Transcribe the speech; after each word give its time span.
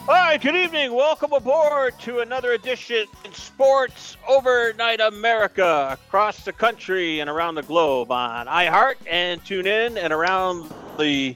All 0.08 0.14
right, 0.14 0.40
good 0.42 0.54
evening. 0.54 0.92
Welcome 0.92 1.32
aboard 1.32 1.98
to 2.00 2.18
another 2.20 2.52
edition 2.52 3.06
in 3.24 3.32
Sports 3.32 4.18
Overnight 4.28 5.00
America 5.00 5.88
across 5.92 6.44
the 6.44 6.52
country 6.52 7.20
and 7.20 7.30
around 7.30 7.54
the 7.54 7.62
globe 7.62 8.12
on 8.12 8.46
iHeart 8.46 8.96
and 9.10 9.42
tune 9.46 9.66
in 9.66 9.96
and 9.96 10.12
around 10.12 10.70
the 10.98 11.34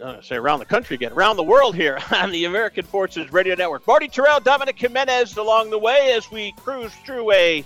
To 0.00 0.22
say 0.22 0.36
around 0.36 0.60
the 0.60 0.64
country 0.64 0.94
again, 0.94 1.12
around 1.12 1.36
the 1.36 1.42
world 1.42 1.76
here 1.76 1.98
on 2.10 2.30
the 2.30 2.46
American 2.46 2.86
Forces 2.86 3.30
Radio 3.30 3.54
Network. 3.54 3.86
Marty 3.86 4.08
Tirrell, 4.08 4.42
Dominic 4.42 4.78
Jimenez 4.78 5.36
along 5.36 5.68
the 5.68 5.78
way 5.78 6.12
as 6.14 6.30
we 6.30 6.52
cruise 6.52 6.94
through 7.04 7.30
a 7.32 7.62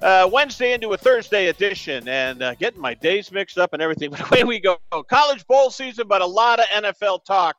uh, 0.00 0.26
Wednesday 0.32 0.72
into 0.72 0.94
a 0.94 0.96
Thursday 0.96 1.48
edition 1.48 2.08
and 2.08 2.42
uh, 2.42 2.54
getting 2.54 2.80
my 2.80 2.94
days 2.94 3.30
mixed 3.30 3.58
up 3.58 3.74
and 3.74 3.82
everything. 3.82 4.10
But 4.14 4.32
away 4.32 4.44
we 4.44 4.58
go. 4.58 4.78
College 5.10 5.46
bowl 5.46 5.70
season, 5.70 6.08
but 6.08 6.22
a 6.22 6.26
lot 6.26 6.60
of 6.60 6.66
NFL 6.66 7.26
talk. 7.26 7.56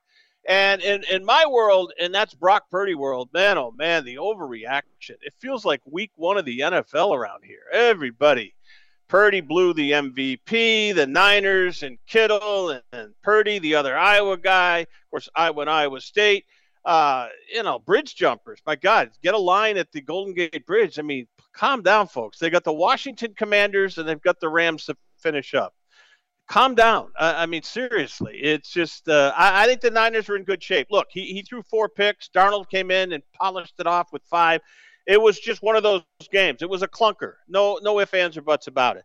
And 0.49 0.81
in, 0.81 1.03
in 1.11 1.23
my 1.23 1.45
world, 1.47 1.93
and 2.01 2.13
that's 2.13 2.33
Brock 2.33 2.63
Purdy 2.71 2.95
world, 2.95 3.29
man, 3.33 3.59
oh 3.59 3.71
man, 3.77 4.03
the 4.03 4.15
overreaction. 4.15 5.17
It 5.21 5.33
feels 5.37 5.63
like 5.63 5.81
week 5.85 6.11
one 6.15 6.39
of 6.39 6.45
the 6.45 6.61
NFL 6.61 7.15
around 7.15 7.43
here. 7.43 7.65
Everybody. 7.71 8.54
Purdy 9.07 9.41
blew 9.41 9.73
the 9.73 9.91
MVP, 9.91 10.95
the 10.95 11.07
Niners 11.07 11.83
and 11.83 11.97
Kittle 12.07 12.69
and, 12.71 12.83
and 12.91 13.13
Purdy, 13.21 13.59
the 13.59 13.75
other 13.75 13.97
Iowa 13.97 14.37
guy. 14.37 14.79
Of 14.79 14.87
course, 15.11 15.29
Iowa 15.35 15.61
and 15.61 15.69
Iowa 15.69 16.01
State. 16.01 16.45
Uh, 16.83 17.29
you 17.51 17.63
know, 17.63 17.79
bridge 17.79 18.15
jumpers. 18.15 18.61
My 18.65 18.75
God, 18.75 19.09
get 19.23 19.33
a 19.33 19.39
line 19.39 19.77
at 19.77 19.91
the 19.91 20.01
Golden 20.01 20.33
Gate 20.33 20.65
Bridge. 20.65 20.99
I 20.99 21.01
mean, 21.01 21.27
calm 21.53 21.81
down, 21.81 22.07
folks. 22.07 22.37
They 22.37 22.49
got 22.49 22.63
the 22.63 22.73
Washington 22.73 23.33
Commanders 23.35 23.97
and 23.97 24.07
they've 24.07 24.21
got 24.21 24.39
the 24.39 24.49
Rams 24.49 24.85
to 24.85 24.95
finish 25.17 25.53
up 25.55 25.73
calm 26.47 26.75
down. 26.75 27.11
Uh, 27.17 27.33
I 27.35 27.45
mean, 27.45 27.63
seriously, 27.63 28.37
it's 28.41 28.69
just. 28.69 29.07
Uh, 29.07 29.33
I, 29.35 29.63
I, 29.63 29.67
think 29.67 29.81
the 29.81 29.91
Niners 29.91 30.29
are 30.29 30.35
in 30.35 30.43
good 30.43 30.61
shape. 30.61 30.87
Look, 30.89 31.07
he, 31.09 31.25
he 31.33 31.41
threw 31.41 31.61
four 31.63 31.89
picks. 31.89 32.29
Darnold 32.29 32.69
came 32.69 32.91
in 32.91 33.13
and 33.13 33.23
polished 33.33 33.75
it 33.79 33.87
off 33.87 34.11
with 34.11 34.23
five. 34.23 34.61
It 35.07 35.21
was 35.21 35.39
just 35.39 35.61
one 35.61 35.75
of 35.75 35.83
those 35.83 36.03
games. 36.31 36.61
It 36.61 36.69
was 36.69 36.81
a 36.81 36.87
clunker. 36.87 37.33
No, 37.47 37.79
no 37.81 37.99
ifs, 37.99 38.13
ands, 38.13 38.37
or 38.37 38.41
buts 38.41 38.67
about 38.67 38.97
it. 38.97 39.03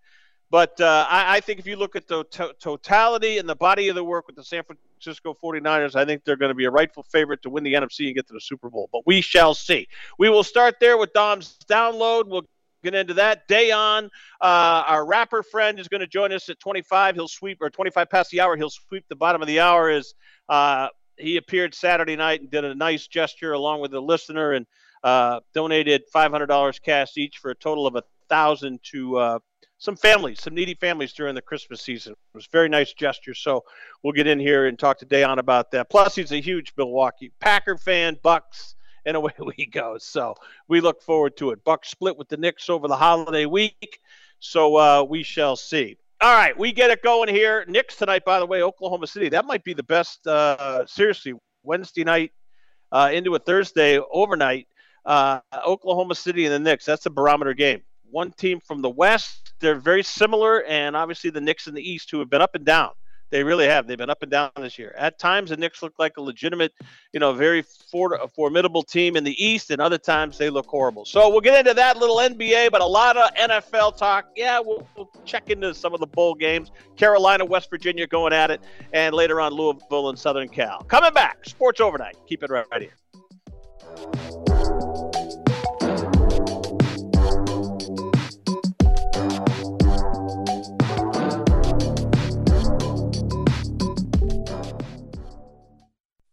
But 0.50 0.80
uh, 0.80 1.06
I, 1.08 1.36
I, 1.36 1.40
think 1.40 1.60
if 1.60 1.66
you 1.66 1.76
look 1.76 1.94
at 1.94 2.08
the 2.08 2.24
to- 2.24 2.54
totality 2.58 3.38
and 3.38 3.48
the 3.48 3.54
body 3.54 3.88
of 3.88 3.94
the 3.94 4.02
work 4.02 4.26
with 4.26 4.34
the 4.34 4.42
San 4.42 4.64
Francisco 4.64 5.36
49ers, 5.40 5.94
I 5.94 6.04
think 6.04 6.24
they're 6.24 6.36
going 6.36 6.50
to 6.50 6.56
be 6.56 6.64
a 6.64 6.70
rightful 6.70 7.04
favorite 7.04 7.40
to 7.42 7.50
win 7.50 7.62
the 7.62 7.74
NFC 7.74 8.06
and 8.06 8.16
get 8.16 8.26
to 8.26 8.32
the 8.32 8.40
Super 8.40 8.68
Bowl. 8.68 8.88
But 8.92 9.02
we 9.06 9.20
shall 9.20 9.54
see. 9.54 9.86
We 10.18 10.28
will 10.28 10.42
start 10.42 10.76
there 10.80 10.98
with 10.98 11.12
Dom's 11.12 11.56
download. 11.68 12.26
We'll 12.26 12.46
get 12.82 12.96
into 12.96 13.14
that. 13.14 13.46
Daiyon, 13.48 14.06
uh, 14.40 14.84
our 14.86 15.06
rapper 15.06 15.44
friend, 15.44 15.78
is 15.78 15.86
going 15.86 16.00
to 16.00 16.08
join 16.08 16.32
us 16.32 16.48
at 16.48 16.58
25. 16.58 17.14
He'll 17.14 17.28
sweep, 17.28 17.58
or 17.60 17.70
25 17.70 18.10
past 18.10 18.30
the 18.30 18.40
hour, 18.40 18.56
he'll 18.56 18.70
sweep 18.70 19.04
the 19.08 19.16
bottom 19.16 19.40
of 19.40 19.46
the 19.46 19.60
hour. 19.60 19.88
Is 19.88 20.14
uh, 20.48 20.88
he 21.16 21.36
appeared 21.36 21.74
Saturday 21.74 22.16
night 22.16 22.40
and 22.40 22.50
did 22.50 22.64
a 22.64 22.74
nice 22.74 23.06
gesture 23.06 23.52
along 23.52 23.82
with 23.82 23.92
the 23.92 24.02
listener 24.02 24.52
and 24.52 24.66
uh, 25.02 25.40
donated 25.54 26.02
$500 26.14 26.82
cash 26.82 27.16
each 27.16 27.38
for 27.38 27.50
a 27.50 27.54
total 27.54 27.86
of 27.86 27.96
a 27.96 28.02
thousand 28.28 28.80
to 28.84 29.16
uh, 29.16 29.38
some 29.78 29.96
families, 29.96 30.40
some 30.42 30.54
needy 30.54 30.74
families 30.74 31.12
during 31.12 31.34
the 31.34 31.42
Christmas 31.42 31.80
season. 31.80 32.12
It 32.12 32.18
was 32.36 32.46
a 32.46 32.52
very 32.52 32.68
nice 32.68 32.92
gesture. 32.92 33.34
So 33.34 33.64
we'll 34.02 34.12
get 34.12 34.26
in 34.26 34.38
here 34.38 34.66
and 34.66 34.78
talk 34.78 34.98
to 34.98 35.06
Daiyon 35.06 35.38
about 35.38 35.70
that. 35.72 35.90
Plus, 35.90 36.14
he's 36.14 36.32
a 36.32 36.40
huge 36.40 36.72
Milwaukee 36.76 37.32
Packer 37.40 37.78
fan, 37.78 38.18
Bucks 38.22 38.74
and 39.04 39.16
away 39.16 39.32
we 39.56 39.66
go. 39.66 39.96
So 39.98 40.34
we 40.68 40.80
look 40.80 41.02
forward 41.02 41.36
to 41.38 41.50
it. 41.50 41.64
Bucks 41.64 41.90
split 41.90 42.16
with 42.16 42.28
the 42.28 42.36
Knicks 42.36 42.68
over 42.68 42.88
the 42.88 42.96
holiday 42.96 43.46
week, 43.46 44.00
so 44.38 44.76
uh, 44.76 45.02
we 45.02 45.22
shall 45.22 45.56
see. 45.56 45.96
All 46.22 46.34
right, 46.34 46.56
we 46.56 46.72
get 46.72 46.90
it 46.90 47.02
going 47.02 47.34
here. 47.34 47.64
Knicks 47.66 47.96
tonight, 47.96 48.26
by 48.26 48.38
the 48.40 48.46
way, 48.46 48.62
Oklahoma 48.62 49.06
City. 49.06 49.30
That 49.30 49.46
might 49.46 49.64
be 49.64 49.72
the 49.72 49.82
best. 49.82 50.26
Uh, 50.26 50.84
seriously, 50.84 51.32
Wednesday 51.62 52.04
night 52.04 52.32
uh, 52.92 53.10
into 53.12 53.34
a 53.34 53.38
Thursday 53.38 53.98
overnight. 53.98 54.66
Uh, 55.04 55.40
Oklahoma 55.66 56.14
City 56.14 56.46
and 56.46 56.54
the 56.54 56.58
Knicks. 56.58 56.84
That's 56.84 57.06
a 57.06 57.10
barometer 57.10 57.54
game. 57.54 57.82
One 58.10 58.32
team 58.32 58.60
from 58.60 58.82
the 58.82 58.90
West. 58.90 59.52
They're 59.60 59.78
very 59.78 60.02
similar, 60.02 60.64
and 60.64 60.96
obviously 60.96 61.30
the 61.30 61.40
Knicks 61.40 61.66
in 61.66 61.74
the 61.74 61.82
East, 61.82 62.10
who 62.10 62.18
have 62.18 62.30
been 62.30 62.42
up 62.42 62.54
and 62.54 62.64
down. 62.64 62.90
They 63.30 63.44
really 63.44 63.66
have. 63.66 63.86
They've 63.86 63.96
been 63.96 64.10
up 64.10 64.22
and 64.22 64.30
down 64.30 64.50
this 64.56 64.76
year. 64.76 64.92
At 64.98 65.18
times, 65.18 65.50
the 65.50 65.56
Knicks 65.56 65.82
look 65.82 65.94
like 65.98 66.16
a 66.16 66.20
legitimate, 66.20 66.72
you 67.12 67.20
know, 67.20 67.32
very 67.32 67.62
for, 67.62 68.18
formidable 68.34 68.82
team 68.82 69.16
in 69.16 69.22
the 69.22 69.42
East, 69.42 69.70
and 69.70 69.80
other 69.80 69.98
times 69.98 70.36
they 70.36 70.50
look 70.50 70.66
horrible. 70.66 71.04
So 71.04 71.28
we'll 71.28 71.40
get 71.40 71.58
into 71.58 71.74
that 71.74 71.96
little 71.96 72.16
NBA, 72.16 72.72
but 72.72 72.80
a 72.80 72.86
lot 72.86 73.16
of 73.16 73.32
NFL 73.34 73.96
talk. 73.96 74.26
Yeah, 74.34 74.58
we'll, 74.58 74.86
we'll 74.96 75.10
check 75.24 75.48
into 75.48 75.72
some 75.74 75.94
of 75.94 76.00
the 76.00 76.08
bowl 76.08 76.34
games. 76.34 76.72
Carolina, 76.96 77.44
West 77.44 77.70
Virginia 77.70 78.06
going 78.08 78.32
at 78.32 78.50
it, 78.50 78.60
and 78.92 79.14
later 79.14 79.40
on 79.40 79.52
Louisville 79.52 80.08
and 80.08 80.18
Southern 80.18 80.48
Cal. 80.48 80.82
Coming 80.84 81.12
back, 81.12 81.44
Sports 81.44 81.80
Overnight. 81.80 82.16
Keep 82.26 82.42
it 82.42 82.50
right, 82.50 82.66
right 82.72 82.82
here. 82.82 84.49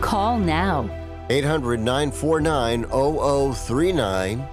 Call 0.00 0.38
now. 0.38 0.88
800 1.30 1.80
949 1.80 2.84
0039. 2.84 4.46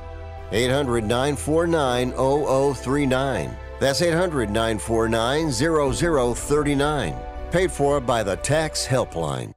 800 0.52 1.04
949 1.04 2.12
0039. 2.12 3.58
That's 3.80 4.02
800 4.02 4.50
949 4.50 5.52
0039. 5.52 7.16
Paid 7.52 7.72
for 7.72 8.00
by 8.00 8.24
the 8.24 8.36
Tax 8.38 8.86
Helpline. 8.86 9.57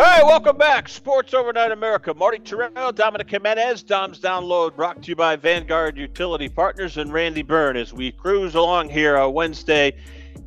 Right, 0.00 0.24
welcome 0.24 0.56
back. 0.56 0.88
Sports 0.88 1.34
Overnight 1.34 1.72
America. 1.72 2.14
Marty 2.14 2.38
Tirrell, 2.38 2.94
Dominic 2.94 3.28
Jimenez, 3.28 3.82
Dom's 3.82 4.18
Download, 4.18 4.74
brought 4.74 5.02
to 5.02 5.08
you 5.10 5.14
by 5.14 5.36
Vanguard 5.36 5.98
Utility 5.98 6.48
Partners 6.48 6.96
and 6.96 7.12
Randy 7.12 7.42
Byrne 7.42 7.76
as 7.76 7.92
we 7.92 8.10
cruise 8.10 8.54
along 8.54 8.88
here 8.88 9.18
on 9.18 9.34
Wednesday 9.34 9.94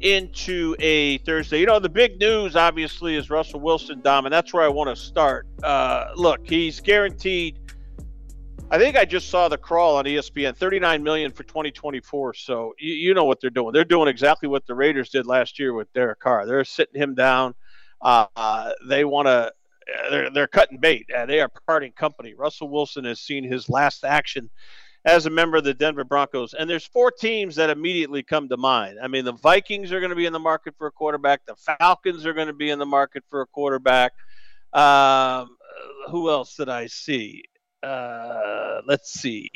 into 0.01 0.75
a 0.79 1.19
Thursday. 1.19 1.59
You 1.59 1.67
know, 1.67 1.77
the 1.77 1.87
big 1.87 2.19
news, 2.19 2.55
obviously, 2.55 3.15
is 3.15 3.29
Russell 3.29 3.59
Wilson, 3.59 4.01
Dom, 4.01 4.25
and 4.25 4.33
that's 4.33 4.51
where 4.53 4.63
I 4.63 4.69
want 4.69 4.89
to 4.89 4.95
start. 4.95 5.45
Uh, 5.61 6.07
look, 6.15 6.49
he's 6.49 6.79
guaranteed. 6.79 7.59
I 8.71 8.79
think 8.79 8.97
I 8.97 9.05
just 9.05 9.29
saw 9.29 9.49
the 9.49 9.57
crawl 9.59 9.97
on 9.97 10.05
ESPN, 10.05 10.57
39 10.57 11.03
million 11.03 11.31
for 11.31 11.43
2024. 11.43 12.33
So 12.33 12.73
you, 12.79 12.93
you 12.95 13.13
know 13.13 13.25
what 13.25 13.39
they're 13.39 13.51
doing. 13.51 13.71
They're 13.71 13.85
doing 13.85 14.07
exactly 14.07 14.49
what 14.49 14.65
the 14.65 14.73
Raiders 14.73 15.09
did 15.09 15.27
last 15.27 15.59
year 15.59 15.73
with 15.73 15.93
Derek 15.93 16.19
Carr. 16.19 16.47
They're 16.47 16.65
sitting 16.65 16.99
him 16.99 17.13
down 17.13 17.53
uh, 18.03 18.71
they 18.87 19.05
want 19.05 19.27
to. 19.27 19.51
They're, 20.09 20.29
they're 20.29 20.47
cutting 20.47 20.77
bait. 20.77 21.07
Uh, 21.13 21.25
they 21.25 21.41
are 21.41 21.51
parting 21.67 21.91
company. 21.91 22.33
Russell 22.33 22.69
Wilson 22.69 23.03
has 23.03 23.19
seen 23.19 23.43
his 23.43 23.67
last 23.67 24.05
action 24.05 24.49
as 25.05 25.25
a 25.25 25.29
member 25.29 25.57
of 25.57 25.63
the 25.63 25.73
Denver 25.73 26.03
Broncos. 26.03 26.53
And 26.53 26.69
there's 26.69 26.85
four 26.85 27.11
teams 27.11 27.55
that 27.55 27.69
immediately 27.69 28.23
come 28.23 28.47
to 28.49 28.57
mind. 28.57 28.97
I 29.01 29.07
mean, 29.07 29.25
the 29.25 29.33
Vikings 29.33 29.91
are 29.91 29.99
going 29.99 30.11
to 30.11 30.15
be 30.15 30.25
in 30.25 30.33
the 30.33 30.39
market 30.39 30.75
for 30.77 30.87
a 30.87 30.91
quarterback. 30.91 31.45
The 31.45 31.55
Falcons 31.55 32.25
are 32.25 32.33
going 32.33 32.47
to 32.47 32.53
be 32.53 32.69
in 32.69 32.79
the 32.79 32.85
market 32.85 33.23
for 33.29 33.41
a 33.41 33.45
quarterback. 33.47 34.13
Um, 34.71 35.57
who 36.09 36.29
else 36.29 36.55
did 36.55 36.69
I 36.69 36.87
see? 36.87 37.43
Uh, 37.81 38.81
let's 38.87 39.11
see. 39.11 39.49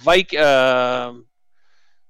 Vik, 0.00 0.34
uh, 0.34 1.12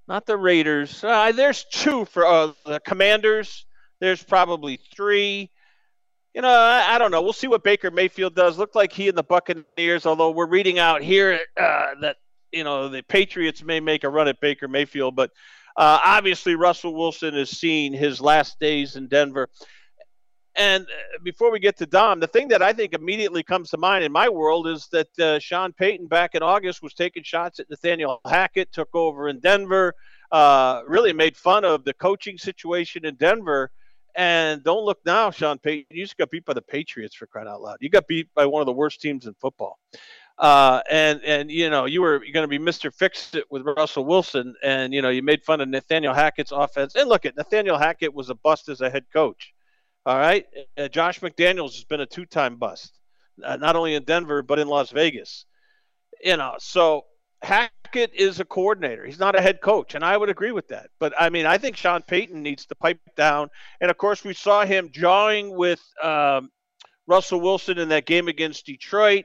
not 0.07 0.25
the 0.25 0.37
Raiders. 0.37 1.05
Uh, 1.05 1.33
there's 1.33 1.65
two 1.71 2.07
for 2.07 2.27
uh, 2.27 2.53
the 2.65 2.81
Commanders. 2.81 3.67
There's 4.01 4.23
probably 4.23 4.79
three. 4.95 5.51
You 6.35 6.43
know, 6.43 6.49
I, 6.49 6.95
I, 6.95 6.99
don't 6.99 7.11
know. 7.11 7.23
We'll 7.23 7.33
see 7.33 7.49
what 7.49 7.65
Baker 7.65 7.91
Mayfield 7.91 8.35
does. 8.35 8.59
Look 8.59 8.75
like 8.75 8.93
he 8.93 9.09
and 9.09 9.19
the 9.19 9.23
Buccaneers, 9.23 10.07
although 10.07 10.31
we're 10.31 10.47
reading 10.47 10.79
out 10.79 11.03
here 11.03 11.41
uh, 11.61 11.87
that, 12.03 12.17
you 12.53 12.65
know, 12.65 12.89
the 12.89 13.03
Patriots 13.03 13.65
may 13.65 13.81
make 13.81 14.05
a 14.05 14.09
run 14.09 14.29
at 14.29 14.41
Baker 14.41 14.69
Mayfield. 14.69 15.17
But 15.17 15.31
uh, 15.77 15.99
obviously, 16.05 16.55
Russell 16.55 16.95
Wilson 16.95 17.35
has 17.35 17.51
seen 17.51 17.93
his 17.93 18.21
last 18.21 18.61
days 18.61 18.97
in 18.97 19.09
Denver. 19.09 19.49
And 20.59 20.85
uh, 20.85 21.19
before 21.23 21.53
we 21.53 21.61
get 21.61 21.77
to 21.79 21.87
Dom, 21.87 22.19
the 22.19 22.27
thing 22.27 22.49
that 22.49 22.63
I 22.63 22.73
think 22.73 22.93
immediately 22.93 23.45
comes 23.45 23.71
to 23.71 23.79
mind 23.79 24.03
in 24.03 24.11
my 24.11 24.29
world 24.29 24.67
is 24.67 24.89
that 24.91 25.19
uh, 25.19 25.39
Sean 25.39 25.73
Payton 25.73 26.09
back 26.09 26.35
in 26.35 26.43
August 26.43 26.83
was 26.83 26.95
taking 26.95 27.23
shots 27.23 27.61
at 27.61 27.71
Nathaniel 27.71 28.21
Hackett, 28.27 28.73
took 28.73 28.93
over 28.93 29.29
in 29.29 29.39
Denver, 29.39 29.95
uh, 30.33 30.83
really 30.87 31.13
made 31.13 31.37
fun 31.37 31.65
of 31.65 31.85
the 31.85 31.95
coaching 31.95 32.37
situation 32.39 33.05
in 33.05 33.15
Denver. 33.15 33.71
And 34.19 34.65
don't 34.65 34.85
look 34.85 34.99
now, 35.07 35.31
Sean 35.31 35.59
Payton. 35.59 35.97
You 35.97 36.03
just 36.03 36.19
got 36.19 36.29
beat 36.29 36.45
by 36.45 36.53
the 36.53 36.61
Patriots 36.61 37.15
for 37.15 37.27
crying 37.27 37.47
out 37.47 37.63
loud. 37.63 37.77
You 37.81 37.89
got 37.89 38.09
beat 38.09 38.29
by 38.35 38.47
one 38.47 38.61
of 38.61 38.67
the 38.67 38.73
worst 38.73 39.01
teams 39.01 39.29
in 39.29 39.35
football. 39.35 39.79
Uh, 40.37 40.81
and 40.91 41.23
and 41.25 41.51
you 41.53 41.71
know 41.71 41.85
you 41.85 42.03
were 42.03 42.19
going 42.19 42.43
to 42.43 42.49
be 42.49 42.59
Mr. 42.59 42.93
Fix 42.93 43.33
It 43.35 43.45
with 43.49 43.63
Russell 43.63 44.05
Wilson, 44.05 44.57
and 44.61 44.93
you 44.93 45.03
know 45.03 45.09
you 45.09 45.23
made 45.23 45.45
fun 45.45 45.61
of 45.61 45.69
Nathaniel 45.69 46.15
Hackett's 46.15 46.51
offense. 46.51 46.97
And 46.97 47.09
look 47.09 47.27
at 47.27 47.37
Nathaniel 47.37 47.79
Hackett 47.79 48.13
was 48.13 48.29
a 48.29 48.35
bust 48.35 48.69
as 48.69 48.81
a 48.81 48.91
head 48.91 49.05
coach. 49.13 49.55
All 50.05 50.19
right, 50.19 50.47
uh, 50.77 50.89
Josh 50.89 51.21
McDaniels 51.21 51.75
has 51.75 51.85
been 51.85 52.01
a 52.01 52.07
two-time 52.07 52.57
bust, 52.57 52.99
uh, 53.45 53.57
not 53.57 53.77
only 53.77 53.95
in 53.95 54.03
Denver 54.03 54.43
but 54.43 54.59
in 54.59 54.67
Las 54.67 54.91
Vegas. 54.91 55.45
You 56.25 56.37
know, 56.37 56.57
so 56.59 57.05
Hackett 57.43 58.13
is 58.15 58.41
a 58.41 58.45
coordinator. 58.45 59.05
He's 59.05 59.19
not 59.19 59.37
a 59.37 59.41
head 59.41 59.61
coach, 59.61 59.95
and 59.95 60.05
I 60.05 60.17
would 60.17 60.29
agree 60.29 60.53
with 60.53 60.69
that. 60.69 60.91
But 60.99 61.15
I 61.19 61.31
mean, 61.31 61.47
I 61.47 61.59
think 61.59 61.77
Sean 61.77 62.03
Payton 62.03 62.43
needs 62.43 62.67
to 62.67 62.75
pipe 62.75 63.01
down. 63.17 63.51
And 63.81 63.91
of 63.91 63.97
course, 63.97 64.25
we 64.25 64.35
saw 64.35 64.65
him 64.65 64.91
jawing 64.93 65.57
with 65.57 65.83
um, 66.03 66.51
Russell 67.07 67.41
Wilson 67.41 67.79
in 67.79 67.89
that 67.91 68.07
game 68.07 68.29
against 68.29 68.67
Detroit. 68.67 69.25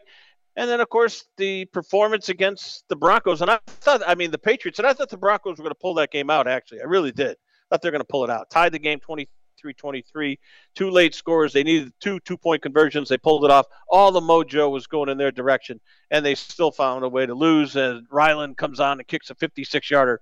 And 0.55 0.69
then, 0.69 0.81
of 0.81 0.89
course, 0.89 1.25
the 1.37 1.65
performance 1.65 2.29
against 2.29 2.87
the 2.87 2.95
Broncos. 2.95 3.41
And 3.41 3.49
I 3.49 3.59
thought, 3.67 4.01
I 4.05 4.13
mean, 4.13 4.29
the 4.29 4.37
Patriots, 4.37 4.77
and 4.77 4.87
I 4.87 4.93
thought 4.93 5.09
the 5.09 5.17
Broncos 5.17 5.57
were 5.57 5.63
going 5.63 5.71
to 5.71 5.79
pull 5.79 5.95
that 5.95 6.11
game 6.11 6.29
out, 6.29 6.47
actually. 6.47 6.81
I 6.81 6.85
really 6.85 7.11
did. 7.11 7.31
I 7.31 7.35
thought 7.71 7.81
they 7.81 7.87
were 7.87 7.93
going 7.93 8.01
to 8.01 8.05
pull 8.05 8.23
it 8.23 8.29
out. 8.29 8.51
Tied 8.51 8.71
the 8.71 8.79
game 8.79 8.99
20 8.99 9.27
23 9.71 10.37
Two 10.75 10.89
late 10.89 11.15
scores. 11.15 11.53
They 11.53 11.63
needed 11.63 11.93
two 12.01 12.19
two 12.21 12.35
point 12.35 12.61
conversions. 12.61 13.07
They 13.07 13.17
pulled 13.17 13.45
it 13.45 13.51
off. 13.51 13.67
All 13.87 14.11
the 14.11 14.19
mojo 14.19 14.69
was 14.69 14.87
going 14.87 15.07
in 15.07 15.17
their 15.17 15.31
direction, 15.31 15.79
and 16.11 16.25
they 16.25 16.35
still 16.35 16.71
found 16.71 17.05
a 17.05 17.09
way 17.09 17.25
to 17.25 17.33
lose. 17.33 17.77
And 17.77 18.05
Ryland 18.11 18.57
comes 18.57 18.79
on 18.81 18.99
and 18.99 19.07
kicks 19.07 19.29
a 19.29 19.35
56 19.35 19.89
yarder 19.89 20.19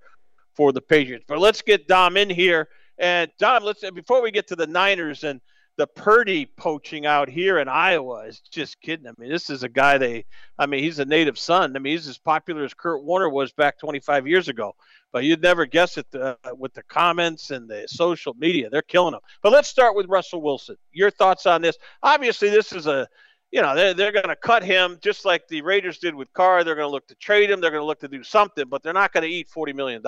for 0.54 0.72
the 0.72 0.80
Patriots. 0.80 1.24
But 1.26 1.40
let's 1.40 1.62
get 1.62 1.88
Dom 1.88 2.16
in 2.16 2.30
here. 2.30 2.68
And 2.98 3.30
Dom, 3.38 3.64
let's 3.64 3.82
before 3.90 4.22
we 4.22 4.30
get 4.30 4.46
to 4.48 4.56
the 4.56 4.66
Niners 4.66 5.24
and 5.24 5.40
the 5.78 5.86
Purdy 5.86 6.46
poaching 6.46 7.06
out 7.06 7.28
here 7.28 7.58
in 7.58 7.68
Iowa 7.68 8.26
is 8.26 8.40
just 8.40 8.80
kidding. 8.80 9.06
I 9.06 9.12
mean, 9.18 9.30
this 9.30 9.48
is 9.50 9.62
a 9.62 9.68
guy 9.68 9.98
they, 9.98 10.26
I 10.58 10.66
mean, 10.66 10.82
he's 10.82 10.98
a 10.98 11.04
native 11.04 11.38
son. 11.38 11.74
I 11.74 11.78
mean, 11.78 11.92
he's 11.92 12.08
as 12.08 12.18
popular 12.18 12.64
as 12.64 12.74
Kurt 12.74 13.02
Warner 13.02 13.28
was 13.28 13.52
back 13.52 13.78
25 13.78 14.26
years 14.26 14.48
ago 14.48 14.74
but 15.12 15.24
you'd 15.24 15.42
never 15.42 15.66
guess 15.66 15.98
it 15.98 16.06
uh, 16.14 16.34
with 16.56 16.72
the 16.72 16.82
comments 16.84 17.50
and 17.50 17.68
the 17.68 17.86
social 17.86 18.34
media. 18.38 18.70
They're 18.70 18.82
killing 18.82 19.12
them. 19.12 19.20
But 19.42 19.52
let's 19.52 19.68
start 19.68 19.94
with 19.94 20.06
Russell 20.08 20.40
Wilson. 20.40 20.76
Your 20.90 21.10
thoughts 21.10 21.46
on 21.46 21.62
this? 21.62 21.76
Obviously, 22.02 22.48
this 22.48 22.72
is 22.72 22.86
a, 22.86 23.06
you 23.50 23.60
know, 23.60 23.74
they're, 23.74 23.92
they're 23.92 24.12
going 24.12 24.28
to 24.28 24.36
cut 24.36 24.64
him 24.64 24.98
just 25.02 25.26
like 25.26 25.46
the 25.48 25.60
Raiders 25.60 25.98
did 25.98 26.14
with 26.14 26.32
Carr. 26.32 26.64
They're 26.64 26.74
going 26.74 26.88
to 26.88 26.90
look 26.92 27.06
to 27.08 27.14
trade 27.16 27.50
him. 27.50 27.60
They're 27.60 27.70
going 27.70 27.82
to 27.82 27.86
look 27.86 28.00
to 28.00 28.08
do 28.08 28.22
something, 28.22 28.64
but 28.68 28.82
they're 28.82 28.94
not 28.94 29.12
going 29.12 29.24
to 29.24 29.28
eat 29.28 29.48
$40 29.54 29.74
million. 29.74 30.02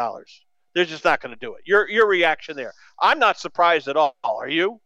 They're 0.75 0.87
just 0.87 1.05
not 1.05 1.21
going 1.21 1.35
to 1.35 1.39
do 1.39 1.55
it. 1.55 1.61
Your 1.67 1.89
your 1.89 2.09
reaction 2.09 2.57
there? 2.57 2.73
I'm 3.01 3.21
not 3.21 3.39
surprised 3.39 3.87
at 3.87 3.97
all. 3.97 4.17
Are 4.25 4.49
you? 4.49 4.81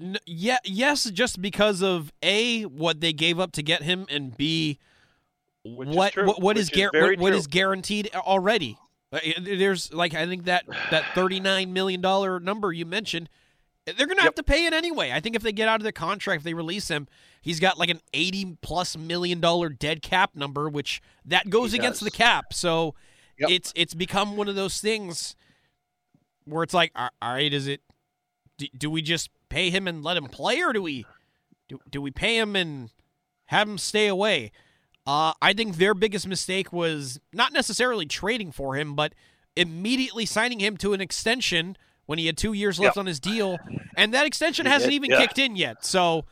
N- 0.00 0.18
yeah, 0.26 0.58
yes, 0.64 1.04
just 1.10 1.42
because 1.42 1.82
of 1.82 2.12
a 2.22 2.62
what 2.64 3.00
they 3.00 3.12
gave 3.12 3.38
up 3.40 3.52
to 3.52 3.62
get 3.62 3.82
him, 3.82 4.06
and 4.08 4.36
b 4.36 4.78
Which 5.64 5.88
what 5.88 6.08
is 6.08 6.12
true. 6.14 6.26
what, 6.26 6.40
what 6.42 6.56
is, 6.58 6.70
is 6.70 6.76
gar- 6.76 6.90
what, 6.92 7.18
what 7.18 7.32
is 7.32 7.46
guaranteed 7.46 8.10
already. 8.14 8.78
Uh, 9.12 9.18
There's 9.40 9.92
like 9.92 10.14
I 10.14 10.26
think 10.26 10.44
that 10.44 10.64
that 10.90 11.04
thirty 11.14 11.40
nine 11.40 11.72
million 11.72 12.00
dollar 12.00 12.38
number 12.40 12.72
you 12.72 12.86
mentioned. 12.86 13.28
They're 13.86 14.06
going 14.06 14.18
to 14.18 14.22
have 14.24 14.34
to 14.34 14.42
pay 14.42 14.66
it 14.66 14.74
anyway. 14.74 15.12
I 15.12 15.20
think 15.20 15.34
if 15.34 15.40
they 15.40 15.50
get 15.50 15.66
out 15.66 15.80
of 15.80 15.84
the 15.84 15.92
contract, 15.92 16.40
if 16.40 16.44
they 16.44 16.52
release 16.52 16.88
him, 16.88 17.08
he's 17.40 17.58
got 17.58 17.78
like 17.78 17.88
an 17.88 18.00
eighty 18.12 18.58
plus 18.60 18.98
million 18.98 19.40
dollar 19.40 19.70
dead 19.70 20.02
cap 20.02 20.32
number, 20.36 20.68
which 20.68 21.00
that 21.24 21.48
goes 21.48 21.72
He 21.72 21.78
against 21.78 22.00
does. 22.00 22.04
the 22.10 22.10
cap. 22.16 22.52
So 22.52 22.94
Yep. 23.38 23.50
it's 23.50 23.72
it's 23.74 23.94
become 23.94 24.36
one 24.36 24.46
of 24.48 24.56
those 24.56 24.80
things 24.80 25.36
where 26.44 26.62
it's 26.64 26.74
like, 26.74 26.92
all 26.94 27.08
all 27.22 27.32
right, 27.32 27.52
is 27.54 27.66
it? 27.66 27.80
Do, 28.58 28.66
do 28.76 28.90
we 28.90 29.00
just 29.00 29.30
pay 29.48 29.70
him 29.70 29.86
and 29.88 30.02
let 30.02 30.16
him 30.16 30.26
play, 30.26 30.60
or 30.62 30.72
do 30.72 30.82
we 30.82 31.06
do, 31.68 31.78
do 31.90 32.00
we 32.02 32.10
pay 32.10 32.38
him 32.38 32.54
and 32.56 32.90
have 33.46 33.68
him 33.68 33.78
stay 33.78 34.06
away? 34.06 34.52
Uh, 35.06 35.32
I 35.40 35.52
think 35.54 35.76
their 35.76 35.94
biggest 35.94 36.26
mistake 36.28 36.72
was 36.72 37.18
not 37.32 37.52
necessarily 37.52 38.04
trading 38.06 38.52
for 38.52 38.74
him, 38.76 38.94
but 38.94 39.14
immediately 39.56 40.26
signing 40.26 40.60
him 40.60 40.76
to 40.78 40.92
an 40.92 41.00
extension 41.00 41.76
when 42.06 42.18
he 42.18 42.26
had 42.26 42.36
two 42.36 42.52
years 42.52 42.78
left 42.78 42.96
Yep. 42.96 43.00
on 43.00 43.06
his 43.06 43.18
deal, 43.20 43.58
and 43.96 44.12
that 44.14 44.26
extension 44.26 44.66
He 44.66 44.72
hasn't 44.72 44.90
did, 44.90 44.96
even 44.96 45.10
yeah. 45.10 45.18
kicked 45.20 45.38
in 45.38 45.56
yet. 45.56 45.84
So 45.84 46.24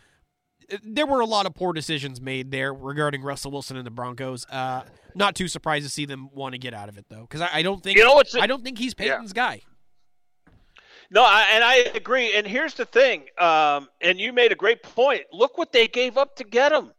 uh, 0.73 0.77
there 0.83 1.07
were 1.07 1.21
a 1.21 1.27
lot 1.27 1.47
of 1.47 1.55
poor 1.55 1.73
decisions 1.73 2.21
made 2.21 2.51
there 2.51 2.73
regarding 2.73 3.23
Russell 3.23 3.51
Wilson 3.51 3.77
and 3.77 3.87
the 3.87 3.91
Broncos. 3.91 4.47
Uh, 4.51 4.83
not 5.15 5.35
too 5.35 5.49
surprised 5.49 5.85
to 5.87 5.91
see 5.91 6.05
them 6.05 6.29
want 6.35 6.53
to 6.53 6.59
get 6.59 6.73
out 6.75 6.89
of 6.91 6.97
it 6.99 7.07
though, 7.09 7.23
because 7.23 7.41
I, 7.41 7.49
I 7.55 7.63
don't 7.63 7.83
think 7.83 7.97
You 7.99 8.05
know 8.05 8.15
what's 8.15 8.35
I 8.37 8.47
don't 8.47 8.63
think 8.63 8.79
he's 8.79 8.95
Yeah. 8.99 9.15
Payton's 9.17 9.33
guy. 9.33 9.63
No, 11.11 11.23
I, 11.23 11.47
and 11.53 11.65
I 11.65 11.77
agree. 11.95 12.35
And 12.35 12.47
here's 12.47 12.75
the 12.75 12.85
thing, 12.85 13.25
um, 13.39 13.89
and 14.01 14.19
you 14.19 14.33
made 14.33 14.53
a 14.53 14.57
great 14.57 14.83
point. 14.83 15.23
Look 15.33 15.57
what 15.59 15.73
they 15.73 15.89
gave 15.89 16.19
up 16.19 16.37
to 16.37 16.45
get 16.45 16.73
him. 16.73 16.93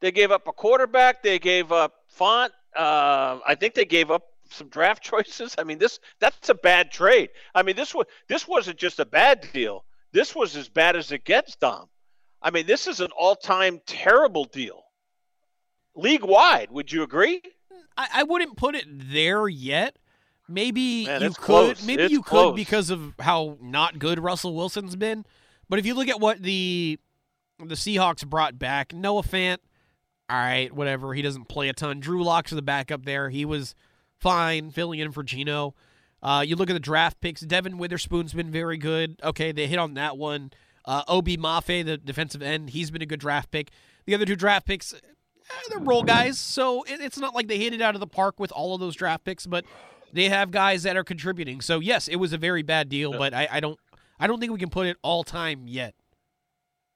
They 0.00 0.12
gave 0.12 0.30
up 0.30 0.48
a 0.48 0.52
quarterback. 0.52 1.22
They 1.22 1.38
gave 1.38 1.72
up 1.72 1.94
Fant. 2.18 2.50
Uh, 2.74 3.38
I 3.46 3.54
think 3.58 3.74
they 3.74 3.84
gave 3.84 4.10
up 4.10 4.24
some 4.50 4.68
draft 4.68 5.02
choices. 5.10 5.54
I 5.58 5.64
mean, 5.64 5.78
this 5.78 5.98
that's 6.18 6.48
a 6.48 6.54
bad 6.54 6.90
trade. 6.90 7.30
I 7.54 7.62
mean, 7.62 7.76
this 7.76 7.94
was 7.94 8.06
this 8.28 8.46
wasn't 8.46 8.78
just 8.78 9.00
a 9.00 9.06
bad 9.06 9.46
deal. 9.52 9.84
This 10.12 10.34
was 10.34 10.56
as 10.56 10.68
bad 10.68 10.96
as 10.96 11.12
it 11.12 11.24
gets, 11.24 11.56
Dom. 11.56 11.88
I 12.42 12.50
mean, 12.50 12.66
this 12.66 12.86
is 12.86 13.00
an 13.00 13.10
all-time 13.16 13.80
terrible 13.86 14.44
deal, 14.44 14.82
league 15.94 16.24
wide. 16.24 16.70
Would 16.70 16.90
you 16.90 17.02
agree? 17.02 17.42
I, 17.96 18.08
I 18.14 18.22
wouldn't 18.24 18.56
put 18.56 18.74
it 18.74 18.86
there 18.88 19.46
yet. 19.46 19.96
Maybe 20.50 21.06
Man, 21.06 21.22
you 21.22 21.28
could. 21.28 21.36
close. 21.36 21.86
Maybe 21.86 22.02
It's 22.02 22.12
you 22.12 22.22
close. 22.22 22.50
could 22.50 22.56
because 22.56 22.90
of 22.90 23.14
how 23.20 23.56
not 23.60 23.98
good 23.98 24.18
Russell 24.18 24.54
Wilson's 24.54 24.96
been. 24.96 25.24
But 25.68 25.78
if 25.78 25.86
you 25.86 25.94
look 25.94 26.08
at 26.08 26.20
what 26.20 26.42
the 26.42 26.98
the 27.58 27.74
Seahawks 27.74 28.26
brought 28.26 28.58
back, 28.58 28.92
Noah 28.92 29.22
Fant, 29.22 29.58
all 30.28 30.36
right, 30.38 30.72
whatever. 30.72 31.14
He 31.14 31.22
doesn't 31.22 31.46
play 31.48 31.68
a 31.68 31.72
ton. 31.72 32.00
Drew 32.00 32.18
Locks 32.24 32.26
Lock's 32.26 32.50
the 32.52 32.62
backup 32.62 33.04
there. 33.04 33.30
He 33.30 33.44
was 33.44 33.74
fine 34.18 34.70
filling 34.70 34.98
in 35.00 35.12
for 35.12 35.22
Geno. 35.22 35.74
Uh, 36.22 36.44
you 36.46 36.56
look 36.56 36.68
at 36.68 36.74
the 36.74 36.80
draft 36.80 37.20
picks. 37.20 37.40
Devon 37.40 37.78
Witherspoon's 37.78 38.32
been 38.32 38.50
very 38.50 38.76
good. 38.76 39.18
Okay, 39.22 39.52
they 39.52 39.66
hit 39.66 39.78
on 39.78 39.94
that 39.94 40.18
one. 40.18 40.50
Uh, 40.84 41.02
Obi 41.08 41.36
Mafe, 41.36 41.84
the 41.84 41.96
defensive 41.96 42.42
end, 42.42 42.70
he's 42.70 42.90
been 42.90 43.02
a 43.02 43.06
good 43.06 43.20
draft 43.20 43.50
pick. 43.50 43.70
The 44.06 44.14
other 44.14 44.24
two 44.24 44.36
draft 44.36 44.66
picks, 44.66 44.92
eh, 44.94 44.98
they're 45.68 45.78
role 45.78 46.02
guys, 46.02 46.38
so 46.38 46.82
it, 46.84 47.00
it's 47.00 47.18
not 47.18 47.34
like 47.34 47.48
they 47.48 47.58
hit 47.58 47.74
it 47.74 47.80
out 47.82 47.94
of 47.94 48.00
the 48.00 48.06
park 48.06 48.40
with 48.40 48.50
all 48.52 48.74
of 48.74 48.80
those 48.80 48.96
draft 48.96 49.24
picks, 49.24 49.46
but 49.46 49.64
they 50.12 50.28
have 50.28 50.50
guys 50.50 50.82
that 50.84 50.96
are 50.96 51.04
contributing. 51.04 51.60
So 51.60 51.80
yes, 51.80 52.08
it 52.08 52.16
was 52.16 52.32
a 52.32 52.38
very 52.38 52.62
bad 52.62 52.88
deal, 52.88 53.12
but 53.12 53.34
I, 53.34 53.48
I 53.50 53.60
don't 53.60 53.78
I 54.18 54.26
don't 54.26 54.40
think 54.40 54.52
we 54.52 54.58
can 54.58 54.70
put 54.70 54.86
it 54.86 54.96
all 55.02 55.24
time 55.24 55.66
yet. 55.66 55.94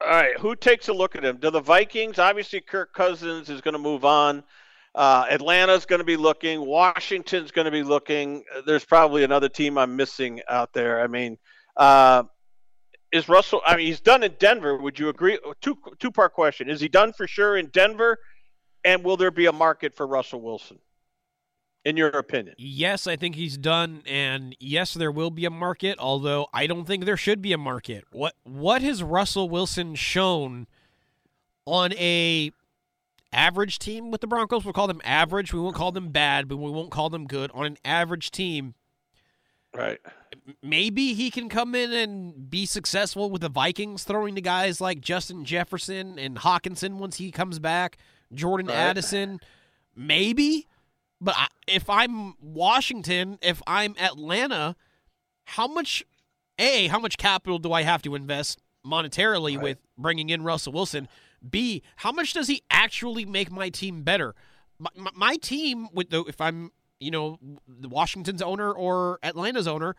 All 0.00 0.11
right, 0.11 0.38
who 0.38 0.54
takes 0.54 0.88
a 0.88 0.92
look 0.92 1.16
at 1.16 1.25
him? 1.25 1.38
Do 1.38 1.50
the 1.50 1.61
Vikings? 1.61 2.18
Obviously, 2.18 2.61
Kirk 2.61 2.92
Cousins 2.92 3.49
is 3.49 3.61
going 3.61 3.73
to 3.73 3.78
move 3.78 4.04
on. 4.04 4.42
Uh, 4.94 5.26
Atlanta's 5.30 5.87
going 5.87 6.00
to 6.00 6.04
be 6.04 6.16
looking. 6.16 6.64
Washington's 6.64 7.50
going 7.50 7.64
to 7.64 7.71
be 7.71 7.83
looking. 7.83 8.44
There's 8.66 8.85
probably 8.85 9.25
another 9.25 9.49
team 9.49 9.78
I'm 9.78 9.97
missing 9.97 10.40
out 10.49 10.73
there. 10.73 11.00
I 11.00 11.06
mean, 11.06 11.38
uh, 11.76 12.25
is 13.12 13.28
Russell? 13.28 13.62
I 13.66 13.76
mean, 13.76 13.87
he's 13.87 14.00
done 14.00 14.23
in 14.23 14.35
Denver. 14.38 14.76
Would 14.76 14.99
you 14.99 15.09
agree? 15.09 15.38
Two 15.61 15.78
two 15.99 16.11
part 16.11 16.35
question: 16.35 16.68
Is 16.68 16.80
he 16.80 16.88
done 16.88 17.12
for 17.12 17.26
sure 17.26 17.56
in 17.56 17.68
Denver? 17.68 18.18
And 18.85 19.02
will 19.02 19.16
there 19.16 19.30
be 19.30 19.47
a 19.47 19.52
market 19.52 19.94
for 19.97 20.06
Russell 20.06 20.42
Wilson? 20.42 20.78
In 21.84 21.96
your 21.98 22.08
opinion? 22.08 22.54
Yes, 22.56 23.06
I 23.06 23.16
think 23.16 23.34
he's 23.34 23.58
done, 23.58 24.02
and 24.06 24.56
yes, 24.58 24.94
there 24.94 25.12
will 25.12 25.30
be 25.30 25.44
a 25.44 25.50
market. 25.50 25.98
Although 25.98 26.46
I 26.52 26.66
don't 26.66 26.86
think 26.86 27.04
there 27.04 27.16
should 27.16 27.42
be 27.42 27.52
a 27.52 27.58
market. 27.58 28.04
What 28.10 28.34
what 28.44 28.80
has 28.80 29.02
Russell 29.02 29.50
Wilson 29.50 29.94
shown 29.94 30.66
on 31.66 31.92
a 31.94 32.52
average 33.34 33.78
team 33.78 34.10
with 34.10 34.22
the 34.22 34.26
Broncos? 34.26 34.64
We'll 34.64 34.72
call 34.72 34.86
them 34.86 35.02
average. 35.04 35.52
We 35.52 35.60
won't 35.60 35.76
call 35.76 35.92
them 35.92 36.08
bad, 36.08 36.48
but 36.48 36.56
we 36.56 36.70
won't 36.70 36.90
call 36.90 37.10
them 37.10 37.26
good. 37.26 37.50
On 37.52 37.66
an 37.66 37.76
average 37.84 38.30
team, 38.30 38.74
Right. 39.74 39.98
maybe 40.62 41.12
he 41.12 41.30
can 41.30 41.50
come 41.50 41.74
in 41.74 41.92
and 41.92 42.48
be 42.48 42.64
successful 42.64 43.28
with 43.28 43.42
the 43.42 43.48
Vikings, 43.50 44.04
throwing 44.04 44.36
to 44.36 44.40
guys 44.40 44.80
like 44.80 45.00
Justin 45.02 45.44
Jefferson 45.44 46.18
and 46.18 46.38
Hockenson 46.38 46.94
once 46.94 47.16
he 47.16 47.30
comes 47.30 47.58
back, 47.58 47.98
Jordan 48.32 48.68
Right. 48.68 48.76
Addison, 48.76 49.40
maybe. 49.94 50.66
But 51.25 51.35
I, 51.38 51.47
if 51.66 51.88
I'm 51.88 52.35
Washington, 52.38 53.38
if 53.40 53.62
I'm 53.66 53.97
Atlanta, 53.99 54.76
how 55.45 55.66
much, 55.66 56.04
a, 56.59 56.88
how 56.88 56.99
much 56.99 57.16
capital 57.16 57.59
do 57.59 57.73
I 57.73 57.83
have 57.83 58.02
to 58.02 58.14
invest 58.14 58.61
monetarily 58.87 59.61
with 59.61 59.78
bringing 59.97 60.28
in 60.28 60.43
Russell 60.43 60.75
Wilson? 60.75 61.09
B, 61.49 61.83
how 61.97 62.12
much 62.12 62.35
does 62.35 62.47
he 62.47 62.62
actually 62.71 63.25
make 63.25 63.50
my 63.50 63.71
team 63.71 64.02
better? 64.02 64.35
My, 64.78 64.90
my, 64.95 65.11
my 65.14 65.37
team, 65.37 65.88
with 65.95 66.11
the 66.11 66.25
if 66.25 66.40
I'm 66.43 66.73
you 67.00 67.11
know 67.11 67.38
the 67.66 67.88
Washington's 67.88 68.43
owner 68.43 68.71
or 68.71 69.19
Atlanta's 69.23 69.66
owner, 69.66 69.97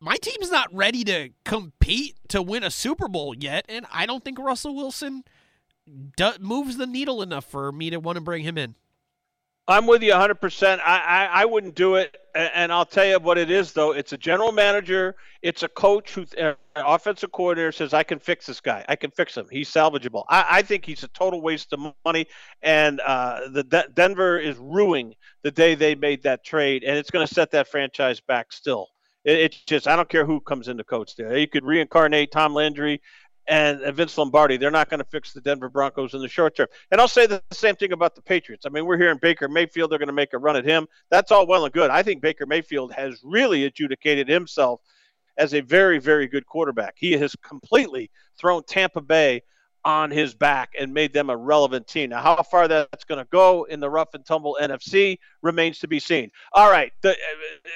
my 0.00 0.16
team's 0.16 0.52
not 0.52 0.72
ready 0.72 1.02
to 1.04 1.30
compete 1.44 2.14
to 2.28 2.42
win 2.42 2.62
a 2.62 2.70
Super 2.70 3.08
Bowl 3.08 3.34
yet, 3.34 3.64
and 3.68 3.86
I 3.92 4.06
don't 4.06 4.24
think 4.24 4.38
Russell 4.38 4.76
Wilson 4.76 5.24
do, 6.16 6.30
moves 6.38 6.76
the 6.76 6.86
needle 6.86 7.22
enough 7.22 7.44
for 7.44 7.72
me 7.72 7.90
to 7.90 7.98
want 7.98 8.16
to 8.16 8.22
bring 8.22 8.44
him 8.44 8.56
in. 8.56 8.76
I'm 9.66 9.86
with 9.86 10.02
you 10.02 10.12
100%. 10.12 10.80
I, 10.80 10.98
I, 10.98 11.42
I 11.42 11.44
wouldn't 11.46 11.74
do 11.74 11.94
it. 11.94 12.16
And 12.34 12.72
I'll 12.72 12.84
tell 12.84 13.06
you 13.06 13.18
what 13.18 13.38
it 13.38 13.50
is, 13.50 13.72
though. 13.72 13.92
It's 13.92 14.12
a 14.12 14.18
general 14.18 14.52
manager, 14.52 15.14
it's 15.40 15.62
a 15.62 15.68
coach 15.68 16.14
who, 16.14 16.26
uh, 16.38 16.54
offensive 16.76 17.30
coordinator 17.32 17.72
says, 17.72 17.94
I 17.94 18.02
can 18.02 18.18
fix 18.18 18.46
this 18.46 18.60
guy. 18.60 18.84
I 18.88 18.96
can 18.96 19.10
fix 19.12 19.36
him. 19.36 19.46
He's 19.50 19.70
salvageable. 19.70 20.24
I, 20.28 20.44
I 20.50 20.62
think 20.62 20.84
he's 20.84 21.02
a 21.04 21.08
total 21.08 21.40
waste 21.40 21.72
of 21.72 21.94
money. 22.04 22.26
And 22.60 23.00
uh, 23.00 23.48
the 23.52 23.62
De- 23.62 23.88
Denver 23.94 24.38
is 24.38 24.56
ruining 24.58 25.14
the 25.42 25.50
day 25.50 25.74
they 25.74 25.94
made 25.94 26.24
that 26.24 26.44
trade. 26.44 26.82
And 26.84 26.98
it's 26.98 27.10
going 27.10 27.26
to 27.26 27.32
set 27.32 27.52
that 27.52 27.68
franchise 27.68 28.20
back 28.20 28.52
still. 28.52 28.88
It, 29.24 29.38
it's 29.38 29.64
just, 29.64 29.88
I 29.88 29.96
don't 29.96 30.08
care 30.08 30.26
who 30.26 30.40
comes 30.40 30.68
into 30.68 30.84
coach 30.84 31.16
there. 31.16 31.38
You 31.38 31.48
could 31.48 31.64
reincarnate 31.64 32.32
Tom 32.32 32.52
Landry 32.52 33.00
and 33.46 33.82
uh, 33.82 33.92
Vince 33.92 34.16
Lombardi. 34.16 34.56
They're 34.56 34.70
not 34.70 34.88
going 34.90 34.98
to 34.98 35.06
fix 35.10 35.32
the 35.32 35.40
Denver 35.40 35.68
Broncos 35.68 36.14
in 36.14 36.20
the 36.20 36.28
short 36.28 36.56
term. 36.56 36.68
And 36.90 37.00
I'll 37.00 37.08
say 37.08 37.26
the 37.26 37.42
same 37.52 37.76
thing 37.76 37.92
about 37.92 38.14
the 38.14 38.22
Patriots. 38.22 38.66
I 38.66 38.70
mean, 38.70 38.86
we're 38.86 38.98
hearing 38.98 39.18
Baker 39.20 39.48
Mayfield. 39.48 39.90
They're 39.90 39.98
going 39.98 40.06
to 40.08 40.12
make 40.12 40.32
a 40.32 40.38
run 40.38 40.56
at 40.56 40.64
him. 40.64 40.86
That's 41.10 41.30
all 41.30 41.46
well 41.46 41.64
and 41.64 41.72
good. 41.72 41.90
I 41.90 42.02
think 42.02 42.22
Baker 42.22 42.46
Mayfield 42.46 42.92
has 42.92 43.20
really 43.22 43.64
adjudicated 43.64 44.28
himself 44.28 44.80
as 45.36 45.54
a 45.54 45.60
very, 45.60 45.98
very 45.98 46.26
good 46.26 46.46
quarterback. 46.46 46.94
He 46.96 47.12
has 47.12 47.34
completely 47.42 48.10
thrown 48.38 48.62
Tampa 48.64 49.00
Bay 49.00 49.42
on 49.84 50.10
his 50.10 50.34
back 50.34 50.70
and 50.78 50.94
made 50.94 51.12
them 51.12 51.28
a 51.28 51.36
relevant 51.36 51.86
team. 51.86 52.10
Now, 52.10 52.22
how 52.22 52.42
far 52.42 52.68
that's 52.68 53.04
going 53.04 53.22
to 53.22 53.28
go 53.30 53.64
in 53.64 53.80
the 53.80 53.90
rough 53.90 54.14
and 54.14 54.24
tumble 54.24 54.56
NFC 54.60 55.18
remains 55.42 55.80
to 55.80 55.88
be 55.88 56.00
seen. 56.00 56.30
All 56.52 56.70
right. 56.70 56.92
The, 57.02 57.10
uh, 57.10 57.14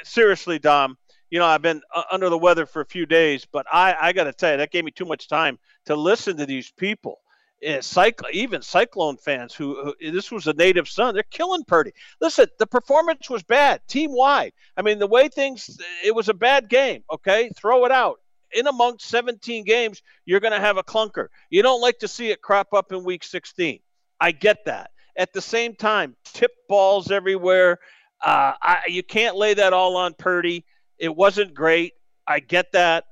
seriously, 0.04 0.58
Dom, 0.58 0.96
you 1.30 1.38
know, 1.38 1.46
I've 1.46 1.62
been 1.62 1.82
uh, 1.94 2.04
under 2.10 2.28
the 2.28 2.38
weather 2.38 2.66
for 2.66 2.80
a 2.80 2.86
few 2.86 3.06
days, 3.06 3.46
but 3.50 3.66
I, 3.72 3.94
I 4.00 4.12
got 4.12 4.24
to 4.24 4.32
tell 4.32 4.52
you, 4.52 4.56
that 4.58 4.70
gave 4.70 4.84
me 4.84 4.90
too 4.90 5.04
much 5.04 5.28
time 5.28 5.58
to 5.86 5.96
listen 5.96 6.36
to 6.38 6.46
these 6.46 6.70
people. 6.70 7.18
Cycl- 7.62 8.30
even 8.32 8.62
Cyclone 8.62 9.16
fans 9.16 9.54
who, 9.54 9.92
who 10.00 10.12
this 10.12 10.30
was 10.30 10.46
a 10.46 10.52
native 10.52 10.88
son, 10.88 11.14
they're 11.14 11.24
killing 11.24 11.64
Purdy. 11.64 11.92
Listen, 12.20 12.46
the 12.58 12.66
performance 12.66 13.28
was 13.28 13.42
bad, 13.42 13.80
team 13.88 14.12
wide. 14.12 14.52
I 14.76 14.82
mean, 14.82 14.98
the 14.98 15.06
way 15.06 15.28
things, 15.28 15.78
it 16.04 16.14
was 16.14 16.28
a 16.28 16.34
bad 16.34 16.68
game. 16.68 17.02
Okay, 17.12 17.50
throw 17.56 17.84
it 17.84 17.92
out. 17.92 18.20
In 18.52 18.66
amongst 18.66 19.08
17 19.08 19.64
games, 19.64 20.02
you're 20.24 20.40
going 20.40 20.54
to 20.54 20.60
have 20.60 20.78
a 20.78 20.82
clunker. 20.82 21.26
You 21.50 21.62
don't 21.62 21.82
like 21.82 21.98
to 21.98 22.08
see 22.08 22.30
it 22.30 22.40
crop 22.40 22.72
up 22.72 22.92
in 22.92 23.04
week 23.04 23.24
16. 23.24 23.80
I 24.20 24.32
get 24.32 24.64
that. 24.64 24.90
At 25.16 25.32
the 25.32 25.42
same 25.42 25.74
time, 25.74 26.16
tip 26.24 26.52
balls 26.68 27.10
everywhere. 27.10 27.78
Uh, 28.24 28.54
I, 28.62 28.78
you 28.86 29.02
can't 29.02 29.36
lay 29.36 29.54
that 29.54 29.72
all 29.72 29.96
on 29.96 30.14
Purdy. 30.14 30.64
It 30.98 31.14
wasn't 31.14 31.54
great. 31.54 31.94
I 32.26 32.40
get 32.40 32.72
that. 32.72 33.04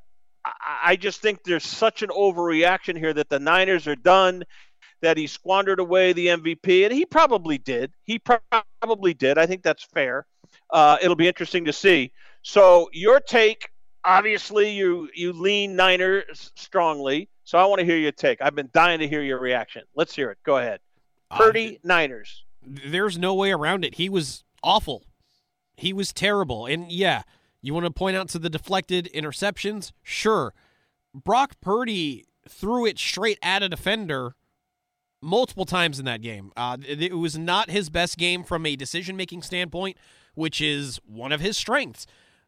I, 0.45 0.53
I 0.85 0.97
just 0.97 1.21
think 1.21 1.43
there's 1.45 1.65
such 1.65 2.03
an 2.03 2.11
overreaction 2.11 2.97
here 2.97 3.13
that 3.15 3.29
the 3.29 3.39
Niners 3.39 3.87
are 3.87 3.97
done, 3.97 4.45
that 5.03 5.17
he 5.17 5.27
squandered 5.27 5.81
away 5.81 6.13
the 6.13 6.29
MVP, 6.29 6.85
and 6.85 6.93
he 6.93 7.05
probably 7.05 7.59
did. 7.59 7.93
He 8.05 8.19
pro- 8.19 8.39
probably 8.81 9.15
did. 9.15 9.39
I 9.39 9.47
think 9.47 9.63
that's 9.63 9.85
fair. 9.85 10.27
uh, 10.71 10.97
it'll 11.03 11.17
be 11.17 11.29
interesting 11.29 11.65
to 11.67 11.73
see. 11.73 12.13
So 12.43 12.89
your 12.93 13.21
take, 13.21 13.69
obviously, 14.05 14.71
you 14.71 15.09
you 15.15 15.33
lean 15.33 15.77
Niners 15.77 16.53
strongly. 16.57 17.29
So 17.45 17.59
I 17.59 17.65
want 17.67 17.79
to 17.81 17.85
hear 17.85 17.97
your 17.97 18.13
take. 18.13 18.41
I've 18.43 18.55
been 18.55 18.71
dying 18.73 18.99
to 19.01 19.09
hear 19.09 19.23
your 19.23 19.39
reaction. 19.39 19.83
Let's 19.95 20.15
hear 20.15 20.31
it. 20.31 20.39
Go 20.45 20.57
ahead. 20.59 20.81
Purdy 21.31 21.77
uh, 21.77 21.81
Niners. 21.85 22.45
There's 22.63 23.17
no 23.19 23.35
way 23.35 23.53
around 23.53 23.85
it. 23.85 23.95
He 23.95 24.09
was 24.09 24.43
awful. 24.63 25.05
He 25.77 25.93
was 25.93 26.13
terrible. 26.13 26.67
And 26.67 26.91
yeah, 26.91 27.23
you 27.67 27.75
want 27.75 27.87
to 27.87 27.91
point 27.91 28.17
out 28.17 28.29
to 28.31 28.39
the 28.39 28.51
deflected 28.51 29.11
interceptions? 29.15 29.93
Sure. 30.03 30.55
Brock 31.15 31.57
Purdy 31.61 32.25
threw 32.49 32.87
it 32.87 32.99
straight 32.99 33.39
at 33.43 33.63
a 33.63 33.69
defender 33.69 34.35
multiple 35.23 35.65
times 35.65 35.99
in 35.99 36.05
that 36.05 36.23
game. 36.23 36.53
Uh, 36.57 36.77
it 36.87 37.17
was 37.17 37.37
not 37.37 37.71
his 37.71 37.91
best 37.91 38.19
game 38.19 38.45
from 38.45 38.67
a 38.67 38.77
decision 38.77 39.17
making 39.17 39.43
standpoint, 39.43 39.97
which 40.35 40.61
is 40.61 41.01
one 41.07 41.33
of 41.33 41.41
his 41.41 41.57
strengths. 41.57 42.07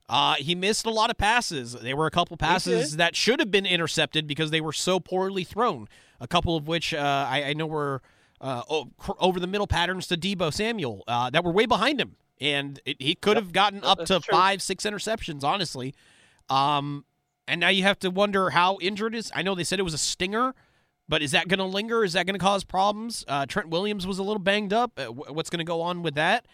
Uh, 0.09 0.35
he 0.37 0.55
missed 0.55 0.87
a 0.87 0.91
lot 0.91 1.11
of 1.11 1.19
passes. 1.19 1.73
There 1.73 1.97
were 1.97 2.07
a 2.07 2.11
couple 2.11 2.37
passes 2.37 2.97
that 2.97 3.15
should 3.15 3.41
have 3.41 3.51
been 3.51 3.67
intercepted 3.67 4.27
because 4.27 4.51
they 4.51 4.61
were 4.61 4.73
so 4.73 5.01
poorly 5.01 5.45
thrown. 5.45 5.87
A 6.21 6.27
couple 6.27 6.57
of 6.57 6.67
which 6.67 6.95
uh, 6.95 7.27
I, 7.29 7.45
I, 7.45 7.53
know 7.53 7.67
were 7.67 8.01
uh, 8.41 8.63
over 9.19 9.39
the 9.39 9.47
middle 9.47 9.67
patterns 9.67 10.07
to 10.07 10.17
Deebo 10.17 10.53
Samuel 10.53 11.05
uh, 11.07 11.29
that 11.31 11.45
were 11.45 11.53
way 11.53 11.67
behind 11.67 12.01
him, 12.01 12.17
and 12.40 12.80
it, 12.85 13.00
he 13.00 13.14
could 13.14 13.37
yep. 13.37 13.45
have 13.45 13.52
gotten 13.52 13.85
up 13.85 13.99
to 14.07 14.21
true. 14.21 14.21
five, 14.30 14.62
six 14.62 14.85
interceptions. 14.85 15.45
Honestly, 15.45 15.95
um, 16.49 17.04
and 17.47 17.61
now 17.61 17.68
you 17.68 17.83
have 17.83 17.99
to 18.00 18.11
wonder 18.11 18.50
how 18.50 18.78
injured 18.80 19.14
is. 19.14 19.30
I 19.35 19.42
know 19.42 19.54
they 19.54 19.64
said 19.64 19.78
it 19.78 19.85
was 19.85 19.95
a 19.95 19.99
stinger, 19.99 20.54
but 21.09 21.23
is 21.23 21.33
that 21.33 21.49
going 21.49 21.59
to 21.59 21.64
linger? 21.64 22.04
Is 22.04 22.12
that 22.12 22.26
going 22.26 22.38
to 22.38 22.45
cause 22.45 22.64
problems? 22.64 23.25
Uh, 23.26 23.47
Trent 23.47 23.68
Williams 23.68 24.07
was 24.07 24.18
a 24.18 24.23
little 24.23 24.40
banged 24.40 24.73
up. 24.73 24.92
Uh, 24.99 25.07
what's 25.07 25.50
going 25.50 25.59
to 25.59 25.64
go 25.64 25.80
on 25.80 26.02
with 26.02 26.14
that? 26.14 26.47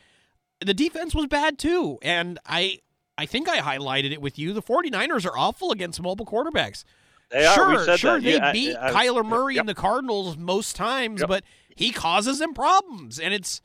The 0.61 0.75
defense 0.75 1.15
was 1.15 1.27
bad 1.27 1.59
too, 1.59 1.99
and 2.03 2.39
I 2.47 2.79
I 3.19 3.27
think 3.27 3.49
I 3.49 3.59
highlighted 3.59 4.13
it 4.13 4.21
with 4.21 4.39
you. 4.39 4.53
The 4.53 4.63
49ers 4.63 5.27
are 5.27 5.37
awful 5.37 5.73
against 5.73 6.01
mobile 6.01 6.27
quarterbacks. 6.27 6.85
They 7.31 7.51
sure, 7.55 7.97
sure, 7.97 8.15
that. 8.15 8.23
they 8.23 8.35
yeah, 8.35 8.53
beat 8.53 8.77
I, 8.77 8.89
I, 8.89 9.07
Kyler 9.07 9.25
Murray 9.25 9.55
yep. 9.55 9.63
and 9.63 9.69
the 9.69 9.75
Cardinals 9.75 10.37
most 10.37 10.77
times, 10.77 11.21
yep. 11.21 11.29
but 11.29 11.45
he 11.75 11.91
causes 11.91 12.39
them 12.39 12.55
problems, 12.55 13.19
and 13.19 13.35
it's 13.35 13.61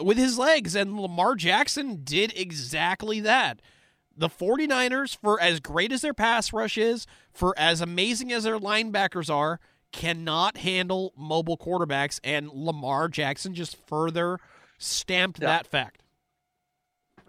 with 0.00 0.18
his 0.18 0.38
legs. 0.38 0.74
And 0.74 0.98
Lamar 0.98 1.34
Jackson 1.34 2.02
did 2.04 2.32
exactly 2.36 3.20
that. 3.20 3.60
The 4.16 4.28
49ers, 4.28 5.16
for 5.16 5.40
as 5.40 5.60
great 5.60 5.92
as 5.92 6.02
their 6.02 6.14
pass 6.14 6.52
rush 6.52 6.76
is, 6.76 7.06
for 7.32 7.54
as 7.56 7.80
amazing 7.80 8.32
as 8.32 8.44
their 8.44 8.58
linebackers 8.58 9.32
are, 9.32 9.60
cannot 9.92 10.58
handle 10.58 11.12
mobile 11.16 11.56
quarterbacks, 11.56 12.20
and 12.22 12.48
Lamar 12.48 13.08
Jackson 13.08 13.54
just 13.54 13.76
further 13.86 14.38
stamped 14.78 15.40
yeah. 15.40 15.46
that 15.46 15.66
fact. 15.66 16.02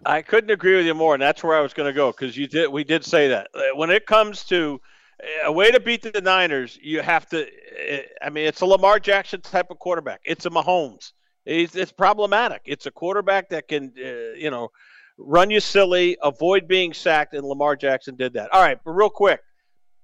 I 0.04 0.22
couldn't 0.22 0.50
agree 0.50 0.76
with 0.76 0.86
you 0.86 0.94
more, 0.94 1.14
and 1.14 1.22
that's 1.22 1.44
where 1.44 1.56
I 1.56 1.60
was 1.60 1.74
going 1.74 1.88
to 1.88 1.92
go 1.92 2.10
because 2.10 2.36
you 2.36 2.46
did. 2.46 2.68
We 2.68 2.84
did 2.84 3.04
say 3.04 3.28
that 3.28 3.48
uh, 3.54 3.60
when 3.74 3.90
it 3.90 4.06
comes 4.06 4.44
to 4.44 4.80
uh, 5.22 5.46
a 5.46 5.52
way 5.52 5.70
to 5.70 5.78
beat 5.78 6.02
the 6.02 6.20
Niners, 6.20 6.78
you 6.82 7.00
have 7.02 7.28
to. 7.28 7.44
Uh, 7.44 7.98
I 8.20 8.30
mean, 8.30 8.46
it's 8.46 8.60
a 8.62 8.66
Lamar 8.66 8.98
Jackson 8.98 9.40
type 9.40 9.70
of 9.70 9.78
quarterback. 9.78 10.20
It's 10.24 10.46
a 10.46 10.50
Mahomes. 10.50 11.12
It's, 11.44 11.74
it's 11.74 11.92
problematic. 11.92 12.62
It's 12.64 12.86
a 12.86 12.90
quarterback 12.90 13.48
that 13.50 13.68
can, 13.68 13.92
uh, 13.98 14.36
you 14.36 14.50
know, 14.50 14.70
run 15.18 15.50
you 15.50 15.60
silly, 15.60 16.16
avoid 16.22 16.68
being 16.68 16.92
sacked, 16.92 17.34
and 17.34 17.46
Lamar 17.46 17.76
Jackson 17.76 18.16
did 18.16 18.34
that. 18.34 18.52
All 18.52 18.62
right, 18.62 18.78
but 18.84 18.92
real 18.92 19.10
quick, 19.10 19.40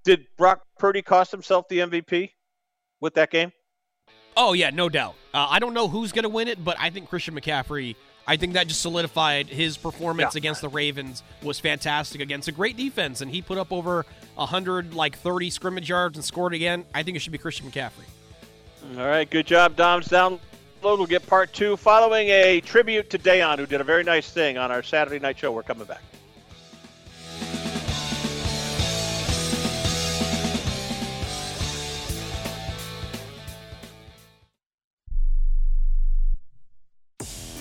did 0.05 0.27
Brock 0.37 0.63
Purdy 0.79 1.03
cost 1.03 1.31
himself 1.31 1.67
the 1.69 1.79
MVP 1.79 2.31
with 3.01 3.15
that 3.15 3.31
game? 3.31 3.53
Oh 4.37 4.53
yeah, 4.53 4.71
no 4.71 4.89
doubt. 4.89 5.15
Uh, 5.35 5.47
I 5.51 5.59
don't 5.59 5.75
know 5.75 5.89
who's 5.89 6.13
going 6.13 6.23
to 6.23 6.29
win 6.29 6.49
it, 6.49 6.63
but 6.65 6.77
I 6.79 6.91
think 6.91 7.09
Christian 7.09 7.35
McCaffrey 7.35 7.97
I 8.29 8.37
think 8.37 8.53
that 8.53 8.69
just 8.69 8.83
solidified 8.83 9.47
his 9.49 9.79
performance 9.79 10.35
yeah. 10.35 10.39
against 10.41 10.61
the 10.61 10.69
Ravens 10.69 11.23
was 11.43 11.59
fantastic 11.59 12.21
against 12.21 12.47
a 12.47 12.53
great 12.53 12.77
defense, 12.77 13.23
and 13.23 13.31
he 13.31 13.41
put 13.41 13.57
up 13.57 13.73
over 13.73 14.05
hundred 14.37 14.93
like 14.93 15.17
thirty 15.17 15.49
scrimmage 15.49 15.89
yards 15.89 16.19
and 16.19 16.25
scored 16.25 16.53
again. 16.53 16.85
I 16.95 17.03
think 17.03 17.17
it 17.17 17.21
should 17.21 17.33
be 17.33 17.39
Christian 17.39 17.69
McCaffrey. 17.71 18.05
All 18.99 19.07
right, 19.07 19.29
good 19.29 19.47
job, 19.47 19.77
Dom's 19.77 20.09
down. 20.09 20.41
We'll 20.83 21.07
get 21.07 21.27
part 21.27 21.53
two 21.53 21.77
following 21.77 22.29
a 22.29 22.61
tribute 22.61 23.11
to 23.11 23.19
Daiyon, 23.19 23.59
who 23.59 23.67
did 23.67 23.81
a 23.81 23.85
very 23.85 24.05
nice 24.05 24.31
thing 24.31 24.59
on 24.59 24.71
our 24.71 24.83
Saturday 24.83 25.19
night 25.19 25.39
show. 25.39 25.51
We're 25.51 25.65
coming 25.65 25.87
back. 25.87 26.03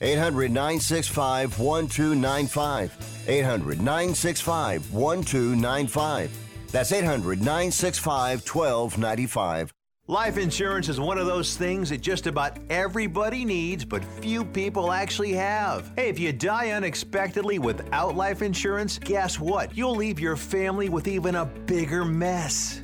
800 0.00 0.50
965 0.50 1.58
1295. 1.58 3.24
800 3.26 3.78
965 3.78 4.92
1295. 4.92 6.30
That's 6.70 6.92
800 6.92 7.38
965 7.38 8.40
1295. 8.40 9.72
Life 10.06 10.36
insurance 10.36 10.90
is 10.90 11.00
one 11.00 11.16
of 11.16 11.24
those 11.24 11.56
things 11.56 11.88
that 11.88 12.02
just 12.02 12.26
about 12.26 12.58
everybody 12.68 13.42
needs, 13.42 13.86
but 13.86 14.04
few 14.20 14.44
people 14.44 14.92
actually 14.92 15.32
have. 15.32 15.92
Hey, 15.96 16.10
if 16.10 16.18
you 16.18 16.30
die 16.30 16.72
unexpectedly 16.72 17.58
without 17.58 18.14
life 18.14 18.42
insurance, 18.42 18.98
guess 18.98 19.40
what? 19.40 19.74
You'll 19.74 19.94
leave 19.94 20.20
your 20.20 20.36
family 20.36 20.90
with 20.90 21.08
even 21.08 21.36
a 21.36 21.46
bigger 21.46 22.04
mess. 22.04 22.83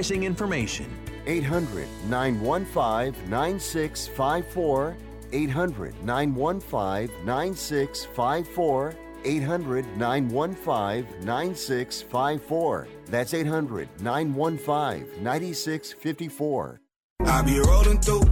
information. 0.00 0.86
800 1.26 1.86
915 2.08 3.30
9654. 3.30 4.96
800 5.32 5.94
915 6.04 7.26
9654. 7.26 8.94
800 9.24 9.86
915 9.96 11.24
9654. 11.24 12.88
That's 13.06 13.34
800 13.34 13.88
915 14.00 15.22
9654. 15.22 16.80
I 17.24 17.42
be 17.42 17.60
rolling 17.60 18.00
through. 18.00 18.22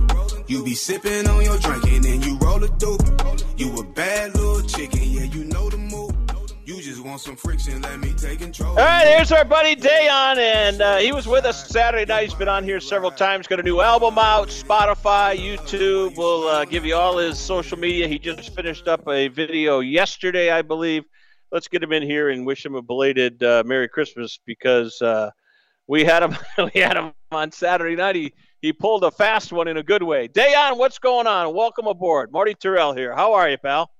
You 0.49 0.64
be 0.64 0.75
sipping 0.75 1.29
on 1.29 1.44
your 1.44 1.59
drink 1.59 1.85
and 1.85 2.05
then 2.05 2.23
you 2.23 2.37
roll 2.38 2.62
it 2.64 2.73
through. 2.81 2.99
You 3.57 3.79
a 3.79 3.85
bad 3.85 4.35
little 4.35 4.62
chicken, 4.62 5.03
yeah, 5.03 5.25
you 5.25 5.44
know 5.44 5.68
the 5.68 5.77
move. 5.77 5.80
You 5.80 5.80
just 5.80 5.80
want 7.11 7.20
some 7.20 7.35
friction, 7.35 7.83
let 7.83 7.99
me 7.99 8.12
take 8.12 8.38
control. 8.38 8.70
All 8.70 8.77
right, 8.77 9.05
here's 9.05 9.33
our 9.33 9.44
buddy 9.44 9.75
Daiyon, 9.75 10.37
and 10.37 10.81
uh, 10.81 10.99
he 10.99 11.11
was 11.11 11.27
with 11.27 11.44
us 11.44 11.68
Saturday 11.68 12.05
night. 12.05 12.23
He's 12.23 12.35
been 12.35 12.49
on 12.49 12.62
here 12.62 12.79
several 12.79 13.11
times. 13.11 13.49
Got 13.49 13.59
a 13.59 13.64
new 13.64 13.81
album 13.81 14.16
out, 14.16 14.49
Spotify, 14.49 15.37
YouTube. 15.37 16.16
We'll 16.16 16.46
uh, 16.46 16.64
give 16.64 16.85
you 16.85 16.94
all 16.94 17.18
his 17.18 17.37
social 17.37 17.79
media. 17.79 18.07
He 18.07 18.18
just 18.18 18.55
finished 18.55 18.87
up 18.87 19.09
a 19.09 19.27
video 19.27 19.81
yesterday, 19.81 20.53
I 20.53 20.62
believe. 20.62 21.03
Let's 21.51 21.66
get 21.66 21.83
him 21.83 21.92
in 21.92 22.05
here 22.05 22.29
and 22.29 22.46
wish 22.46 22.64
him 22.64 22.77
a 22.77 22.83
belated 22.83 23.42
uh, 23.42 23.64
Merry 23.66 23.88
Christmas 23.88 24.38
because 24.46 25.03
uh, 25.03 25.31
we 25.88 26.05
had 26.05 26.23
him. 26.23 26.37
we 26.75 26.81
had 26.81 26.96
him 26.96 27.12
on 27.33 27.51
Saturday 27.51 27.96
night. 27.96 28.14
He 28.14 28.33
he 28.61 28.73
pulled 28.73 29.03
a 29.03 29.11
fast 29.11 29.53
one 29.53 29.66
in 29.66 29.79
a 29.79 29.83
good 29.83 30.05
way. 30.05 30.29
Daiyon, 30.29 30.77
what's 30.77 31.01
going 31.01 31.27
on? 31.27 31.53
Welcome 31.55 31.88
aboard, 31.88 32.31
Marty 32.31 32.55
Tirrell 32.55 32.96
here. 32.96 33.16
How 33.16 33.33
are 33.33 33.51
you, 33.51 33.59
pal? 33.59 33.90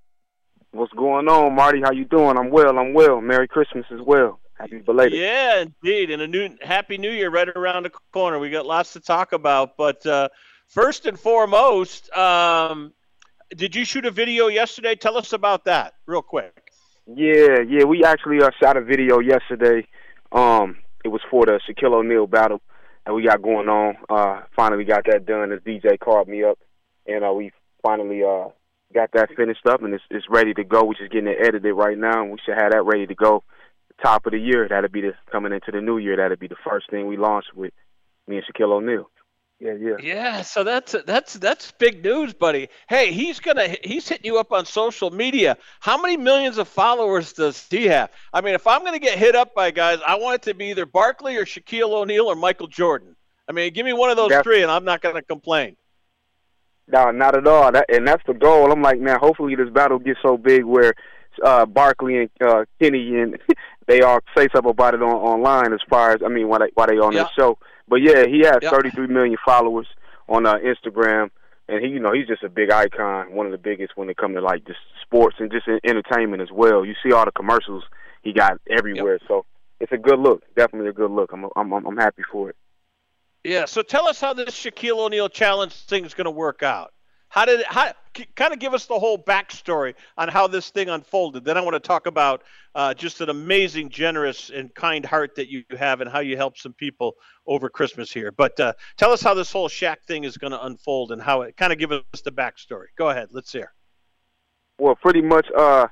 What's 0.73 0.93
going 0.93 1.29
on, 1.29 1.57
Marty? 1.57 1.81
How 1.81 1.91
you 1.91 2.05
doing? 2.05 2.37
I'm 2.39 2.51
well. 2.51 2.79
I'm 2.79 2.95
well. 2.95 3.21
Merry 3.21 3.49
Christmas 3.49 3.87
as 3.91 4.01
well. 4.01 4.39
Happy 4.55 4.79
belated. 4.79 5.19
Yeah, 5.19 5.63
indeed, 5.63 6.11
and 6.11 6.23
a 6.23 6.29
new 6.29 6.57
Happy 6.63 6.97
New 6.97 7.11
Year 7.11 7.29
right 7.29 7.49
around 7.49 7.85
the 7.85 7.91
corner. 8.13 8.39
We 8.39 8.51
got 8.51 8.67
lots 8.67 8.93
to 8.93 9.01
talk 9.01 9.33
about, 9.33 9.77
but 9.77 10.07
uh, 10.07 10.29
first 10.69 11.07
and 11.07 11.19
foremost, 11.19 12.13
um, 12.17 12.93
did 13.57 13.75
you 13.75 13.85
shoot 13.85 14.07
a 14.07 14.13
video 14.13 14.47
yesterday? 14.47 14.95
Tell 14.95 15.17
us 15.17 15.33
about 15.33 15.65
that, 15.65 15.95
real 16.07 16.23
quick. 16.23 16.73
Yeah, 17.07 17.61
yeah. 17.67 17.83
We 17.83 18.05
actually 18.05 18.41
uh, 18.41 18.51
shot 18.63 18.77
a 18.77 18.81
video 18.81 19.19
yesterday. 19.19 19.89
Um, 20.31 20.77
it 21.05 21.09
was 21.09 21.23
for 21.29 21.47
the 21.47 21.59
Shaquille 21.69 21.95
O'Neal 21.95 22.29
battle 22.29 22.61
that 23.07 23.13
we 23.13 23.25
got 23.25 23.43
going 23.43 23.69
on. 23.69 23.97
Uh, 24.09 24.43
finally 24.55 24.79
we 24.79 24.85
got 24.85 25.05
that 25.07 25.27
done 25.27 25.51
as 25.51 25.59
DJ 25.61 25.99
called 25.99 26.29
me 26.29 26.45
up, 26.45 26.59
and 27.09 27.25
uh, 27.25 27.33
we 27.33 27.51
finally 27.83 28.23
uh, 28.23 28.51
got 28.95 29.11
that 29.13 29.31
finished 29.37 29.67
up 29.67 29.83
and 29.83 29.95
it's, 29.95 30.05
it's 30.11 30.27
ready 30.29 30.55
to 30.55 30.65
go. 30.65 30.85
We're 30.85 30.95
just 30.95 31.13
getting 31.13 31.29
it 31.29 31.39
edited 31.41 31.75
right 31.75 31.97
now, 31.99 32.23
and 32.23 32.33
we 32.33 32.39
should 32.45 32.57
have 32.57 32.73
that 32.73 32.83
ready 32.83 33.07
to 33.07 33.15
go. 33.15 33.43
Top 34.03 34.25
of 34.27 34.33
the 34.33 34.39
year, 34.39 34.67
that'll 34.69 34.89
be 34.89 35.03
the 35.03 35.13
coming 35.31 35.53
into 35.53 35.71
the 35.71 35.81
new 35.81 35.99
year. 35.99 36.17
That'll 36.17 36.37
be 36.37 36.49
the 36.49 36.57
first 36.65 36.89
thing 36.91 37.07
we 37.07 37.17
launch 37.19 37.45
with 37.55 37.73
me 38.27 38.37
and 38.39 38.45
Shaquille 38.47 38.73
O'Neal. 38.73 39.11
Yeah, 39.59 39.75
yeah. 39.79 39.97
Yeah, 40.03 40.41
so 40.41 40.65
that's 40.65 40.97
that's 41.07 41.35
that's 41.35 41.71
big 41.73 42.03
news, 42.03 42.33
buddy. 42.33 42.71
Hey, 42.89 43.13
he's 43.13 43.41
gonna 43.41 43.77
he's 43.85 44.09
hitting 44.09 44.25
you 44.25 44.39
up 44.39 44.53
on 44.53 44.65
social 44.65 45.11
media. 45.11 45.59
How 45.81 46.01
many 46.01 46.17
millions 46.17 46.57
of 46.57 46.67
followers 46.67 47.35
does 47.35 47.67
he 47.69 47.85
have? 47.89 48.11
I 48.33 48.41
mean, 48.41 48.55
if 48.55 48.67
I'm 48.67 48.83
gonna 48.83 48.99
get 48.99 49.19
hit 49.19 49.35
up 49.37 49.55
by 49.55 49.71
guys, 49.71 49.99
I 50.07 50.15
want 50.15 50.37
it 50.37 50.43
to 50.51 50.55
be 50.55 50.71
either 50.71 50.87
Barkley 50.87 51.37
or 51.37 51.45
Shaquille 51.45 51.93
O'Neal 51.93 52.25
or 52.25 52.37
Michael 52.37 52.69
Jordan. 52.69 53.15
I 53.51 53.53
mean, 53.53 53.71
give 53.75 53.85
me 53.85 53.93
one 53.93 54.09
of 54.09 54.17
those 54.17 54.31
That's- 54.31 54.45
three, 54.45 54.63
and 54.63 54.71
I'm 54.71 54.87
not 54.87 55.03
gonna 55.03 55.21
complain. 55.21 55.77
No, 56.93 57.11
not 57.11 57.37
at 57.37 57.47
all. 57.47 57.71
That, 57.73 57.87
and 57.89 58.07
that's 58.07 58.23
the 58.27 58.35
goal. 58.35 58.73
I'm 58.73 58.83
like, 58.83 59.01
man, 59.01 59.19
hopefully 59.21 59.55
this 59.55 59.69
battle 59.71 59.99
gets 59.99 60.19
so 60.23 60.37
big 60.37 60.65
where 60.65 60.95
uh 61.45 61.65
Barkley 61.65 62.19
and 62.19 62.31
uh 62.41 62.65
Kenny 62.81 63.17
and 63.19 63.39
they 63.87 64.03
all 64.03 64.19
say 64.37 64.49
something 64.55 64.71
about 64.71 64.95
it 64.95 65.03
on 65.03 65.11
online 65.13 65.73
as 65.73 65.81
far 65.89 66.11
as 66.13 66.21
I 66.25 66.29
mean 66.29 66.49
why 66.49 66.59
they 66.59 66.71
why 66.75 66.87
they 66.87 66.99
on 66.99 67.13
Yeah. 67.13 67.23
this 67.23 67.33
show. 67.39 67.59
But 67.89 67.97
yeah, 68.03 68.25
he 68.27 68.41
has 68.41 68.59
Yeah. 68.63 68.71
33 68.71 69.07
million 69.07 69.37
followers 69.45 69.87
on 70.29 70.47
uh, 70.47 70.57
Instagram, 70.59 71.31
and 71.69 71.85
he 71.85 71.91
you 71.91 72.01
know 72.01 72.13
he's 72.13 72.27
just 72.27 72.43
a 72.43 72.49
big 72.49 72.71
icon, 72.71 73.33
one 73.33 73.47
of 73.47 73.53
the 73.53 73.59
biggest 73.59 73.97
when 73.97 74.11
it 74.11 74.17
comes 74.17 74.37
to 74.37 74.41
like 74.41 74.65
just 74.67 74.79
sports 75.03 75.37
and 75.39 75.51
just 75.51 75.67
entertainment 75.85 76.43
as 76.43 76.51
well. 76.53 76.85
You 76.85 76.95
see 77.03 77.13
all 77.13 77.25
the 77.25 77.33
commercials 77.33 77.85
he 78.23 78.33
got 78.33 78.61
everywhere, 78.69 79.19
so 79.27 79.45
it's 79.81 79.93
a 79.93 79.97
good 79.99 80.19
look. 80.19 80.43
Definitely 80.57 80.91
a 80.91 80.93
good 80.93 81.11
look. 81.11 81.33
I'm 81.33 81.47
I'm 81.57 81.73
I'm 81.73 81.97
happy 81.97 82.23
for 82.31 82.51
it. 82.51 82.57
Yeah. 83.45 83.65
So 83.65 83.83
tell 83.83 84.07
us 84.09 84.21
how 84.21 84.33
this 84.35 84.51
Shaquille 84.51 84.99
O'Neal 84.99 85.29
challenge 85.29 85.73
thing 85.73 86.05
is 86.05 86.15
gonna 86.15 86.31
work 86.31 86.63
out. 86.63 86.93
How 87.29 87.45
did 87.45 87.63
how 87.65 87.93
kind 88.35 88.53
of 88.53 88.59
give 88.59 88.75
us 88.75 88.87
the 88.87 88.99
whole 88.99 89.17
backstory 89.17 89.95
on 90.19 90.29
how 90.29 90.49
this 90.49 90.71
thing 90.71 90.89
unfolded? 90.89 91.45
Then 91.45 91.57
I 91.57 91.61
want 91.61 91.75
to 91.75 91.81
talk 91.81 92.07
about 92.07 92.43
uh, 92.75 92.93
just 92.93 93.21
an 93.21 93.29
amazing, 93.29 93.89
generous, 93.89 94.51
and 94.51 94.75
kind 94.75 95.07
heart 95.07 95.37
that 95.37 95.49
you 95.49 95.63
have, 95.79 96.01
and 96.01 96.11
how 96.11 96.19
you 96.19 96.37
help 96.37 96.59
some 96.59 96.73
people 96.73 97.15
over 97.47 97.69
Christmas 97.69 98.11
here. 98.13 98.33
But 98.33 98.59
uh, 98.59 98.73
tell 98.97 99.13
us 99.13 99.23
how 99.23 99.35
this 99.35 99.53
whole 99.53 99.69
Shaq 99.69 100.03
thing 100.09 100.25
is 100.25 100.37
going 100.39 100.51
to 100.51 100.65
unfold, 100.65 101.13
and 101.13 101.23
how 101.23 101.43
it 101.43 101.57
kind 101.57 101.73
of 101.73 101.79
give 101.79 101.93
us 101.93 102.03
the 102.25 102.33
backstory. 102.33 102.87
Go 102.99 103.11
ahead, 103.11 103.29
let's 103.31 103.53
hear. 103.53 103.73
Well, 104.81 104.97
pretty 104.97 105.23
much, 105.23 105.47
uh, 105.57 105.87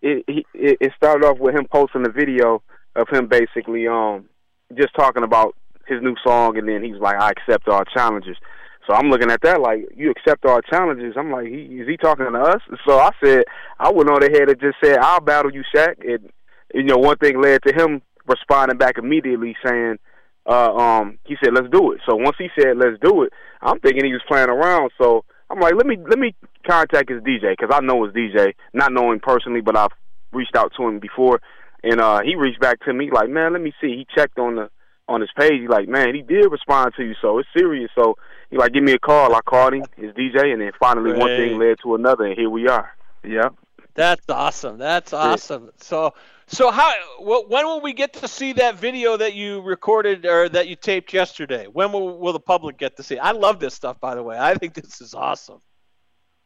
it 0.00 0.46
it 0.54 0.92
started 0.96 1.26
off 1.26 1.38
with 1.38 1.54
him 1.54 1.66
posting 1.70 2.06
a 2.06 2.10
video 2.10 2.62
of 2.96 3.08
him 3.08 3.26
basically 3.26 3.86
um 3.86 4.28
just 4.74 4.94
talking 4.94 5.22
about 5.22 5.54
his 5.86 6.02
new 6.02 6.14
song, 6.24 6.56
and 6.56 6.68
then 6.68 6.82
he's 6.82 7.00
like, 7.00 7.16
"I 7.20 7.30
accept 7.30 7.68
all 7.68 7.84
challenges." 7.84 8.36
So 8.86 8.94
I'm 8.94 9.10
looking 9.10 9.30
at 9.30 9.42
that 9.42 9.60
like, 9.60 9.86
"You 9.94 10.10
accept 10.10 10.44
all 10.44 10.60
challenges?" 10.62 11.14
I'm 11.16 11.30
like, 11.30 11.46
he, 11.46 11.80
"Is 11.80 11.88
he 11.88 11.96
talking 11.96 12.26
to 12.26 12.40
us?" 12.40 12.62
So 12.86 12.98
I 12.98 13.10
said, 13.22 13.44
"I 13.78 13.90
went 13.90 14.10
on 14.10 14.22
ahead 14.22 14.48
and 14.48 14.60
just 14.60 14.78
said, 14.82 14.98
I'll 14.98 15.20
battle 15.20 15.52
you, 15.52 15.62
Shaq." 15.74 15.96
And 16.06 16.30
you 16.74 16.84
know, 16.84 16.98
one 16.98 17.16
thing 17.18 17.40
led 17.40 17.62
to 17.64 17.74
him 17.74 18.02
responding 18.26 18.78
back 18.78 18.96
immediately 18.98 19.56
saying, 19.64 19.98
uh, 20.46 20.74
um, 20.74 21.18
he 21.24 21.36
said, 21.42 21.54
"Let's 21.54 21.70
do 21.70 21.92
it." 21.92 22.00
So 22.08 22.16
once 22.16 22.36
he 22.38 22.48
said, 22.58 22.76
"Let's 22.76 22.98
do 23.02 23.22
it," 23.22 23.32
I'm 23.60 23.78
thinking 23.80 24.04
he 24.04 24.12
was 24.12 24.22
playing 24.26 24.48
around. 24.48 24.90
So 25.00 25.24
I'm 25.50 25.60
like, 25.60 25.74
"Let 25.74 25.86
me 25.86 25.98
let 26.08 26.18
me 26.18 26.34
contact 26.66 27.10
his 27.10 27.22
DJ 27.22 27.52
because 27.52 27.70
I 27.72 27.80
know 27.80 28.04
his 28.04 28.14
DJ, 28.14 28.54
not 28.72 28.92
knowing 28.92 29.20
personally, 29.20 29.60
but 29.60 29.76
I've 29.76 29.92
reached 30.32 30.56
out 30.56 30.72
to 30.76 30.88
him 30.88 30.98
before." 30.98 31.40
And 31.82 32.00
uh, 32.00 32.20
he 32.22 32.34
reached 32.36 32.60
back 32.60 32.80
to 32.84 32.92
me 32.92 33.10
like, 33.12 33.28
"Man, 33.28 33.52
let 33.52 33.62
me 33.62 33.72
see." 33.80 33.88
He 33.88 34.06
checked 34.14 34.38
on 34.38 34.56
the 34.56 34.70
on 35.10 35.20
his 35.20 35.30
page. 35.36 35.60
He's 35.60 35.68
like, 35.68 35.88
"Man, 35.88 36.14
he 36.14 36.22
did 36.22 36.50
respond 36.50 36.94
to 36.96 37.04
you, 37.04 37.14
so 37.20 37.38
it's 37.38 37.48
serious." 37.56 37.90
So 37.94 38.16
he 38.50 38.56
like, 38.56 38.72
"Give 38.72 38.82
me 38.82 38.92
a 38.92 38.98
call." 38.98 39.34
I 39.34 39.40
called 39.40 39.74
him, 39.74 39.84
his 39.96 40.12
DJ, 40.14 40.52
and 40.52 40.62
then 40.62 40.72
finally 40.78 41.12
one 41.12 41.28
thing 41.28 41.58
led 41.58 41.78
to 41.82 41.94
another, 41.96 42.24
and 42.24 42.38
here 42.38 42.48
we 42.48 42.68
are. 42.68 42.90
Yeah. 43.22 43.50
That's 43.94 44.24
awesome. 44.28 44.78
That's 44.78 45.12
awesome. 45.12 45.70
So, 45.78 46.14
so 46.46 46.70
how? 46.70 46.92
wh- 47.18 47.50
When 47.50 47.66
will 47.66 47.80
we 47.80 47.92
get 47.92 48.14
to 48.14 48.28
see 48.28 48.52
that 48.54 48.78
video 48.78 49.16
that 49.16 49.34
you 49.34 49.60
recorded 49.62 50.24
or 50.24 50.48
that 50.48 50.68
you 50.68 50.76
taped 50.76 51.12
yesterday? 51.12 51.66
When 51.66 51.92
will, 51.92 52.18
will 52.18 52.32
the 52.32 52.40
public 52.40 52.78
get 52.78 52.96
to 52.98 53.02
see? 53.02 53.18
I 53.18 53.32
love 53.32 53.58
this 53.58 53.74
stuff, 53.74 54.00
by 54.00 54.14
the 54.14 54.22
way. 54.22 54.38
I 54.38 54.54
think 54.54 54.74
this 54.74 55.00
is 55.00 55.12
awesome. 55.12 55.60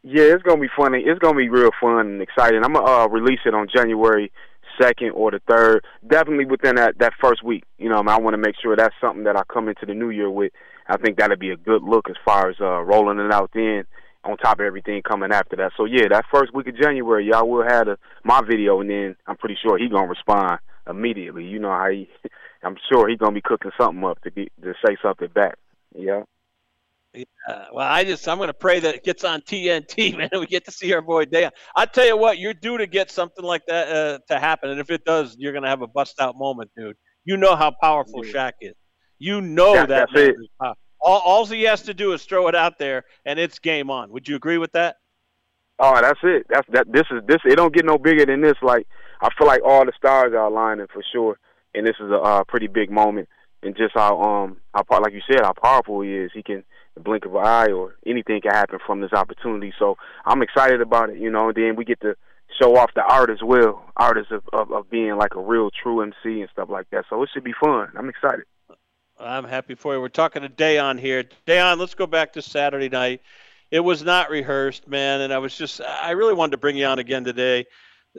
Yeah, 0.02 0.24
it's 0.34 0.42
gonna 0.42 0.60
be 0.60 0.68
funny. 0.76 1.00
It's 1.00 1.18
gonna 1.18 1.36
be 1.36 1.48
real 1.48 1.70
fun 1.80 1.98
and 2.06 2.22
exciting. 2.22 2.62
I'm 2.64 2.72
gonna 2.72 3.04
uh, 3.04 3.08
release 3.08 3.40
it 3.46 3.54
on 3.54 3.68
January 3.74 4.32
second 4.80 5.10
or 5.10 5.30
the 5.30 5.40
third. 5.48 5.84
Definitely 6.06 6.46
within 6.46 6.76
that 6.76 6.98
that 6.98 7.12
first 7.20 7.42
week. 7.42 7.64
You 7.78 7.88
know, 7.88 7.96
I, 7.96 8.02
mean, 8.02 8.08
I 8.08 8.18
want 8.18 8.34
to 8.34 8.38
make 8.38 8.56
sure 8.60 8.76
that's 8.76 8.94
something 9.00 9.24
that 9.24 9.36
I 9.36 9.42
come 9.52 9.68
into 9.68 9.86
the 9.86 9.94
new 9.94 10.10
year 10.10 10.30
with. 10.30 10.52
I 10.86 10.96
think 10.98 11.18
that'd 11.18 11.38
be 11.38 11.50
a 11.50 11.56
good 11.56 11.82
look 11.82 12.10
as 12.10 12.16
far 12.24 12.50
as 12.50 12.56
uh, 12.60 12.82
rolling 12.82 13.18
it 13.18 13.32
out 13.32 13.50
then. 13.54 13.84
On 14.24 14.38
top 14.38 14.58
of 14.58 14.64
everything 14.64 15.02
coming 15.02 15.32
after 15.32 15.54
that. 15.56 15.72
So 15.76 15.84
yeah, 15.84 16.08
that 16.08 16.24
first 16.32 16.54
week 16.54 16.66
of 16.66 16.78
January, 16.78 17.26
y'all 17.26 17.46
will 17.46 17.62
have 17.62 17.84
the, 17.84 17.98
my 18.24 18.40
video, 18.40 18.80
and 18.80 18.88
then 18.88 19.16
I'm 19.26 19.36
pretty 19.36 19.58
sure 19.62 19.76
he 19.76 19.90
gonna 19.90 20.06
respond 20.08 20.60
immediately. 20.88 21.44
You 21.44 21.58
know 21.58 21.68
how 21.68 21.90
he, 21.90 22.08
I'm 22.62 22.76
sure 22.90 23.06
he 23.06 23.16
gonna 23.16 23.32
be 23.32 23.42
cooking 23.42 23.72
something 23.78 24.02
up 24.02 24.22
to 24.22 24.30
get 24.30 24.50
to 24.62 24.72
say 24.82 24.96
something 25.02 25.28
back. 25.28 25.58
Yeah. 25.94 26.22
Uh, 27.48 27.64
well, 27.72 27.86
I 27.86 28.04
just 28.04 28.26
I'm 28.28 28.38
going 28.38 28.48
to 28.48 28.54
pray 28.54 28.80
that 28.80 28.94
it 28.94 29.04
gets 29.04 29.24
on 29.24 29.40
TNT, 29.42 30.16
man. 30.18 30.28
and 30.32 30.40
We 30.40 30.46
get 30.46 30.64
to 30.66 30.70
see 30.72 30.92
our 30.94 31.02
boy 31.02 31.24
Dan. 31.26 31.50
I 31.76 31.86
tell 31.86 32.06
you 32.06 32.16
what, 32.16 32.38
you're 32.38 32.54
due 32.54 32.78
to 32.78 32.86
get 32.86 33.10
something 33.10 33.44
like 33.44 33.62
that 33.68 33.88
uh, 33.88 34.18
to 34.32 34.38
happen, 34.40 34.70
and 34.70 34.80
if 34.80 34.90
it 34.90 35.04
does, 35.04 35.36
you're 35.38 35.52
going 35.52 35.62
to 35.64 35.68
have 35.68 35.82
a 35.82 35.86
bust 35.86 36.20
out 36.20 36.36
moment, 36.36 36.70
dude. 36.76 36.96
You 37.24 37.36
know 37.36 37.54
how 37.56 37.72
powerful 37.82 38.22
Shaq 38.22 38.52
is. 38.60 38.74
You 39.18 39.40
know 39.40 39.74
Yeah, 39.74 39.86
that. 39.86 39.88
that's 39.88 40.12
man 40.12 40.24
it. 40.30 40.36
is 40.40 40.48
pow- 40.60 40.74
All, 41.00 41.20
all 41.20 41.46
he 41.46 41.62
has 41.62 41.82
to 41.82 41.94
do 41.94 42.12
is 42.12 42.24
throw 42.24 42.48
it 42.48 42.54
out 42.54 42.78
there, 42.78 43.04
and 43.24 43.38
it's 43.38 43.58
game 43.58 43.90
on. 43.90 44.10
Would 44.10 44.28
you 44.28 44.36
agree 44.36 44.58
with 44.58 44.72
that? 44.72 44.96
Oh, 45.78 46.00
that's 46.00 46.20
it. 46.22 46.46
That's 46.48 46.68
that. 46.72 46.90
This 46.92 47.04
is 47.10 47.22
this. 47.26 47.38
It 47.44 47.56
don't 47.56 47.74
get 47.74 47.84
no 47.84 47.98
bigger 47.98 48.24
than 48.26 48.40
this. 48.40 48.54
Like 48.62 48.86
I 49.20 49.28
feel 49.36 49.46
like 49.46 49.62
all 49.64 49.84
the 49.84 49.92
stars 49.96 50.32
are 50.32 50.46
aligning 50.46 50.86
for 50.92 51.02
sure, 51.12 51.38
and 51.74 51.86
this 51.86 51.96
is 52.00 52.10
a 52.10 52.18
uh, 52.18 52.44
pretty 52.44 52.66
big 52.68 52.90
moment. 52.90 53.28
and 53.62 53.76
just 53.76 53.94
how 53.94 54.20
um 54.20 54.58
how 54.74 54.84
like 55.00 55.12
you 55.14 55.22
said 55.28 55.40
how 55.42 55.52
powerful 55.52 56.00
he 56.02 56.14
is. 56.14 56.30
He 56.34 56.42
can 56.42 56.62
the 56.94 57.00
blink 57.00 57.24
of 57.24 57.34
an 57.34 57.44
eye 57.44 57.72
or 57.72 57.96
anything 58.06 58.40
can 58.40 58.52
happen 58.52 58.78
from 58.84 59.00
this 59.00 59.12
opportunity. 59.12 59.72
So 59.78 59.96
I'm 60.24 60.42
excited 60.42 60.80
about 60.80 61.10
it, 61.10 61.18
you 61.18 61.30
know. 61.30 61.48
And 61.48 61.56
then 61.56 61.76
we 61.76 61.84
get 61.84 62.00
to 62.00 62.16
show 62.60 62.76
off 62.76 62.94
the 62.94 63.02
art 63.02 63.30
as 63.30 63.42
well, 63.42 63.84
artists 63.96 64.32
of, 64.32 64.42
of, 64.52 64.72
of 64.72 64.90
being 64.90 65.16
like 65.16 65.34
a 65.34 65.40
real 65.40 65.70
true 65.70 66.02
MC 66.02 66.40
and 66.40 66.48
stuff 66.50 66.68
like 66.70 66.88
that. 66.90 67.04
So 67.10 67.22
it 67.22 67.30
should 67.32 67.44
be 67.44 67.54
fun. 67.60 67.88
I'm 67.96 68.08
excited. 68.08 68.44
I'm 69.18 69.44
happy 69.44 69.74
for 69.74 69.94
you. 69.94 70.00
We're 70.00 70.08
talking 70.08 70.42
to 70.42 70.48
Daiyon 70.48 70.98
here. 70.98 71.24
Daiyon, 71.46 71.78
let's 71.78 71.94
go 71.94 72.06
back 72.06 72.32
to 72.34 72.42
Saturday 72.42 72.88
night. 72.88 73.22
It 73.70 73.80
was 73.80 74.02
not 74.02 74.30
rehearsed, 74.30 74.86
man, 74.86 75.20
and 75.20 75.32
I 75.32 75.38
was 75.38 75.56
just 75.56 75.80
I 75.80 76.12
really 76.12 76.34
wanted 76.34 76.52
to 76.52 76.58
bring 76.58 76.76
you 76.76 76.86
on 76.86 76.98
again 76.98 77.24
today. 77.24 77.66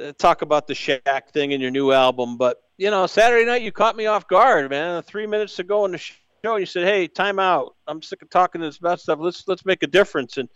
Uh, 0.01 0.11
talk 0.17 0.41
about 0.41 0.67
the 0.67 0.73
Shaq 0.73 1.29
thing 1.29 1.51
in 1.51 1.61
your 1.61 1.71
new 1.71 1.91
album, 1.91 2.35
but 2.38 2.61
you 2.77 2.91
know, 2.91 3.07
Saturday 3.07 3.45
night 3.45 3.61
you 3.61 3.71
caught 3.71 3.95
me 3.95 4.05
off 4.05 4.27
guard, 4.27 4.69
man. 4.69 5.01
Three 5.03 5.27
minutes 5.27 5.55
to 5.57 5.63
go 5.63 5.85
in 5.85 5.91
the 5.91 5.97
show, 6.45 6.58
you 6.58 6.65
said, 6.65 6.86
"Hey, 6.86 7.08
time 7.08 7.39
out. 7.39 7.75
I'm 7.88 8.01
sick 8.01 8.21
of 8.21 8.29
talking 8.29 8.62
this 8.62 8.77
bad 8.77 8.99
stuff. 8.99 9.19
Let's 9.19 9.47
let's 9.47 9.65
make 9.65 9.84
a 9.84 9.88
difference." 9.88 10.38
And 10.38 10.47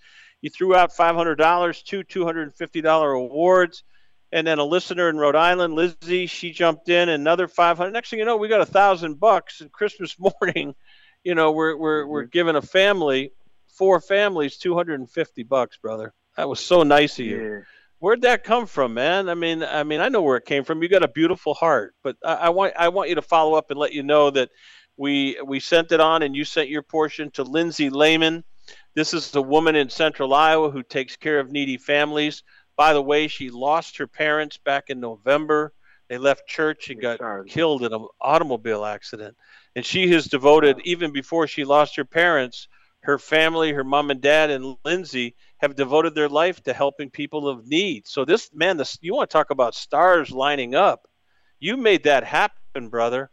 you 0.42 0.50
threw 0.50 0.76
out 0.76 0.96
five 0.96 1.16
hundred 1.16 1.36
dollars, 1.36 1.82
two 1.82 2.04
two 2.04 2.26
hundred 2.26 2.44
and 2.44 2.56
fifty 2.56 2.82
dollar 2.82 3.12
awards, 3.12 3.84
and 4.32 4.46
then 4.46 4.60
a 4.60 4.64
listener 4.64 5.10
in 5.10 5.18
Rhode 5.18 5.36
Island, 5.36 5.74
Lizzie, 5.74 6.28
she 6.28 6.52
jumped 6.52 6.90
in 6.90 7.10
another 7.10 7.48
five 7.48 7.78
hundred. 7.78 7.92
Next 7.92 8.12
thing 8.12 8.20
you 8.20 8.26
know, 8.26 8.38
we 8.38 8.48
got 8.48 8.62
a 8.62 8.66
thousand 8.66 9.20
bucks. 9.20 9.62
And 9.62 9.72
Christmas 9.72 10.16
morning, 10.42 10.76
you 11.24 11.34
know, 11.34 11.52
we're 11.52 11.76
we're 11.76 12.06
we're 12.06 12.24
mm-hmm. 12.24 12.30
giving 12.30 12.56
a 12.56 12.62
family, 12.62 13.32
four 13.68 14.00
families, 14.00 14.58
two 14.58 14.76
hundred 14.76 15.00
and 15.00 15.10
fifty 15.10 15.44
bucks, 15.44 15.78
brother. 15.78 16.14
That 16.38 16.48
was 16.48 16.60
so 16.60 16.84
nice 16.84 17.20
of 17.20 17.26
you. 17.26 17.42
Yeah. 17.42 17.60
Where'd 17.98 18.22
that 18.22 18.46
come 18.46 18.66
from, 18.66 18.94
man? 18.94 19.28
I 19.28 19.34
mean, 19.34 19.62
I 19.62 19.84
mean, 19.84 20.00
I 20.00 20.08
know 20.08 20.22
where 20.22 20.38
it 20.38 20.46
came 20.46 20.64
from. 20.64 20.82
You 20.82 20.88
got 20.88 21.04
a 21.04 21.10
beautiful 21.10 21.54
heart, 21.54 21.96
but 22.02 22.16
I, 22.24 22.34
I 22.34 22.50
want 22.50 22.74
I 22.78 22.90
want 22.90 23.10
you 23.10 23.16
to 23.16 23.22
follow 23.22 23.56
up 23.56 23.72
and 23.72 23.80
let 23.80 23.92
you 23.92 24.04
know 24.04 24.30
that 24.30 24.50
we 25.00 25.40
we 25.46 25.62
sent 25.62 25.94
it 25.94 26.02
on, 26.02 26.22
and 26.24 26.36
you 26.36 26.44
sent 26.44 26.70
your 26.70 26.84
portion 26.84 27.32
to 27.32 27.44
Lindsay 27.44 27.90
Lehman. 27.90 28.44
This 28.96 29.14
is 29.14 29.34
a 29.34 29.42
woman 29.42 29.76
in 29.78 29.90
Central 29.90 30.34
Iowa 30.34 30.70
who 30.70 30.84
takes 30.84 31.16
care 31.16 31.40
of 31.40 31.50
needy 31.50 31.78
families. 31.78 32.44
By 32.76 32.94
the 32.94 33.02
way, 33.02 33.28
she 33.30 33.50
lost 33.50 33.98
her 33.98 34.08
parents 34.08 34.58
back 34.58 34.90
in 34.90 35.00
November. 35.00 35.74
They 36.10 36.18
left 36.18 36.48
church 36.48 36.90
and 36.90 37.02
got 37.02 37.20
killed 37.48 37.84
in 37.84 37.94
an 37.94 38.08
automobile 38.20 38.84
accident. 38.84 39.38
And 39.76 39.86
she 39.86 40.12
has 40.12 40.26
devoted, 40.26 40.82
even 40.84 41.14
before 41.14 41.48
she 41.48 41.64
lost 41.64 41.96
her 41.96 42.06
parents, 42.06 42.68
her 43.02 43.18
family, 43.18 43.72
her 43.72 43.84
mom 43.86 44.12
and 44.12 44.20
dad, 44.20 44.50
and 44.50 44.76
Lindsay 44.84 45.36
have 45.60 45.76
devoted 45.76 46.14
their 46.14 46.28
life 46.28 46.62
to 46.64 46.74
helping 46.74 47.10
people 47.10 47.48
of 47.48 47.68
need. 47.68 48.06
So 48.06 48.26
this 48.26 48.50
man, 48.54 48.76
this 48.76 48.98
you 49.00 49.16
want 49.16 49.30
to 49.30 49.34
talk 49.34 49.52
about 49.52 49.76
stars 49.76 50.30
lining 50.32 50.76
up? 50.76 51.08
You 51.60 51.78
made 51.78 52.04
that 52.04 52.26
happen, 52.26 52.90
brother. 52.90 53.30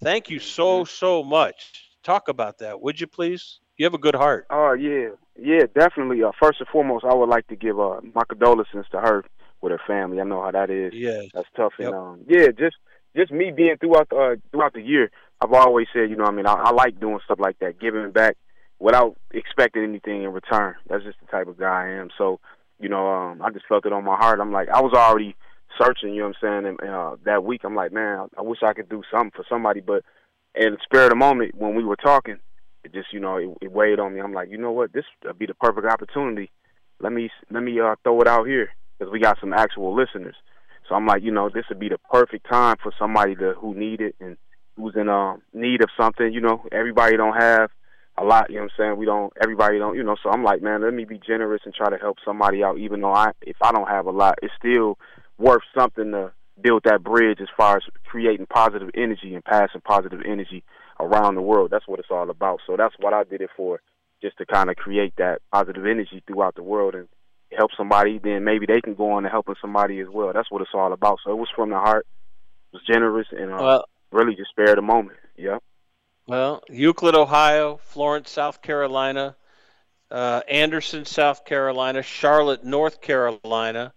Thank 0.00 0.30
you 0.30 0.38
so 0.38 0.84
so 0.84 1.22
much. 1.22 1.84
Talk 2.02 2.28
about 2.28 2.58
that, 2.58 2.80
would 2.80 3.00
you 3.00 3.06
please? 3.06 3.60
You 3.76 3.86
have 3.86 3.94
a 3.94 3.98
good 3.98 4.14
heart. 4.14 4.46
Oh 4.50 4.72
yeah, 4.72 5.10
yeah, 5.38 5.64
definitely. 5.74 6.22
Uh, 6.22 6.32
first 6.40 6.60
and 6.60 6.68
foremost, 6.68 7.04
I 7.04 7.14
would 7.14 7.28
like 7.28 7.46
to 7.48 7.56
give 7.56 7.78
uh, 7.78 8.00
my 8.14 8.22
condolences 8.28 8.86
to 8.92 9.00
her 9.00 9.24
with 9.60 9.72
her 9.72 9.80
family. 9.86 10.20
I 10.20 10.24
know 10.24 10.42
how 10.42 10.50
that 10.50 10.70
is. 10.70 10.92
Yes. 10.94 11.26
That's 11.34 11.48
tough. 11.56 11.72
Yep. 11.78 11.88
And 11.88 11.96
um, 11.96 12.20
yeah, 12.28 12.48
just 12.48 12.76
just 13.16 13.32
me 13.32 13.50
being 13.50 13.76
throughout 13.78 14.08
the, 14.10 14.16
uh, 14.16 14.36
throughout 14.50 14.74
the 14.74 14.82
year, 14.82 15.10
I've 15.40 15.52
always 15.52 15.86
said, 15.92 16.10
you 16.10 16.16
know, 16.16 16.24
I 16.24 16.30
mean, 16.30 16.46
I, 16.46 16.54
I 16.54 16.70
like 16.70 17.00
doing 17.00 17.18
stuff 17.24 17.40
like 17.40 17.58
that, 17.60 17.80
giving 17.80 18.10
back 18.12 18.36
without 18.78 19.16
expecting 19.32 19.82
anything 19.82 20.22
in 20.22 20.32
return. 20.32 20.74
That's 20.88 21.04
just 21.04 21.18
the 21.20 21.26
type 21.26 21.48
of 21.48 21.58
guy 21.58 21.86
I 21.86 21.90
am. 22.00 22.10
So, 22.16 22.40
you 22.78 22.88
know, 22.88 23.08
um, 23.08 23.42
I 23.42 23.50
just 23.50 23.66
felt 23.66 23.86
it 23.86 23.92
on 23.92 24.04
my 24.04 24.16
heart. 24.16 24.40
I'm 24.40 24.52
like, 24.52 24.68
I 24.68 24.80
was 24.80 24.92
already 24.94 25.34
searching, 25.80 26.14
you 26.14 26.20
know 26.20 26.28
what 26.28 26.36
I'm 26.42 26.64
saying, 26.64 26.76
and 26.80 26.90
uh, 26.90 27.16
that 27.24 27.44
week, 27.44 27.62
I'm 27.64 27.74
like, 27.74 27.92
man, 27.92 28.28
I 28.36 28.42
wish 28.42 28.58
I 28.62 28.72
could 28.72 28.88
do 28.88 29.02
something 29.10 29.32
for 29.34 29.44
somebody, 29.48 29.80
but 29.80 30.04
in 30.54 30.72
the 30.72 30.78
spirit 30.82 31.06
of 31.06 31.10
the 31.10 31.16
moment, 31.16 31.54
when 31.54 31.74
we 31.74 31.84
were 31.84 31.96
talking, 31.96 32.38
it 32.84 32.92
just, 32.92 33.12
you 33.12 33.20
know, 33.20 33.36
it, 33.36 33.48
it 33.60 33.72
weighed 33.72 34.00
on 34.00 34.14
me. 34.14 34.20
I'm 34.20 34.32
like, 34.32 34.50
you 34.50 34.58
know 34.58 34.72
what, 34.72 34.92
this 34.92 35.04
would 35.24 35.38
be 35.38 35.46
the 35.46 35.54
perfect 35.54 35.86
opportunity. 35.86 36.50
Let 37.00 37.12
me 37.12 37.30
let 37.50 37.62
me 37.62 37.78
uh, 37.80 37.94
throw 38.02 38.20
it 38.20 38.28
out 38.28 38.46
here 38.46 38.70
because 38.98 39.12
we 39.12 39.20
got 39.20 39.38
some 39.40 39.52
actual 39.52 39.94
listeners. 39.94 40.34
So 40.88 40.94
I'm 40.94 41.06
like, 41.06 41.22
you 41.22 41.30
know, 41.30 41.48
this 41.48 41.64
would 41.68 41.78
be 41.78 41.88
the 41.88 41.98
perfect 42.10 42.48
time 42.50 42.76
for 42.82 42.92
somebody 42.98 43.36
to 43.36 43.54
who 43.60 43.74
need 43.74 44.00
it 44.00 44.16
and 44.20 44.36
who's 44.76 44.94
in 44.96 45.08
um, 45.08 45.42
need 45.52 45.82
of 45.82 45.90
something. 45.96 46.32
You 46.32 46.40
know, 46.40 46.64
everybody 46.72 47.16
don't 47.16 47.40
have 47.40 47.70
a 48.16 48.24
lot. 48.24 48.50
You 48.50 48.56
know 48.56 48.62
what 48.62 48.72
I'm 48.72 48.84
saying? 48.84 48.96
We 48.96 49.06
don't. 49.06 49.32
Everybody 49.40 49.78
don't. 49.78 49.96
You 49.96 50.02
know. 50.02 50.16
So 50.22 50.30
I'm 50.30 50.42
like, 50.42 50.62
man, 50.62 50.82
let 50.82 50.94
me 50.94 51.04
be 51.04 51.20
generous 51.24 51.62
and 51.64 51.74
try 51.74 51.90
to 51.90 51.98
help 51.98 52.16
somebody 52.24 52.64
out, 52.64 52.78
even 52.78 53.00
though 53.00 53.14
I, 53.14 53.32
if 53.42 53.56
I 53.60 53.70
don't 53.70 53.88
have 53.88 54.06
a 54.06 54.10
lot, 54.10 54.38
it's 54.42 54.54
still 54.58 54.98
worth 55.38 55.62
something 55.76 56.10
to 56.12 56.32
build 56.60 56.82
that 56.84 57.02
bridge 57.02 57.40
as 57.40 57.48
far 57.56 57.76
as 57.76 57.82
creating 58.06 58.46
positive 58.46 58.90
energy 58.94 59.34
and 59.34 59.44
passing 59.44 59.80
positive 59.80 60.20
energy 60.26 60.64
around 61.00 61.36
the 61.36 61.42
world. 61.42 61.70
That's 61.70 61.86
what 61.86 62.00
it's 62.00 62.10
all 62.10 62.30
about. 62.30 62.60
So 62.66 62.76
that's 62.76 62.94
what 62.98 63.14
I 63.14 63.24
did 63.24 63.40
it 63.40 63.50
for, 63.56 63.80
just 64.20 64.36
to 64.38 64.46
kind 64.46 64.68
of 64.68 64.76
create 64.76 65.14
that 65.18 65.40
positive 65.52 65.86
energy 65.86 66.22
throughout 66.26 66.56
the 66.56 66.62
world 66.62 66.94
and 66.94 67.08
help 67.56 67.70
somebody. 67.76 68.18
Then 68.18 68.44
maybe 68.44 68.66
they 68.66 68.80
can 68.80 68.94
go 68.94 69.12
on 69.12 69.22
to 69.22 69.28
helping 69.28 69.54
somebody 69.60 70.00
as 70.00 70.08
well. 70.10 70.32
That's 70.32 70.50
what 70.50 70.62
it's 70.62 70.70
all 70.74 70.92
about. 70.92 71.20
So 71.24 71.30
it 71.32 71.36
was 71.38 71.48
from 71.54 71.70
the 71.70 71.76
heart. 71.78 72.06
It 72.72 72.76
was 72.76 72.82
generous 72.86 73.28
and 73.30 73.52
uh, 73.52 73.56
Well, 73.60 73.84
really 74.10 74.34
just 74.34 74.50
spare 74.50 74.74
the 74.74 74.82
moment. 74.82 75.18
Yeah. 75.36 75.58
well, 76.26 76.62
Euclid, 76.68 77.14
Ohio, 77.14 77.76
Florence, 77.82 78.30
South 78.30 78.60
Carolina, 78.60 79.36
uh, 80.10 80.40
Anderson, 80.48 81.04
South 81.04 81.44
Carolina, 81.44 82.02
Charlotte, 82.02 82.64
North 82.64 83.00
Carolina, 83.00 83.92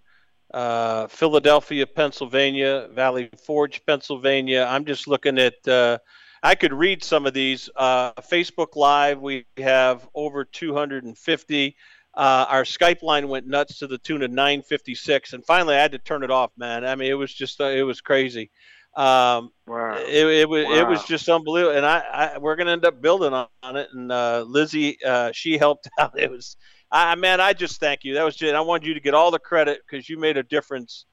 uh, 0.54 1.08
Philadelphia, 1.08 1.88
Pennsylvania, 1.88 2.88
Valley 2.92 3.30
Forge, 3.46 3.86
Pennsylvania. 3.86 4.66
I'm 4.70 4.86
just 4.86 5.08
looking 5.08 5.38
at. 5.40 5.68
Uh, 5.68 5.98
I 6.44 6.56
could 6.56 6.74
read 6.74 7.04
some 7.04 7.26
of 7.28 7.34
these. 7.34 7.70
Uh, 7.76 8.14
Facebook 8.14 8.76
Live, 8.76 9.20
we 9.20 9.46
have 9.58 10.08
over 10.16 10.44
250. 10.44 11.76
Uh, 12.14 12.46
our 12.50 12.64
Skype 12.64 13.04
line 13.04 13.28
went 13.28 13.48
nuts 13.48 13.80
to 13.80 13.88
the 13.88 13.98
tune 13.98 14.24
of 14.24 14.32
956, 14.32 15.34
and 15.34 15.46
finally 15.46 15.76
I 15.76 15.82
had 15.82 15.92
to 15.94 16.00
turn 16.00 16.24
it 16.24 16.32
off, 16.32 16.52
man. 16.58 16.84
I 16.84 16.96
mean, 16.96 17.10
it 17.12 17.16
was 17.16 17.34
just 17.34 17.62
uh, 17.62 17.66
it 17.66 17.84
was 17.84 18.02
crazy. 18.02 18.50
Um, 18.96 19.52
Wow. 19.66 19.96
it, 20.00 20.28
it 20.28 20.50
was 20.50 20.66
it 20.66 20.86
was 20.86 21.06
just 21.06 21.30
unbelievable, 21.30 21.78
and 21.78 21.86
I, 21.86 22.00
I 22.00 22.38
we're 22.40 22.58
gonna 22.58 22.72
end 22.72 22.84
up 22.86 23.02
building 23.02 23.32
on, 23.34 23.48
on 23.64 23.78
it. 23.78 23.88
And 23.94 24.12
uh, 24.12 24.44
Lizzie, 24.46 24.98
uh, 25.06 25.32
she 25.34 25.58
helped 25.58 25.88
out. 26.00 26.20
It 26.20 26.30
was, 26.30 26.58
I 26.92 27.16
man, 27.16 27.40
I 27.40 27.54
just 27.54 27.80
thank 27.80 28.04
you. 28.04 28.16
That 28.16 28.24
was 28.24 28.36
just, 28.36 28.54
I 28.54 28.62
wanted 28.62 28.88
you 28.88 28.94
to 28.94 29.00
get 29.00 29.14
all 29.14 29.32
the 29.32 29.40
credit 29.40 29.82
because 29.86 30.10
you 30.10 30.18
made 30.18 30.38
a 30.38 30.44
difference 30.44 31.06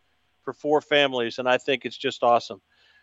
for 0.42 0.52
four 0.52 0.80
families, 0.80 1.38
and 1.38 1.48
I 1.48 1.58
think 1.58 1.84
it's 1.84 1.96
just 1.96 2.22
awesome. 2.22 2.60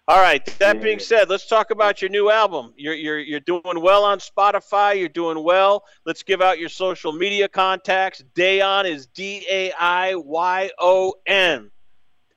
All 0.07 0.17
right. 0.21 0.45
That 0.59 0.83
being 0.83 0.99
said, 0.99 1.29
let's 1.29 1.47
talk 1.47 1.71
about 1.71 1.99
your 1.99 2.09
new 2.11 2.29
album. 2.29 2.73
You're 2.77 2.93
you're 2.93 3.19
you're 3.19 3.39
doing 3.39 3.81
well 3.81 4.03
on 4.03 4.19
Spotify. 4.19 4.99
You're 4.99 5.09
doing 5.09 5.43
well. 5.43 5.83
Let's 6.05 6.21
give 6.21 6.41
out 6.43 6.59
your 6.59 6.69
social 6.69 7.11
media 7.11 7.47
contacts. 7.47 8.23
Daiyon 8.35 8.85
is 8.85 9.07
D 9.07 9.47
A 9.49 9.71
I 9.71 10.13
Y 10.13 10.69
O 10.77 11.15
N. 11.25 11.71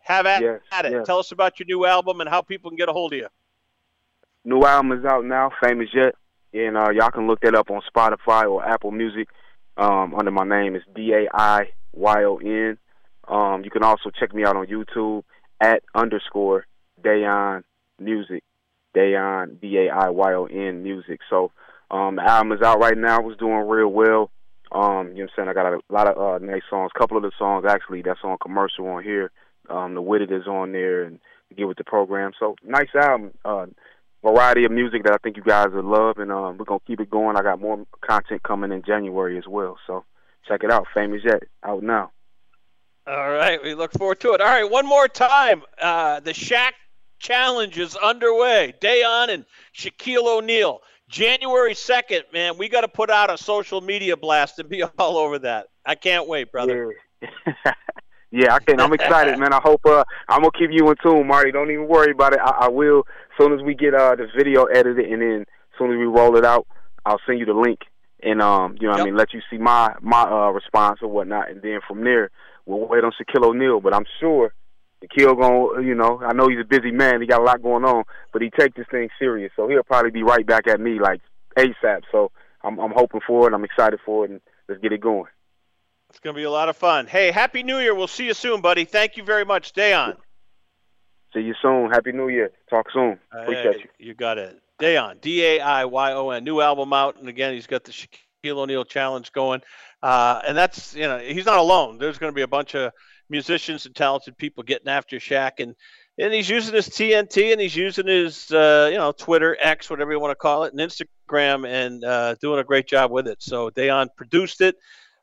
Have 0.00 0.24
at, 0.24 0.40
Yes, 0.40 0.60
at 0.72 0.86
it. 0.86 0.92
yes. 0.92 1.06
Tell 1.06 1.18
us 1.18 1.32
about 1.32 1.58
your 1.60 1.66
new 1.66 1.84
album 1.84 2.22
and 2.22 2.30
how 2.30 2.40
people 2.40 2.70
can 2.70 2.78
get 2.78 2.88
a 2.88 2.92
hold 2.92 3.12
of 3.12 3.18
you. 3.18 3.28
New 4.46 4.62
album 4.62 4.92
is 4.92 5.04
out 5.04 5.26
now, 5.26 5.50
Famous 5.62 5.90
Yet, 5.92 6.14
and 6.54 6.78
uh, 6.78 6.88
y'all 6.88 7.10
can 7.10 7.26
look 7.26 7.40
that 7.40 7.54
up 7.54 7.70
on 7.70 7.82
Spotify 7.94 8.50
or 8.50 8.64
Apple 8.64 8.92
Music 8.92 9.28
um, 9.78 10.14
under 10.14 10.30
my 10.30 10.44
name. 10.44 10.74
It's 10.74 10.84
D 10.94 11.12
A 11.12 11.28
I 11.32 11.70
Y 11.94 12.24
O 12.24 12.36
N. 12.36 12.76
Um, 13.26 13.62
you 13.64 13.70
can 13.70 13.82
also 13.82 14.10
check 14.10 14.34
me 14.34 14.44
out 14.44 14.56
on 14.56 14.66
YouTube 14.66 15.22
at 15.60 15.82
underscore 15.94 16.66
Daiyon 17.02 17.62
Music, 17.98 18.42
Daiyon 18.94 19.60
D 19.60 19.78
A 19.78 19.94
I 19.94 20.10
Y 20.10 20.34
O 20.34 20.46
N 20.46 20.82
Music. 20.82 21.20
So 21.30 21.52
um, 21.90 22.16
the 22.16 22.22
album 22.22 22.52
is 22.52 22.62
out 22.62 22.80
right 22.80 22.96
now. 22.96 23.26
It's 23.28 23.38
doing 23.38 23.68
real 23.68 23.88
well. 23.88 24.30
Um, 24.70 25.08
you 25.08 25.14
know 25.14 25.22
what 25.22 25.22
I'm 25.22 25.28
saying? 25.36 25.48
I 25.48 25.52
got 25.54 25.72
a 25.72 25.80
lot 25.88 26.08
of 26.08 26.18
uh, 26.18 26.44
nice 26.44 26.62
songs. 26.68 26.90
A 26.94 26.98
couple 26.98 27.16
of 27.16 27.22
the 27.22 27.32
songs 27.38 27.64
actually 27.66 28.02
that's 28.02 28.20
on 28.22 28.36
commercial 28.38 28.86
on 28.88 29.02
here. 29.02 29.30
Um, 29.70 29.94
the 29.94 30.02
With 30.02 30.22
It 30.22 30.32
is 30.32 30.46
on 30.46 30.72
there 30.72 31.04
and 31.04 31.18
Get 31.56 31.68
With 31.68 31.78
the 31.78 31.84
Program. 31.84 32.32
So 32.38 32.56
nice 32.64 32.88
album. 32.94 33.32
Uh, 33.44 33.66
variety 34.22 34.64
of 34.64 34.72
music 34.72 35.04
that 35.04 35.12
I 35.12 35.16
think 35.18 35.36
you 35.36 35.42
guys 35.42 35.68
will 35.72 35.84
love, 35.84 36.18
and 36.18 36.32
um, 36.32 36.58
we're 36.58 36.64
gonna 36.64 36.80
keep 36.86 37.00
it 37.00 37.10
going. 37.10 37.36
I 37.36 37.42
got 37.42 37.60
more 37.60 37.84
content 38.00 38.42
coming 38.42 38.72
in 38.72 38.82
January 38.82 39.38
as 39.38 39.46
well, 39.46 39.78
so 39.86 40.04
check 40.46 40.64
it 40.64 40.70
out. 40.70 40.86
Famous 40.94 41.22
Yet 41.24 41.44
out 41.62 41.82
now. 41.82 42.10
All 43.06 43.30
right, 43.30 43.62
we 43.62 43.74
look 43.74 43.92
forward 43.92 44.20
to 44.20 44.32
it. 44.32 44.40
All 44.40 44.46
right, 44.46 44.70
one 44.70 44.86
more 44.86 45.08
time. 45.08 45.62
Uh, 45.80 46.20
the 46.20 46.32
Shaq 46.32 46.72
Challenge 47.18 47.78
is 47.78 47.96
underway. 47.96 48.74
Daiyon 48.80 49.30
and 49.30 49.44
Shaquille 49.74 50.38
O'Neal. 50.38 50.82
January 51.08 51.72
2nd, 51.72 52.32
man, 52.32 52.58
we 52.58 52.68
got 52.68 52.82
to 52.82 52.88
put 52.88 53.10
out 53.10 53.30
a 53.30 53.38
social 53.38 53.80
media 53.80 54.16
blast 54.16 54.58
and 54.58 54.68
be 54.68 54.82
all 54.98 55.16
over 55.16 55.38
that. 55.40 55.68
I 55.84 55.94
can't 55.94 56.28
wait, 56.28 56.52
brother. 56.52 56.94
Yeah. 57.22 57.28
yeah, 58.30 58.54
I 58.54 58.58
can. 58.60 58.80
I'm 58.80 58.92
excited, 58.92 59.38
man. 59.38 59.52
I 59.52 59.60
hope 59.62 59.80
uh, 59.86 60.04
I'm 60.28 60.40
gonna 60.40 60.50
keep 60.58 60.70
you 60.72 60.88
in 60.90 60.96
tune, 61.02 61.26
Marty. 61.26 61.52
Don't 61.52 61.70
even 61.70 61.88
worry 61.88 62.12
about 62.12 62.34
it. 62.34 62.40
I, 62.42 62.66
I 62.66 62.68
will. 62.68 63.00
As 63.00 63.44
soon 63.44 63.52
as 63.52 63.64
we 63.64 63.74
get 63.74 63.94
uh, 63.94 64.16
the 64.16 64.26
video 64.36 64.64
edited, 64.64 65.06
and 65.10 65.22
then 65.22 65.40
as 65.42 65.78
soon 65.78 65.92
as 65.92 65.98
we 65.98 66.04
roll 66.04 66.36
it 66.36 66.44
out, 66.44 66.66
I'll 67.06 67.20
send 67.26 67.38
you 67.38 67.46
the 67.46 67.54
link, 67.54 67.80
and 68.22 68.42
um, 68.42 68.76
you 68.80 68.86
know, 68.86 68.92
what 68.92 68.98
Yep. 68.98 69.02
I 69.02 69.04
mean, 69.04 69.16
let 69.16 69.32
you 69.32 69.40
see 69.50 69.58
my 69.58 69.94
my 70.00 70.22
uh 70.22 70.50
response 70.50 71.00
or 71.02 71.08
whatnot, 71.08 71.50
and 71.50 71.62
then 71.62 71.80
from 71.86 72.04
there, 72.04 72.30
we'll 72.66 72.86
wait 72.86 73.04
on 73.04 73.12
Shaquille 73.12 73.46
O'Neal. 73.46 73.80
But 73.80 73.94
I'm 73.94 74.06
sure 74.20 74.52
kid 75.06 75.26
going, 75.26 75.86
you 75.86 75.94
know, 75.94 76.20
I 76.22 76.32
know 76.32 76.48
he's 76.48 76.60
a 76.60 76.64
busy 76.64 76.90
man. 76.90 77.20
He 77.20 77.26
got 77.26 77.40
a 77.40 77.44
lot 77.44 77.62
going 77.62 77.84
on, 77.84 78.04
but 78.32 78.42
he 78.42 78.50
take 78.50 78.74
this 78.74 78.86
thing 78.90 79.08
serious. 79.18 79.52
So 79.54 79.68
he'll 79.68 79.82
probably 79.82 80.10
be 80.10 80.22
right 80.22 80.46
back 80.46 80.66
at 80.66 80.80
me 80.80 80.98
like 81.00 81.20
ASAP. 81.56 82.02
So 82.10 82.32
I'm, 82.62 82.78
I'm 82.78 82.92
hoping 82.94 83.20
for 83.26 83.48
it. 83.48 83.54
I'm 83.54 83.64
excited 83.64 84.00
for 84.04 84.24
it, 84.24 84.30
and 84.30 84.40
let's 84.68 84.80
get 84.80 84.92
it 84.92 85.00
going. 85.00 85.30
It's 86.10 86.20
going 86.20 86.34
to 86.34 86.38
be 86.38 86.44
a 86.44 86.50
lot 86.50 86.68
of 86.68 86.76
fun. 86.76 87.06
Hey, 87.06 87.30
Happy 87.30 87.62
New 87.62 87.78
Year. 87.78 87.94
We'll 87.94 88.08
see 88.08 88.26
you 88.26 88.34
soon, 88.34 88.60
buddy. 88.60 88.84
Thank 88.84 89.16
you 89.16 89.24
very 89.24 89.44
much. 89.44 89.72
Daiyon. 89.74 90.16
See 91.34 91.40
you 91.40 91.54
soon. 91.60 91.90
Happy 91.90 92.12
New 92.12 92.28
Year. 92.28 92.50
Talk 92.70 92.86
soon. 92.92 93.18
Appreciate 93.30 93.76
hey, 93.76 93.88
you. 93.98 94.08
You 94.08 94.14
got 94.14 94.38
it. 94.38 94.58
Daiyon, 94.80 95.20
D 95.20 95.44
A 95.44 95.60
I 95.60 95.84
Y 95.84 96.12
O 96.12 96.30
N. 96.30 96.44
New 96.44 96.60
album 96.60 96.92
out, 96.92 97.18
and 97.18 97.28
again, 97.28 97.52
he's 97.52 97.66
got 97.66 97.84
the 97.84 97.92
Shaquille 97.92 98.56
O'Neal 98.56 98.84
challenge 98.84 99.32
going. 99.32 99.60
Uh, 100.02 100.40
and 100.46 100.56
that's 100.56 100.94
you 100.94 101.02
know 101.02 101.18
he's 101.18 101.46
not 101.46 101.58
alone. 101.58 101.98
There's 101.98 102.18
going 102.18 102.32
to 102.32 102.36
be 102.36 102.42
a 102.42 102.48
bunch 102.48 102.74
of 102.74 102.92
musicians 103.28 103.84
and 103.84 103.94
talented 103.94 104.38
people 104.38 104.62
getting 104.62 104.88
after 104.88 105.16
Shaq, 105.16 105.58
and 105.58 105.74
and 106.18 106.32
he's 106.32 106.48
using 106.48 106.74
his 106.74 106.88
TNT 106.88 107.52
and 107.52 107.60
he's 107.60 107.76
using 107.76 108.06
his 108.06 108.50
uh, 108.50 108.88
you 108.90 108.96
know 108.96 109.12
Twitter 109.12 109.56
X, 109.60 109.90
whatever 109.90 110.12
you 110.12 110.20
want 110.20 110.30
to 110.30 110.36
call 110.36 110.64
it, 110.64 110.72
and 110.72 110.80
Instagram, 110.80 111.66
and 111.66 112.04
uh, 112.04 112.36
doing 112.40 112.60
a 112.60 112.64
great 112.64 112.86
job 112.86 113.10
with 113.10 113.26
it. 113.26 113.42
So 113.42 113.70
Daiyon 113.70 114.08
produced 114.16 114.60
it. 114.60 114.76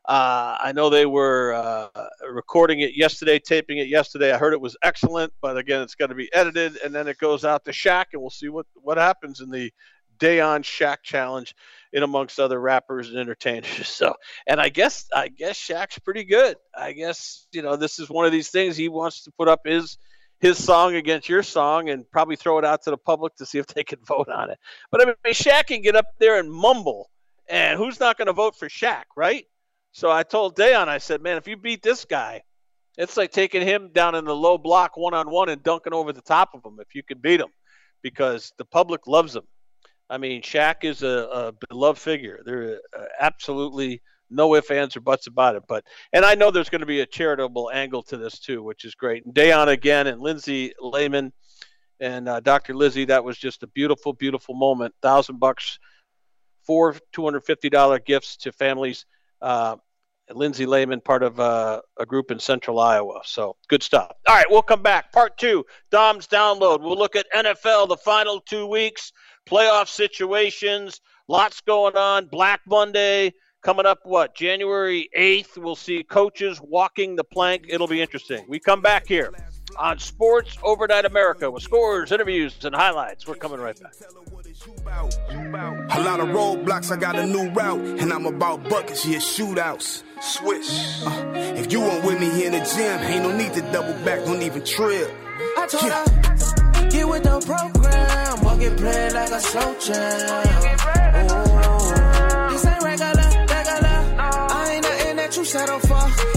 Uh, 0.06 0.56
I 0.60 0.72
know 0.72 0.88
they 0.88 1.06
were 1.06 1.52
uh, 1.52 2.08
recording 2.30 2.80
it 2.80 2.96
yesterday, 2.96 3.40
taping 3.40 3.78
it 3.78 3.88
yesterday. 3.88 4.32
I 4.32 4.38
heard 4.38 4.52
it 4.52 4.60
was 4.60 4.76
excellent, 4.82 5.32
but 5.40 5.56
again, 5.56 5.82
it's 5.82 5.96
got 5.96 6.08
to 6.08 6.14
be 6.14 6.32
edited, 6.32 6.78
and 6.84 6.94
then 6.94 7.08
it 7.08 7.18
goes 7.18 7.44
out 7.44 7.64
to 7.64 7.72
Shaq, 7.72 8.06
and 8.12 8.22
we'll 8.22 8.30
see 8.30 8.48
what 8.48 8.66
what 8.74 8.98
happens 8.98 9.40
in 9.40 9.50
the 9.50 9.72
day 10.18 10.40
on 10.40 10.62
Shaq 10.62 10.98
challenge, 11.02 11.56
in 11.92 12.04
amongst 12.04 12.38
other 12.38 12.60
rappers 12.60 13.08
and 13.08 13.18
entertainers. 13.18 13.88
So, 13.96 14.14
and 14.46 14.60
I 14.60 14.68
guess 14.68 15.06
I 15.14 15.28
guess 15.28 15.58
Shaq's 15.58 15.98
pretty 15.98 16.22
good. 16.22 16.56
I 16.76 16.92
guess 16.92 17.46
you 17.50 17.62
know 17.62 17.74
this 17.74 17.98
is 17.98 18.08
one 18.08 18.26
of 18.26 18.32
these 18.32 18.50
things 18.50 18.76
he 18.76 18.88
wants 18.88 19.24
to 19.24 19.32
put 19.32 19.48
up 19.48 19.62
his 19.64 19.98
his 20.38 20.62
song 20.62 20.94
against 20.94 21.28
your 21.28 21.42
song 21.42 21.88
and 21.88 22.08
probably 22.12 22.36
throw 22.36 22.58
it 22.58 22.64
out 22.64 22.82
to 22.82 22.90
the 22.90 22.98
public 22.98 23.34
to 23.36 23.46
see 23.46 23.58
if 23.58 23.66
they 23.66 23.82
can 23.82 23.98
vote 24.06 24.28
on 24.28 24.50
it. 24.50 24.58
But 24.92 25.02
I 25.02 25.06
mean, 25.06 25.16
Shaq 25.34 25.66
can 25.66 25.82
get 25.82 25.96
up 25.96 26.06
there 26.20 26.38
and 26.38 26.52
mumble, 26.52 27.10
and 27.48 27.76
who's 27.76 27.98
not 27.98 28.18
going 28.18 28.26
to 28.26 28.32
vote 28.32 28.54
for 28.56 28.68
Shaq, 28.68 29.04
right? 29.16 29.46
So 29.96 30.10
I 30.10 30.24
told 30.24 30.56
Daiyon, 30.56 30.88
I 30.88 30.98
said, 30.98 31.22
man, 31.22 31.38
if 31.38 31.48
you 31.48 31.56
beat 31.56 31.82
this 31.82 32.04
guy, 32.04 32.42
it's 32.98 33.16
like 33.16 33.32
taking 33.32 33.62
him 33.62 33.88
down 33.94 34.14
in 34.14 34.26
the 34.26 34.36
low 34.36 34.58
block 34.58 34.94
one 34.98 35.14
on 35.14 35.30
one 35.30 35.48
and 35.48 35.62
dunking 35.62 35.94
over 35.94 36.12
the 36.12 36.20
top 36.20 36.50
of 36.52 36.62
him 36.62 36.76
if 36.80 36.94
you 36.94 37.02
can 37.02 37.16
beat 37.16 37.40
him 37.40 37.48
because 38.02 38.52
the 38.58 38.66
public 38.66 39.06
loves 39.06 39.34
him. 39.34 39.44
I 40.10 40.18
mean, 40.18 40.42
Shaq 40.42 40.84
is 40.84 41.02
a, 41.02 41.08
a 41.08 41.52
beloved 41.70 41.98
figure. 41.98 42.42
There 42.44 42.72
are 42.72 42.78
uh, 42.94 43.04
absolutely 43.18 44.02
no 44.28 44.54
ifs, 44.54 44.70
ands, 44.70 44.98
or 44.98 45.00
buts 45.00 45.28
about 45.28 45.56
it. 45.56 45.62
But 45.66 45.82
and 46.12 46.26
I 46.26 46.34
know 46.34 46.50
there's 46.50 46.68
going 46.68 46.82
to 46.82 46.86
be 46.86 47.00
a 47.00 47.06
charitable 47.06 47.70
angle 47.72 48.02
to 48.02 48.18
this 48.18 48.38
too, 48.38 48.62
which 48.62 48.84
is 48.84 48.94
great. 48.94 49.24
And 49.24 49.34
Daiyon 49.34 49.68
again 49.68 50.08
and 50.08 50.20
Lindsay 50.20 50.74
Lehman 50.78 51.32
and 52.00 52.28
uh, 52.28 52.40
Dr. 52.40 52.74
Lizzie, 52.74 53.06
that 53.06 53.24
was 53.24 53.38
just 53.38 53.62
a 53.62 53.66
beautiful, 53.68 54.12
beautiful 54.12 54.56
moment. 54.56 54.94
Thousand 55.00 55.40
bucks, 55.40 55.78
four 56.66 56.96
two 57.14 57.24
hundred 57.24 57.46
fifty 57.46 57.70
dollar 57.70 57.98
gifts 57.98 58.36
to 58.36 58.52
families 58.52 59.06
uh, 59.40 59.76
Lindsay 60.30 60.66
Lehman, 60.66 61.00
part 61.00 61.22
of 61.22 61.38
uh, 61.38 61.80
a 61.98 62.06
group 62.06 62.30
in 62.30 62.38
central 62.38 62.78
Iowa. 62.80 63.20
So 63.24 63.56
good 63.68 63.82
stuff. 63.82 64.12
All 64.28 64.34
right, 64.34 64.46
we'll 64.50 64.62
come 64.62 64.82
back. 64.82 65.12
Part 65.12 65.38
two, 65.38 65.64
Dom's 65.90 66.26
download. 66.26 66.80
We'll 66.80 66.98
look 66.98 67.16
at 67.16 67.26
NFL, 67.34 67.88
the 67.88 67.96
final 67.96 68.40
two 68.40 68.66
weeks, 68.66 69.12
playoff 69.48 69.88
situations, 69.88 71.00
lots 71.28 71.60
going 71.60 71.96
on. 71.96 72.26
Black 72.26 72.60
Monday 72.66 73.32
coming 73.62 73.86
up, 73.86 74.00
what, 74.04 74.34
January 74.34 75.08
8th? 75.16 75.58
We'll 75.58 75.76
see 75.76 76.02
coaches 76.02 76.60
walking 76.62 77.16
the 77.16 77.24
plank. 77.24 77.66
It'll 77.68 77.88
be 77.88 78.00
interesting. 78.00 78.44
We 78.48 78.60
come 78.60 78.80
back 78.80 79.06
here 79.06 79.32
on 79.78 79.98
Sports 79.98 80.56
Overnight 80.62 81.04
America 81.04 81.50
with 81.50 81.62
scores, 81.62 82.12
interviews, 82.12 82.64
and 82.64 82.74
highlights. 82.74 83.26
We're 83.26 83.34
coming 83.34 83.60
right 83.60 83.78
back. 83.80 83.92
A 84.64 86.00
lot 86.02 86.20
of 86.20 86.28
roadblocks, 86.28 86.90
I 86.90 86.96
got 86.96 87.16
a 87.16 87.26
new 87.26 87.50
route, 87.50 87.80
and 88.00 88.12
I'm 88.12 88.24
about 88.24 88.66
buckets, 88.68 89.04
yeah, 89.06 89.18
shootouts. 89.18 90.02
Switch. 90.22 90.70
Uh, 91.04 91.32
if 91.56 91.70
you 91.70 91.80
weren't 91.80 92.04
with 92.04 92.18
me 92.18 92.46
in 92.46 92.52
the 92.52 92.60
gym, 92.60 93.00
ain't 93.00 93.22
no 93.22 93.36
need 93.36 93.52
to 93.52 93.60
double 93.72 93.92
back, 94.04 94.24
don't 94.24 94.40
even 94.40 94.64
trip. 94.64 95.10
I 95.58 95.66
told 95.66 95.84
yeah. 95.84 96.04
her, 96.04 96.90
get 96.90 97.08
with 97.08 97.22
the 97.22 97.40
program, 97.40 98.44
walk 98.44 98.60
it 98.60 98.76
play 98.78 99.10
like 99.10 99.30
a 99.30 99.40
slow 99.40 99.78
jam. 99.78 100.42
This 102.50 102.66
ain't 102.66 102.82
regular, 102.82 103.46
regular. 103.46 103.98
I 104.18 104.70
ain't 104.72 104.82
nothing 104.82 105.16
that 105.16 105.36
you 105.36 105.44
settle 105.44 105.80
for. 105.80 106.35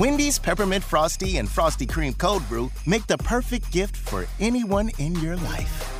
Wendy's 0.00 0.38
Peppermint 0.38 0.82
Frosty 0.82 1.36
and 1.36 1.46
Frosty 1.46 1.84
Cream 1.84 2.14
Cold 2.14 2.48
Brew 2.48 2.70
make 2.86 3.06
the 3.06 3.18
perfect 3.18 3.70
gift 3.70 3.94
for 3.94 4.24
anyone 4.40 4.90
in 4.96 5.14
your 5.16 5.36
life. 5.36 5.92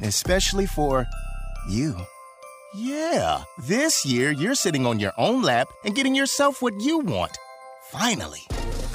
Especially 0.00 0.64
for 0.64 1.04
you. 1.68 1.96
Yeah, 2.72 3.42
this 3.66 4.06
year 4.06 4.30
you're 4.30 4.54
sitting 4.54 4.86
on 4.86 5.00
your 5.00 5.12
own 5.18 5.42
lap 5.42 5.66
and 5.84 5.92
getting 5.96 6.14
yourself 6.14 6.62
what 6.62 6.80
you 6.80 7.00
want. 7.00 7.36
Finally. 7.90 8.46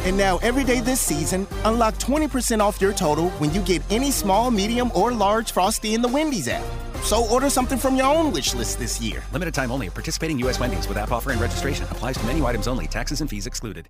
And 0.04 0.16
now, 0.16 0.38
every 0.38 0.64
day 0.64 0.80
this 0.80 1.02
season, 1.02 1.46
unlock 1.66 1.96
20% 1.96 2.62
off 2.62 2.80
your 2.80 2.94
total 2.94 3.32
when 3.32 3.54
you 3.54 3.62
get 3.64 3.82
any 3.92 4.12
small, 4.12 4.50
medium, 4.50 4.94
or 4.96 5.12
large 5.12 5.52
Frosty 5.52 5.94
in 5.94 6.02
the 6.02 6.08
Wendy's 6.08 6.48
app. 6.48 6.64
So 7.02 7.28
order 7.28 7.50
something 7.50 7.78
from 7.78 7.98
your 7.98 8.06
own 8.06 8.32
wish 8.32 8.54
list 8.54 8.80
this 8.80 9.02
year. 9.02 9.24
Limited 9.34 9.54
time 9.54 9.74
only. 9.74 9.90
Participating 9.90 10.40
U.S. 10.40 10.58
Wendy's 10.58 10.88
with 10.88 10.98
app 10.98 11.12
offer 11.12 11.32
and 11.32 11.42
registration 11.42 11.86
applies 11.92 12.16
to 12.16 12.26
menu 12.26 12.46
items 12.46 12.70
only. 12.70 12.88
Taxes 12.88 13.20
and 13.20 13.30
fees 13.30 13.46
excluded. 13.46 13.90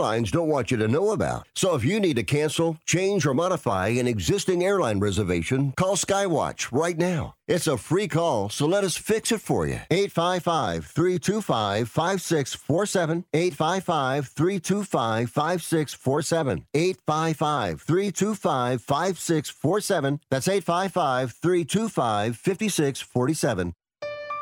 airlines 0.01 0.31
don't 0.31 0.47
want 0.47 0.71
you 0.71 0.77
to 0.77 0.87
know 0.87 1.11
about. 1.11 1.47
So 1.53 1.75
if 1.75 1.85
you 1.85 1.99
need 1.99 2.15
to 2.15 2.23
cancel, 2.23 2.77
change, 2.87 3.23
or 3.27 3.35
modify 3.35 3.89
an 3.89 4.07
existing 4.07 4.63
airline 4.63 4.99
reservation, 4.99 5.73
call 5.77 5.95
Skywatch 5.95 6.71
right 6.71 6.97
now. 6.97 7.35
It's 7.47 7.67
a 7.67 7.77
free 7.77 8.07
call, 8.07 8.49
so 8.49 8.65
let 8.65 8.83
us 8.83 8.97
fix 8.97 9.31
it 9.31 9.41
for 9.41 9.67
you. 9.67 9.79
855 9.91 10.87
325 10.87 11.87
5647. 11.87 13.25
855 13.31 14.27
325 14.29 15.29
5647. 15.29 16.65
855 16.73 17.81
325 17.81 18.81
5647. 18.81 20.19
That's 20.31 20.47
855 20.47 21.31
325 21.31 22.37
5647. 22.37 23.73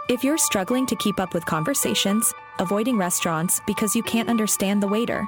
If 0.09 0.23
you're 0.23 0.39
struggling 0.39 0.87
to 0.87 0.95
keep 0.95 1.19
up 1.19 1.33
with 1.33 1.45
conversations, 1.45 2.33
avoiding 2.59 2.97
restaurants 2.97 3.61
because 3.67 3.95
you 3.95 4.03
can't 4.03 4.29
understand 4.29 4.81
the 4.81 4.87
waiter, 4.87 5.27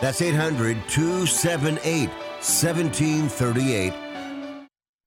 That's 0.00 0.22
800 0.22 0.76
278 0.88 2.08
1738. 2.08 3.92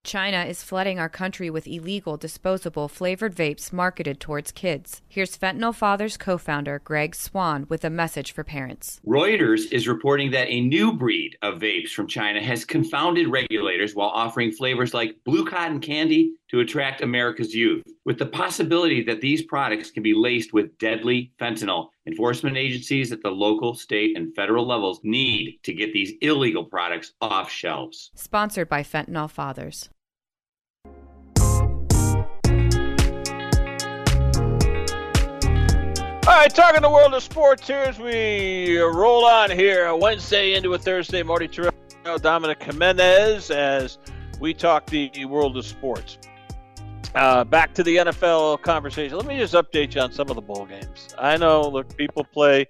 China 0.04 0.44
is 0.44 0.62
flooding 0.62 1.00
our 1.00 1.08
country 1.08 1.50
with 1.50 1.66
illegal 1.66 2.18
disposable 2.18 2.90
flavored 2.90 3.34
vapes 3.34 3.72
marketed 3.72 4.20
towards 4.20 4.52
kids. 4.52 5.02
Here's 5.08 5.38
Fentanyl 5.38 5.74
Fathers 5.74 6.18
co 6.18 6.38
founder 6.38 6.82
Greg 6.84 7.16
Swan 7.16 7.66
with 7.70 7.86
a 7.86 7.90
message 7.90 8.34
for 8.34 8.44
parents. 8.44 9.00
Reuters 9.08 9.72
is 9.72 9.88
reporting 9.88 10.32
that 10.32 10.50
a 10.50 10.60
new 10.60 10.92
breed 10.92 11.38
of 11.42 11.60
vapes 11.60 11.92
from 11.92 12.08
China 12.08 12.42
has 12.42 12.66
confounded 12.66 13.30
regulators 13.30 13.96
while 13.96 14.10
offering 14.10 14.52
flavors 14.52 14.94
like 14.94 15.16
blue 15.24 15.46
cotton 15.46 15.80
candy 15.80 16.34
to 16.50 16.60
attract 16.60 17.02
America's 17.02 17.56
youth. 17.56 17.84
With 18.04 18.20
the 18.20 18.26
possibility 18.26 19.04
that 19.04 19.22
these 19.22 19.42
products 19.42 19.90
can 19.90 20.04
be 20.04 20.14
laced 20.14 20.52
with 20.52 20.78
deadly 20.80 21.32
fentanyl, 21.40 21.88
enforcement 22.06 22.58
agencies 22.58 23.12
at 23.12 23.22
the 23.22 23.30
local, 23.30 23.74
state, 23.74 24.18
and 24.18 24.36
federal 24.36 24.68
levels 24.68 25.00
need 25.04 25.60
to 25.64 25.74
get 25.74 25.94
these 25.94 26.14
illegal 26.22 26.64
products 26.64 27.14
off 27.22 27.50
shelves. 27.50 28.12
Sponsored 28.16 28.70
by 28.70 28.84
Fentanyl 28.84 29.30
Fathers. 29.30 29.90
All 36.26 36.40
right, 36.40 36.54
talking 36.54 36.82
the 36.82 36.90
world 36.90 37.14
of 37.14 37.22
sports 37.22 37.68
here 37.68 37.80
as 37.80 38.00
we 38.00 38.78
roll 38.78 39.26
on 39.26 39.52
here 39.52 39.94
Wednesday 39.94 40.54
into 40.54 40.74
a 40.74 40.78
Thursday. 40.78 41.22
Marty 41.22 41.50
Tirrell, 41.50 42.22
Dominic 42.22 42.64
Jimenez, 42.64 43.52
as 43.52 43.98
we 44.40 44.54
talk 44.54 44.86
the 44.86 45.26
world 45.26 45.58
of 45.58 45.66
sports. 45.66 46.18
Uh, 47.16 47.44
back 47.44 47.76
to 47.76 47.84
the 47.84 47.98
NFL 47.98 48.62
conversation. 48.64 49.18
Let 49.18 49.28
me 49.28 49.38
just 49.38 49.54
update 49.54 49.94
you 49.94 50.02
on 50.02 50.12
some 50.12 50.30
of 50.30 50.36
the 50.36 50.42
bowl 50.42 50.66
games. 50.66 51.14
I 51.18 51.38
know, 51.38 51.62
look, 51.62 51.96
people 51.96 52.24
play, 52.24 52.68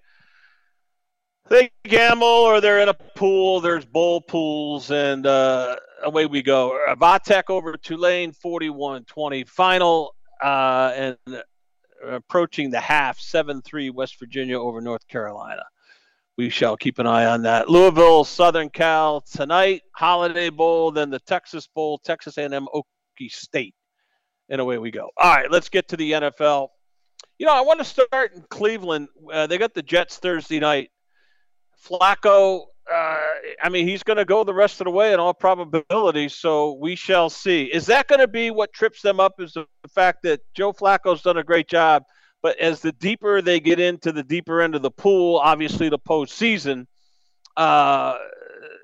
they 1.49 1.71
gamble 1.83 2.27
or 2.27 2.59
they're 2.59 2.79
in 2.79 2.89
a 2.89 2.93
pool. 2.93 3.61
There's 3.61 3.85
bowl 3.85 4.21
pools, 4.21 4.91
and 4.91 5.25
uh, 5.25 5.77
away 6.03 6.25
we 6.25 6.41
go. 6.41 6.77
Va 6.97 7.19
Tech 7.23 7.49
over 7.49 7.77
Tulane, 7.77 8.31
41 8.33 9.05
20. 9.05 9.43
Final, 9.45 10.15
uh, 10.41 10.91
and 10.95 11.17
approaching 12.05 12.69
the 12.69 12.79
half, 12.79 13.19
7 13.19 13.61
3 13.61 13.89
West 13.91 14.19
Virginia 14.19 14.59
over 14.59 14.81
North 14.81 15.07
Carolina. 15.07 15.63
We 16.37 16.49
shall 16.49 16.75
keep 16.75 16.99
an 16.99 17.07
eye 17.07 17.25
on 17.25 17.43
that. 17.43 17.69
Louisville, 17.69 18.23
Southern 18.23 18.69
Cal 18.69 19.21
tonight, 19.21 19.83
Holiday 19.95 20.49
Bowl, 20.49 20.91
then 20.91 21.11
the 21.11 21.19
Texas 21.19 21.67
Bowl, 21.67 21.99
Texas 21.99 22.37
A&M, 22.37 22.67
Okie 22.73 23.31
State, 23.31 23.75
and 24.53 24.61
away 24.61 24.77
we 24.77 24.91
go. 24.91 25.09
All 25.17 25.33
right, 25.33 25.49
let's 25.49 25.67
get 25.67 25.87
to 25.89 25.97
the 25.97 26.11
NFL. 26.11 26.67
You 27.39 27.47
know, 27.47 27.53
I 27.53 27.61
want 27.61 27.79
to 27.79 27.85
start 27.85 28.35
in 28.35 28.43
Cleveland. 28.49 29.07
Uh, 29.31 29.47
they 29.47 29.57
got 29.57 29.73
the 29.73 29.81
Jets 29.81 30.17
Thursday 30.17 30.59
night. 30.59 30.91
Flacco, 31.83 32.65
uh, 32.89 33.17
I 33.63 33.69
mean, 33.69 33.87
he's 33.87 34.03
going 34.03 34.17
to 34.17 34.25
go 34.25 34.43
the 34.43 34.53
rest 34.53 34.79
of 34.79 34.85
the 34.85 34.91
way 34.91 35.11
in 35.11 35.19
all 35.19 35.33
probability, 35.33 36.29
so 36.29 36.73
we 36.73 36.95
shall 36.95 37.31
see. 37.31 37.63
Is 37.63 37.87
that 37.87 38.07
going 38.07 38.19
to 38.19 38.27
be 38.27 38.51
what 38.51 38.71
trips 38.73 39.01
them 39.01 39.19
up? 39.19 39.33
Is 39.39 39.53
the 39.53 39.65
fact 39.89 40.19
that 40.23 40.41
Joe 40.53 40.71
Flacco's 40.71 41.23
done 41.23 41.37
a 41.37 41.43
great 41.43 41.67
job, 41.67 42.03
but 42.43 42.55
as 42.59 42.79
the 42.79 42.91
deeper 42.91 43.41
they 43.41 43.59
get 43.59 43.79
into 43.79 44.11
the 44.11 44.23
deeper 44.23 44.61
end 44.61 44.75
of 44.75 44.83
the 44.83 44.91
pool, 44.91 45.39
obviously 45.39 45.89
the 45.89 45.97
postseason, 45.97 46.85
uh, 47.57 48.19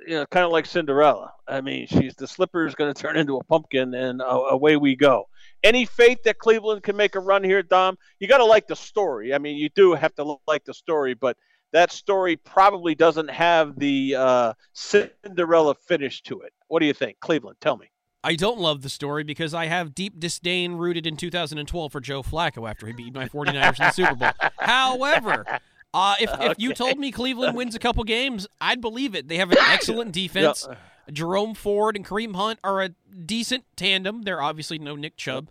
you 0.07 0.15
know, 0.15 0.25
kind 0.25 0.47
of 0.47 0.51
like 0.51 0.65
Cinderella. 0.65 1.31
I 1.49 1.61
mean, 1.61 1.87
she's 1.87 2.15
the 2.15 2.27
slipper 2.27 2.65
is 2.65 2.75
going 2.75 2.93
to 2.93 2.99
turn 2.99 3.17
into 3.17 3.37
a 3.37 3.43
pumpkin, 3.43 3.93
and 3.93 4.21
uh, 4.21 4.25
away 4.25 4.77
we 4.77 4.95
go. 4.95 5.25
Any 5.63 5.85
faith 5.85 6.23
that 6.23 6.37
Cleveland 6.37 6.83
can 6.83 6.95
make 6.95 7.15
a 7.15 7.19
run 7.19 7.43
here, 7.43 7.63
Dom? 7.63 7.97
You 8.19 8.27
got 8.27 8.37
to 8.37 8.45
like 8.45 8.67
the 8.67 8.75
story. 8.75 9.33
I 9.33 9.37
mean, 9.39 9.57
you 9.57 9.69
do 9.69 9.93
have 9.93 10.15
to 10.15 10.37
like 10.47 10.63
the 10.63 10.73
story, 10.73 11.13
but 11.13 11.37
that 11.73 11.91
story 11.91 12.35
probably 12.35 12.95
doesn't 12.95 13.29
have 13.29 13.77
the 13.77 14.15
uh, 14.17 14.53
Cinderella 14.73 15.75
finish 15.75 16.21
to 16.23 16.41
it. 16.41 16.53
What 16.67 16.79
do 16.79 16.85
you 16.85 16.93
think, 16.93 17.19
Cleveland? 17.19 17.57
Tell 17.61 17.77
me. 17.77 17.91
I 18.23 18.35
don't 18.35 18.59
love 18.59 18.81
the 18.81 18.89
story 18.89 19.23
because 19.23 19.53
I 19.53 19.67
have 19.67 19.95
deep 19.95 20.19
disdain 20.19 20.73
rooted 20.73 21.07
in 21.07 21.15
2012 21.15 21.91
for 21.91 22.01
Joe 22.01 22.21
Flacco 22.21 22.69
after 22.69 22.85
he 22.85 22.93
beat 22.93 23.13
my 23.13 23.29
49ers 23.29 23.79
in 23.79 23.85
the 23.85 23.91
Super 23.91 24.15
Bowl. 24.15 24.31
However, 24.59 25.45
uh, 25.93 26.15
if, 26.19 26.29
if 26.41 26.59
you 26.59 26.73
told 26.73 26.99
me 26.99 27.11
Cleveland 27.11 27.55
wins 27.55 27.75
a 27.75 27.79
couple 27.79 28.03
games, 28.03 28.45
I'd 28.59 28.81
believe 28.81 29.15
it. 29.15 29.27
They 29.27 29.37
have 29.37 29.51
an 29.51 29.57
excellent 29.67 30.11
defense. 30.11 30.65
Yep. 30.67 30.79
Jerome 31.11 31.53
Ford 31.53 31.95
and 31.95 32.05
Kareem 32.05 32.35
Hunt 32.35 32.59
are 32.63 32.81
a 32.81 32.89
decent 32.89 33.65
tandem. 33.75 34.23
They're 34.23 34.41
obviously 34.41 34.79
no 34.79 34.95
Nick 34.95 35.17
Chubb. 35.17 35.49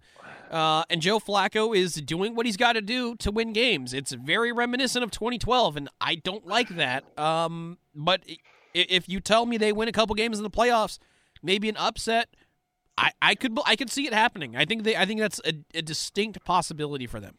Uh, 0.51 0.85
and 0.89 1.03
Joe 1.03 1.19
Flacco 1.19 1.77
is 1.77 1.95
doing 1.95 2.35
what 2.35 2.47
he's 2.47 2.57
got 2.57 2.73
to 2.73 2.81
do 2.81 3.15
to 3.17 3.31
win 3.31 3.53
games. 3.53 3.93
It's 3.93 4.13
very 4.13 4.51
reminiscent 4.51 5.05
of 5.05 5.11
2012, 5.11 5.77
and 5.77 5.89
I 6.01 6.15
don't 6.15 6.47
like 6.47 6.71
that. 6.71 7.05
Um, 7.19 7.79
but 7.95 8.23
if 8.73 9.09
you 9.09 9.21
tell 9.21 9.45
me 9.45 9.59
they 9.59 9.73
win 9.73 9.89
a 9.89 9.93
couple 9.93 10.15
games 10.15 10.39
in 10.39 10.45
the 10.45 10.51
playoffs, 10.51 10.99
maybe 11.43 11.69
an 11.69 11.77
upset, 11.77 12.29
I, 12.97 13.13
I 13.21 13.35
could 13.35 13.59
I 13.67 13.77
could 13.77 13.91
see 13.91 14.07
it 14.07 14.15
happening. 14.15 14.57
I 14.57 14.65
think 14.65 14.83
they 14.83 14.97
I 14.97 15.07
think 15.07 15.21
that's 15.21 15.41
a, 15.45 15.53
a 15.75 15.83
distinct 15.83 16.45
possibility 16.45 17.07
for 17.07 17.21
them. 17.21 17.37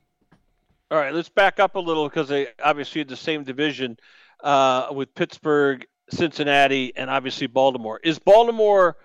All 0.92 0.98
right, 0.98 1.14
let's 1.14 1.30
back 1.30 1.60
up 1.60 1.76
a 1.76 1.80
little 1.80 2.08
because 2.08 2.30
they 2.30 2.48
obviously 2.64 3.02
had 3.02 3.10
the 3.10 3.16
same 3.16 3.44
division 3.44 3.98
uh, 4.44 4.88
with 4.92 5.14
Pittsburgh, 5.14 5.86
Cincinnati, 6.12 6.94
and 6.96 7.10
obviously 7.10 7.48
Baltimore. 7.48 8.00
Is 8.04 8.20
Baltimore 8.20 8.98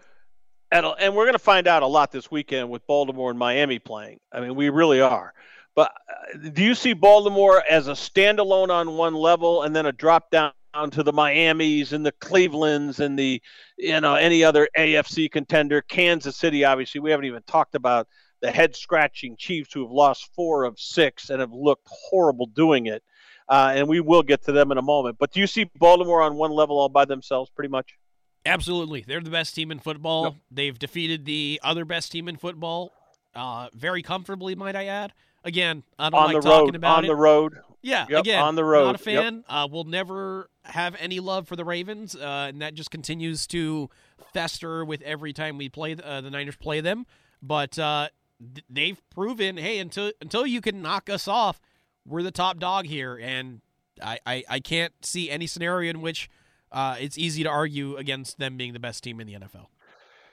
and, 0.75 0.87
and 0.99 1.15
we're 1.15 1.25
going 1.25 1.35
to 1.35 1.39
find 1.39 1.69
out 1.69 1.85
a 1.85 1.87
lot 1.87 2.11
this 2.11 2.31
weekend 2.33 2.69
with 2.69 2.85
Baltimore 2.89 3.31
and 3.31 3.39
Miami 3.39 3.79
playing. 3.79 4.19
I 4.33 4.41
mean, 4.41 4.57
we 4.57 4.71
really 4.71 5.01
are. 5.01 5.33
But 5.77 5.93
uh, 6.09 6.49
do 6.53 6.65
you 6.65 6.75
see 6.75 6.95
Baltimore 6.95 7.63
as 7.69 7.87
a 7.87 7.93
standalone 7.93 8.71
on 8.71 8.97
one 8.97 9.15
level 9.15 9.63
and 9.63 9.75
then 9.75 9.87
a 9.87 9.93
drop 9.93 10.31
down 10.33 10.53
to 10.91 11.05
the 11.05 11.13
Miamis 11.13 11.93
and 11.93 12.05
the 12.05 12.13
Clevelands 12.13 12.99
and 12.99 13.17
the 13.17 13.41
you 13.79 14.01
know 14.01 14.17
any 14.17 14.43
other 14.43 14.69
AFC 14.77 15.31
contender? 15.31 15.81
Kansas 15.81 16.37
City, 16.37 16.65
obviously, 16.65 17.01
we 17.01 17.13
haven't 17.13 17.27
even 17.27 17.43
talked 17.45 17.77
about 17.77 18.09
the 18.41 18.51
head 18.51 18.75
scratching 18.75 19.37
Chiefs 19.37 19.73
who 19.73 19.83
have 19.83 19.93
lost 19.93 20.31
four 20.35 20.65
of 20.65 20.79
six 20.79 21.31
and 21.31 21.41
have 21.41 21.53
looked 21.53 21.87
horrible 21.89 22.47
doing 22.47 22.87
it. 22.87 23.03
Uh, 23.49 23.73
and 23.75 23.89
we 23.89 24.01
will 24.01 24.23
get 24.23 24.43
to 24.45 24.53
them 24.53 24.73
in 24.73 24.79
a 24.79 24.83
moment. 24.83 25.17
But 25.19 25.33
do 25.33 25.41
you 25.41 25.47
see 25.47 25.71
Baltimore 25.79 26.23
on 26.23 26.37
one 26.37 26.51
level 26.51 26.79
all 26.79 26.89
by 26.89 27.05
themselves, 27.05 27.51
pretty 27.51 27.69
much? 27.69 27.99
Absolutely. 28.47 29.05
They're 29.07 29.21
the 29.21 29.31
best 29.31 29.55
team 29.55 29.71
in 29.71 29.79
football. 29.79 30.25
Yep. 30.25 30.35
They've 30.51 30.79
defeated 30.79 31.25
the 31.25 31.61
other 31.63 31.85
best 31.85 32.13
team 32.13 32.29
in 32.29 32.37
football 32.37 32.93
uh, 33.35 33.69
very 33.75 34.03
comfortably, 34.03 34.55
might 34.55 34.77
I 34.77 34.87
add. 34.87 35.13
Again, 35.45 35.83
I 35.99 36.09
don't 36.11 36.21
on 36.21 36.33
like 36.33 36.43
the 36.43 36.49
talking 36.49 36.67
road, 36.67 36.77
about 36.77 36.99
on 36.99 37.05
it. 37.05 37.09
the 37.09 37.17
road. 37.17 37.55
Yeah, 37.83 38.07
yep, 38.09 38.21
again, 38.21 38.41
on 38.43 38.55
the 38.55 38.65
road. 38.65 38.87
Not 38.87 38.95
a 38.95 38.99
fan. 38.99 39.35
Yep. 39.35 39.45
Uh, 39.47 39.69
we'll 39.71 39.85
never 39.85 40.49
have 40.65 40.97
any 40.99 41.21
love 41.21 41.47
for 41.47 41.55
the 41.55 41.67
Ravens, 41.67 42.17
uh, 42.17 42.47
and 42.49 42.63
that 42.63 42.73
just 42.73 42.91
continues 42.91 43.47
to 43.49 43.91
fester 44.33 44.87
with 44.87 45.03
every 45.03 45.35
time 45.35 45.59
we 45.59 45.69
play 45.69 45.95
uh, 46.03 46.23
the 46.23 46.31
Niners 46.31 46.57
play 46.57 46.81
them. 46.81 47.05
But 47.43 47.79
uh, 47.79 48.09
th- 48.41 48.65
they've 48.71 49.11
proven, 49.11 49.59
hey, 49.59 49.81
until 49.81 50.13
until 50.23 50.47
you 50.47 50.63
can 50.63 50.81
knock 50.81 51.11
us 51.11 51.29
off, 51.29 51.61
we're 52.07 52.23
the 52.23 52.31
top 52.31 52.59
dog 52.59 52.87
here, 52.87 53.19
and 53.21 53.61
I, 54.03 54.19
I, 54.27 54.45
I 54.49 54.61
can't 54.61 54.93
see 55.03 55.31
any 55.31 55.47
scenario 55.47 55.91
in 55.91 56.01
which 56.01 56.31
uh, 56.73 56.97
it's 57.01 57.17
easy 57.17 57.43
to 57.45 57.49
argue 57.49 57.97
against 57.97 58.39
them 58.39 58.57
being 58.57 58.73
the 58.73 58.81
best 58.81 59.05
team 59.05 59.21
in 59.21 59.27
the 59.27 59.35
NFL. 59.35 59.67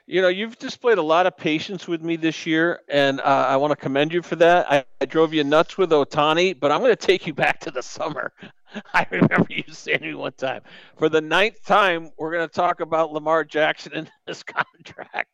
You 0.06 0.20
know, 0.20 0.28
you've 0.28 0.58
displayed 0.58 0.98
a 0.98 1.02
lot 1.02 1.26
of 1.26 1.36
patience 1.36 1.86
with 1.86 2.02
me 2.02 2.16
this 2.16 2.44
year, 2.44 2.80
and 2.88 3.20
uh, 3.20 3.46
I 3.48 3.56
want 3.56 3.70
to 3.70 3.76
commend 3.76 4.12
you 4.12 4.20
for 4.20 4.34
that. 4.36 4.70
I, 4.70 4.84
I 5.00 5.04
drove 5.04 5.32
you 5.32 5.44
nuts 5.44 5.78
with 5.78 5.90
Ohtani, 5.90 6.58
but 6.58 6.72
I'm 6.72 6.80
going 6.80 6.90
to 6.90 6.96
take 6.96 7.26
you 7.26 7.32
back 7.32 7.60
to 7.60 7.70
the 7.70 7.82
summer. 7.82 8.32
I 8.94 9.06
remember 9.10 9.46
you 9.48 9.62
saying 9.68 10.00
to 10.00 10.06
me 10.06 10.14
one 10.14 10.32
time, 10.32 10.62
for 10.98 11.08
the 11.08 11.20
ninth 11.20 11.64
time, 11.64 12.10
we're 12.18 12.32
going 12.32 12.48
to 12.48 12.52
talk 12.52 12.80
about 12.80 13.12
Lamar 13.12 13.44
Jackson 13.44 13.92
and 13.94 14.10
his 14.26 14.42
contract. 14.42 15.30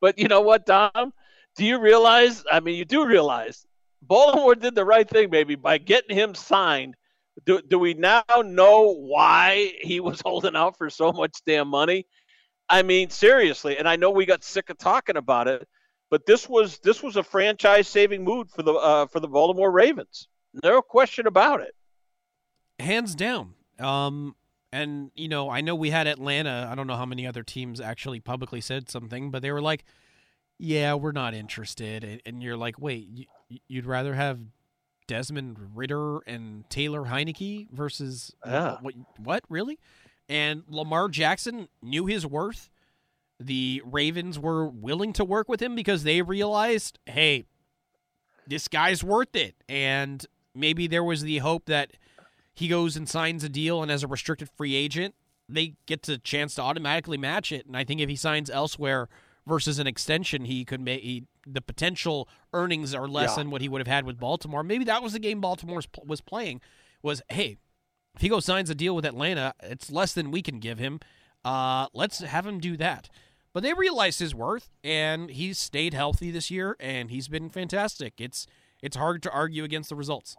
But 0.00 0.18
you 0.18 0.28
know 0.28 0.40
what, 0.40 0.64
Dom? 0.64 1.12
Do 1.56 1.66
you 1.66 1.78
realize? 1.78 2.44
I 2.50 2.60
mean, 2.60 2.76
you 2.76 2.86
do 2.86 3.06
realize 3.06 3.66
Baltimore 4.02 4.54
did 4.54 4.74
the 4.74 4.84
right 4.84 5.08
thing, 5.08 5.30
maybe, 5.30 5.54
by 5.54 5.78
getting 5.78 6.16
him 6.16 6.34
signed– 6.34 6.94
do, 7.44 7.60
do 7.62 7.78
we 7.78 7.94
now 7.94 8.24
know 8.44 8.94
why 8.94 9.74
he 9.80 10.00
was 10.00 10.20
holding 10.24 10.56
out 10.56 10.76
for 10.76 10.90
so 10.90 11.12
much 11.12 11.38
damn 11.46 11.68
money? 11.68 12.06
I 12.68 12.82
mean, 12.82 13.10
seriously, 13.10 13.78
and 13.78 13.88
I 13.88 13.96
know 13.96 14.10
we 14.10 14.26
got 14.26 14.44
sick 14.44 14.68
of 14.68 14.78
talking 14.78 15.16
about 15.16 15.48
it, 15.48 15.66
but 16.10 16.26
this 16.26 16.48
was 16.48 16.78
this 16.80 17.02
was 17.02 17.16
a 17.16 17.22
franchise 17.22 17.88
saving 17.88 18.24
move 18.24 18.50
for 18.50 18.62
the 18.62 18.74
uh, 18.74 19.06
for 19.06 19.20
the 19.20 19.28
Baltimore 19.28 19.70
Ravens. 19.70 20.28
No 20.62 20.82
question 20.82 21.26
about 21.26 21.60
it. 21.60 21.74
Hands 22.78 23.14
down. 23.14 23.54
Um, 23.78 24.36
and 24.70 25.10
you 25.14 25.28
know, 25.28 25.48
I 25.48 25.62
know 25.62 25.74
we 25.74 25.88
had 25.88 26.06
Atlanta. 26.06 26.68
I 26.70 26.74
don't 26.74 26.86
know 26.86 26.96
how 26.96 27.06
many 27.06 27.26
other 27.26 27.42
teams 27.42 27.80
actually 27.80 28.20
publicly 28.20 28.60
said 28.60 28.90
something, 28.90 29.30
but 29.30 29.40
they 29.40 29.50
were 29.50 29.62
like, 29.62 29.84
"Yeah, 30.58 30.92
we're 30.94 31.12
not 31.12 31.32
interested." 31.32 32.20
And 32.26 32.42
you're 32.42 32.56
like, 32.56 32.78
"Wait, 32.78 33.28
you'd 33.68 33.86
rather 33.86 34.14
have 34.14 34.38
Desmond 35.06 35.56
Ridder 35.74 36.20
and 36.20 36.68
Taylor 36.70 37.04
Heinicke 37.04 37.70
versus 37.70 38.34
yeah. 38.46 38.76
what, 38.80 38.94
what 39.18 39.44
really? 39.48 39.78
And 40.28 40.62
Lamar 40.68 41.08
Jackson 41.08 41.68
knew 41.82 42.06
his 42.06 42.26
worth. 42.26 42.70
The 43.40 43.82
Ravens 43.84 44.38
were 44.38 44.66
willing 44.66 45.12
to 45.14 45.24
work 45.24 45.48
with 45.48 45.62
him 45.62 45.74
because 45.74 46.02
they 46.02 46.22
realized, 46.22 46.98
hey, 47.06 47.44
this 48.46 48.68
guy's 48.68 49.02
worth 49.02 49.34
it. 49.34 49.54
And 49.68 50.24
maybe 50.54 50.86
there 50.86 51.04
was 51.04 51.22
the 51.22 51.38
hope 51.38 51.66
that 51.66 51.92
he 52.52 52.68
goes 52.68 52.96
and 52.96 53.08
signs 53.08 53.44
a 53.44 53.48
deal, 53.48 53.82
and 53.82 53.90
as 53.90 54.02
a 54.02 54.08
restricted 54.08 54.50
free 54.56 54.74
agent, 54.74 55.14
they 55.48 55.74
get 55.86 56.02
the 56.02 56.18
chance 56.18 56.56
to 56.56 56.62
automatically 56.62 57.16
match 57.16 57.52
it. 57.52 57.66
And 57.66 57.76
I 57.76 57.84
think 57.84 58.00
if 58.00 58.08
he 58.08 58.16
signs 58.16 58.50
elsewhere 58.50 59.08
versus 59.48 59.78
an 59.78 59.86
extension, 59.86 60.44
he 60.44 60.64
could 60.64 60.80
make 60.80 61.02
he, 61.02 61.24
the 61.46 61.60
potential 61.62 62.28
earnings 62.52 62.94
are 62.94 63.08
less 63.08 63.30
Yeah. 63.30 63.36
than 63.36 63.50
what 63.50 63.62
he 63.62 63.68
would 63.68 63.80
have 63.80 63.88
had 63.88 64.04
with 64.04 64.20
Baltimore. 64.20 64.62
Maybe 64.62 64.84
that 64.84 65.02
was 65.02 65.14
the 65.14 65.18
game 65.18 65.40
Baltimore 65.40 65.80
was- 66.04 66.20
playing. 66.20 66.60
Was 67.02 67.22
hey, 67.30 67.56
if 68.14 68.20
he 68.20 68.28
goes 68.28 68.44
signs 68.44 68.68
a 68.70 68.74
deal 68.74 68.94
with 68.94 69.04
Atlanta, 69.04 69.54
it's 69.62 69.90
less 69.90 70.12
than 70.12 70.30
we 70.30 70.42
can 70.42 70.58
give 70.60 70.78
him. 70.78 71.00
Uh, 71.44 71.86
let's 71.94 72.18
have 72.18 72.46
him 72.46 72.58
do 72.60 72.76
that. 72.76 73.08
But 73.54 73.62
they 73.62 73.72
realized 73.72 74.20
his 74.20 74.34
worth, 74.34 74.68
and 74.84 75.30
he's 75.30 75.58
stayed 75.58 75.94
healthy 75.94 76.30
this 76.30 76.50
year, 76.50 76.76
and 76.78 77.10
he's 77.10 77.28
been 77.28 77.48
fantastic. 77.48 78.14
It's 78.18 78.46
it's 78.82 78.96
hard 78.96 79.22
to 79.24 79.30
argue 79.32 79.64
against 79.64 79.88
the 79.88 79.96
results. 79.96 80.36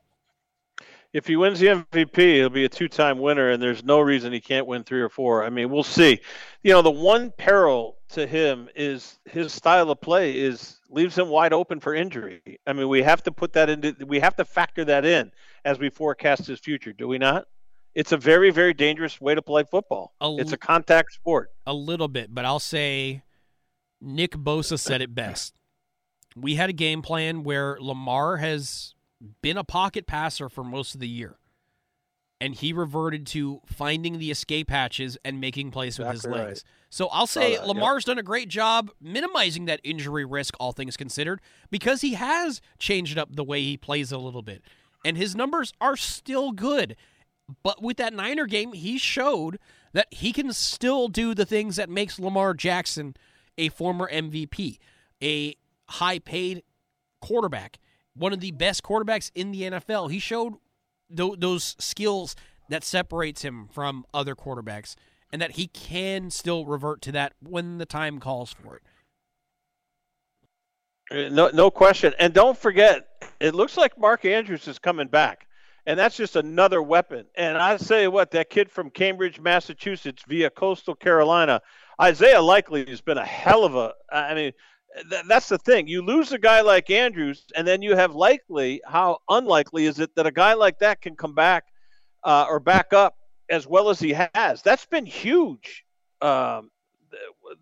If 1.11 1.25
he 1.25 1.35
wins 1.35 1.59
the 1.59 1.67
MVP, 1.67 2.35
he'll 2.35 2.49
be 2.49 2.65
a 2.65 2.69
two-time 2.69 3.17
winner, 3.17 3.49
and 3.49 3.61
there's 3.61 3.83
no 3.83 3.99
reason 3.99 4.31
he 4.31 4.39
can't 4.39 4.67
win 4.67 4.83
three 4.83 5.01
or 5.01 5.09
four. 5.09 5.43
I 5.43 5.49
mean, 5.49 5.71
we'll 5.71 5.83
see. 5.83 6.19
You 6.61 6.73
know, 6.73 6.83
the 6.83 6.91
one 6.91 7.31
peril 7.31 7.97
to 8.09 8.27
him 8.27 8.69
is 8.75 9.17
his 9.25 9.51
style 9.51 9.89
of 9.89 10.01
play 10.01 10.37
is 10.37 10.79
leaves 10.89 11.17
him 11.17 11.29
wide 11.29 11.53
open 11.53 11.79
for 11.79 11.93
injury. 11.95 12.41
I 12.67 12.73
mean, 12.73 12.89
we 12.89 13.01
have 13.03 13.23
to 13.23 13.31
put 13.31 13.53
that 13.53 13.69
into 13.69 13.95
we 14.05 14.19
have 14.19 14.35
to 14.35 14.45
factor 14.45 14.85
that 14.85 15.05
in 15.05 15.31
as 15.65 15.79
we 15.79 15.89
forecast 15.89 16.45
his 16.45 16.59
future, 16.59 16.93
do 16.93 17.07
we 17.07 17.17
not? 17.17 17.45
It's 17.95 18.11
a 18.11 18.17
very, 18.17 18.51
very 18.51 18.73
dangerous 18.73 19.19
way 19.19 19.33
to 19.33 19.41
play 19.41 19.63
football. 19.63 20.13
A 20.21 20.35
it's 20.37 20.51
a 20.51 20.57
contact 20.57 21.13
sport. 21.13 21.51
a 21.65 21.73
little 21.73 22.07
bit, 22.07 22.33
but 22.33 22.45
I'll 22.45 22.59
say 22.59 23.23
Nick 23.99 24.31
Bosa 24.31 24.79
said 24.79 25.01
it 25.01 25.15
best. 25.15 25.55
We 26.35 26.55
had 26.55 26.69
a 26.69 26.73
game 26.73 27.01
plan 27.01 27.43
where 27.43 27.77
Lamar 27.79 28.37
has 28.37 28.93
been 29.41 29.57
a 29.57 29.63
pocket 29.63 30.07
passer 30.07 30.49
for 30.49 30.63
most 30.63 30.93
of 30.93 31.01
the 31.01 31.07
year. 31.07 31.37
And 32.41 32.55
he 32.55 32.71
reverted 32.71 33.27
to 33.27 33.61
finding 33.65 34.17
the 34.17 34.31
escape 34.31 34.69
hatches 34.69 35.17
and 35.25 35.41
making 35.41 35.71
plays 35.71 35.99
with 35.99 36.09
his 36.09 36.25
legs. 36.25 36.63
right. 36.63 36.63
So 36.89 37.07
I'll 37.07 37.27
say 37.27 37.55
that, 37.55 37.65
yep. 37.65 37.67
Lamar's 37.67 38.05
done 38.05 38.17
a 38.17 38.23
great 38.23 38.47
job 38.47 38.91
minimizing 39.01 39.65
that 39.65 39.81
injury 39.83 40.23
risk, 40.23 40.55
all 40.57 40.71
things 40.71 40.95
considered, 40.95 41.41
because 41.69 41.99
he 41.99 42.13
has 42.13 42.61
changed 42.77 43.17
up 43.17 43.35
the 43.35 43.43
way 43.43 43.61
he 43.61 43.75
plays 43.75 44.13
a 44.13 44.17
little 44.17 44.41
bit. 44.41 44.61
And 45.03 45.17
his 45.17 45.35
numbers 45.35 45.73
are 45.81 45.97
still 45.97 46.51
good. 46.53 46.95
But 47.61 47.81
with 47.81 47.97
that 47.97 48.13
Niner 48.13 48.45
game, 48.45 48.71
he 48.73 48.97
showed 48.97 49.59
that 49.93 50.07
he 50.11 50.31
can 50.31 50.53
still 50.53 51.09
do 51.09 51.33
the 51.33 51.45
things 51.45 51.75
that 51.75 51.89
makes 51.89 52.19
Lamar 52.19 52.53
Jackson 52.53 53.15
a 53.57 53.69
former 53.69 54.09
MVP, 54.11 54.77
a 55.21 55.55
high 55.87 56.19
paid 56.19 56.63
quarterback, 57.21 57.79
one 58.15 58.33
of 58.33 58.39
the 58.39 58.51
best 58.51 58.83
quarterbacks 58.83 59.31
in 59.35 59.51
the 59.51 59.63
NFL. 59.63 60.11
He 60.11 60.19
showed 60.19 60.55
tho- 61.09 61.35
those 61.35 61.75
skills 61.79 62.35
that 62.69 62.83
separates 62.83 63.41
him 63.41 63.67
from 63.71 64.05
other 64.13 64.35
quarterbacks 64.35 64.95
and 65.31 65.41
that 65.41 65.51
he 65.51 65.67
can 65.67 66.29
still 66.29 66.65
revert 66.65 67.01
to 67.03 67.11
that 67.11 67.33
when 67.41 67.77
the 67.77 67.85
time 67.85 68.19
calls 68.19 68.53
for 68.53 68.77
it. 68.77 68.83
Uh, 71.11 71.29
No, 71.29 71.49
no 71.53 71.71
question. 71.71 72.13
And 72.19 72.33
don't 72.33 72.57
forget, 72.57 73.07
it 73.39 73.55
looks 73.55 73.77
like 73.77 73.97
Mark 73.97 74.25
Andrews 74.25 74.67
is 74.67 74.79
coming 74.79 75.07
back, 75.07 75.47
and 75.85 75.99
that's 75.99 76.17
just 76.17 76.35
another 76.35 76.81
weapon. 76.81 77.25
And 77.35 77.57
I 77.57 77.77
say 77.77 78.07
what 78.07 78.31
that 78.31 78.49
kid 78.49 78.71
from 78.71 78.89
Cambridge, 78.89 79.39
Massachusetts, 79.39 80.23
via 80.27 80.49
Coastal 80.49 80.95
Carolina, 80.95 81.61
Isaiah 82.01 82.41
Likely 82.41 82.85
has 82.87 83.01
been 83.01 83.17
a 83.17 83.25
hell 83.25 83.65
of 83.65 83.75
a. 83.75 83.93
I 84.11 84.33
mean, 84.33 84.51
th- 85.09 85.25
that's 85.27 85.49
the 85.49 85.57
thing. 85.57 85.87
You 85.87 86.01
lose 86.01 86.31
a 86.31 86.39
guy 86.39 86.61
like 86.61 86.89
Andrews, 86.89 87.45
and 87.55 87.67
then 87.67 87.81
you 87.81 87.95
have 87.95 88.15
Likely. 88.15 88.81
How 88.85 89.19
unlikely 89.29 89.85
is 89.85 89.99
it 89.99 90.15
that 90.15 90.25
a 90.25 90.31
guy 90.31 90.53
like 90.53 90.79
that 90.79 91.01
can 91.01 91.15
come 91.15 91.33
back 91.33 91.65
uh, 92.23 92.45
or 92.49 92.59
back 92.59 92.93
up 92.93 93.15
as 93.49 93.67
well 93.67 93.89
as 93.89 93.99
he 93.99 94.15
has? 94.33 94.61
That's 94.61 94.85
been 94.85 95.05
huge. 95.05 95.85
Um, 96.21 96.69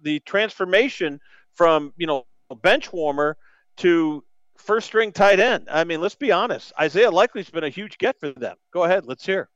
the, 0.02 0.20
transformation 0.22 1.20
from 1.54 1.94
you 1.98 2.08
know 2.08 2.26
bench 2.62 2.92
warmer 2.92 3.38
to 3.78 4.24
first 4.58 4.88
string 4.88 5.12
tight 5.12 5.40
end. 5.40 5.68
I 5.72 5.84
mean, 5.84 6.02
let's 6.02 6.16
be 6.16 6.32
honest. 6.32 6.74
Isaiah 6.80 7.12
Likely's 7.12 7.50
been 7.50 7.64
a 7.64 7.70
huge 7.70 7.98
get 7.98 8.20
for 8.20 8.32
them. 8.32 8.58
Go 8.74 8.84
ahead, 8.84 9.06
let's 9.06 9.26
hear. 9.26 9.50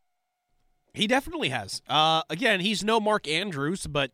He 0.93 1.07
definitely 1.07 1.49
has. 1.49 1.81
Uh, 1.87 2.21
again, 2.29 2.59
he's 2.59 2.83
no 2.83 2.99
Mark 2.99 3.27
Andrews, 3.27 3.87
but 3.87 4.11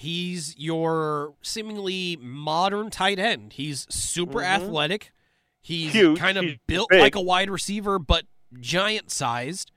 he's 0.00 0.56
your 0.58 1.34
seemingly 1.42 2.16
modern 2.20 2.90
tight 2.90 3.18
end. 3.18 3.54
He's 3.54 3.86
super 3.90 4.38
Mhm. 4.40 4.46
athletic. 4.46 5.12
He's 5.60 5.92
Huge. 5.92 6.18
kind 6.18 6.38
of 6.38 6.44
He's 6.44 6.58
built 6.66 6.88
big. 6.90 7.00
like 7.00 7.14
a 7.14 7.20
wide 7.20 7.50
receiver, 7.50 7.98
but 7.98 8.24
giant 8.60 9.10
sized. 9.10 9.70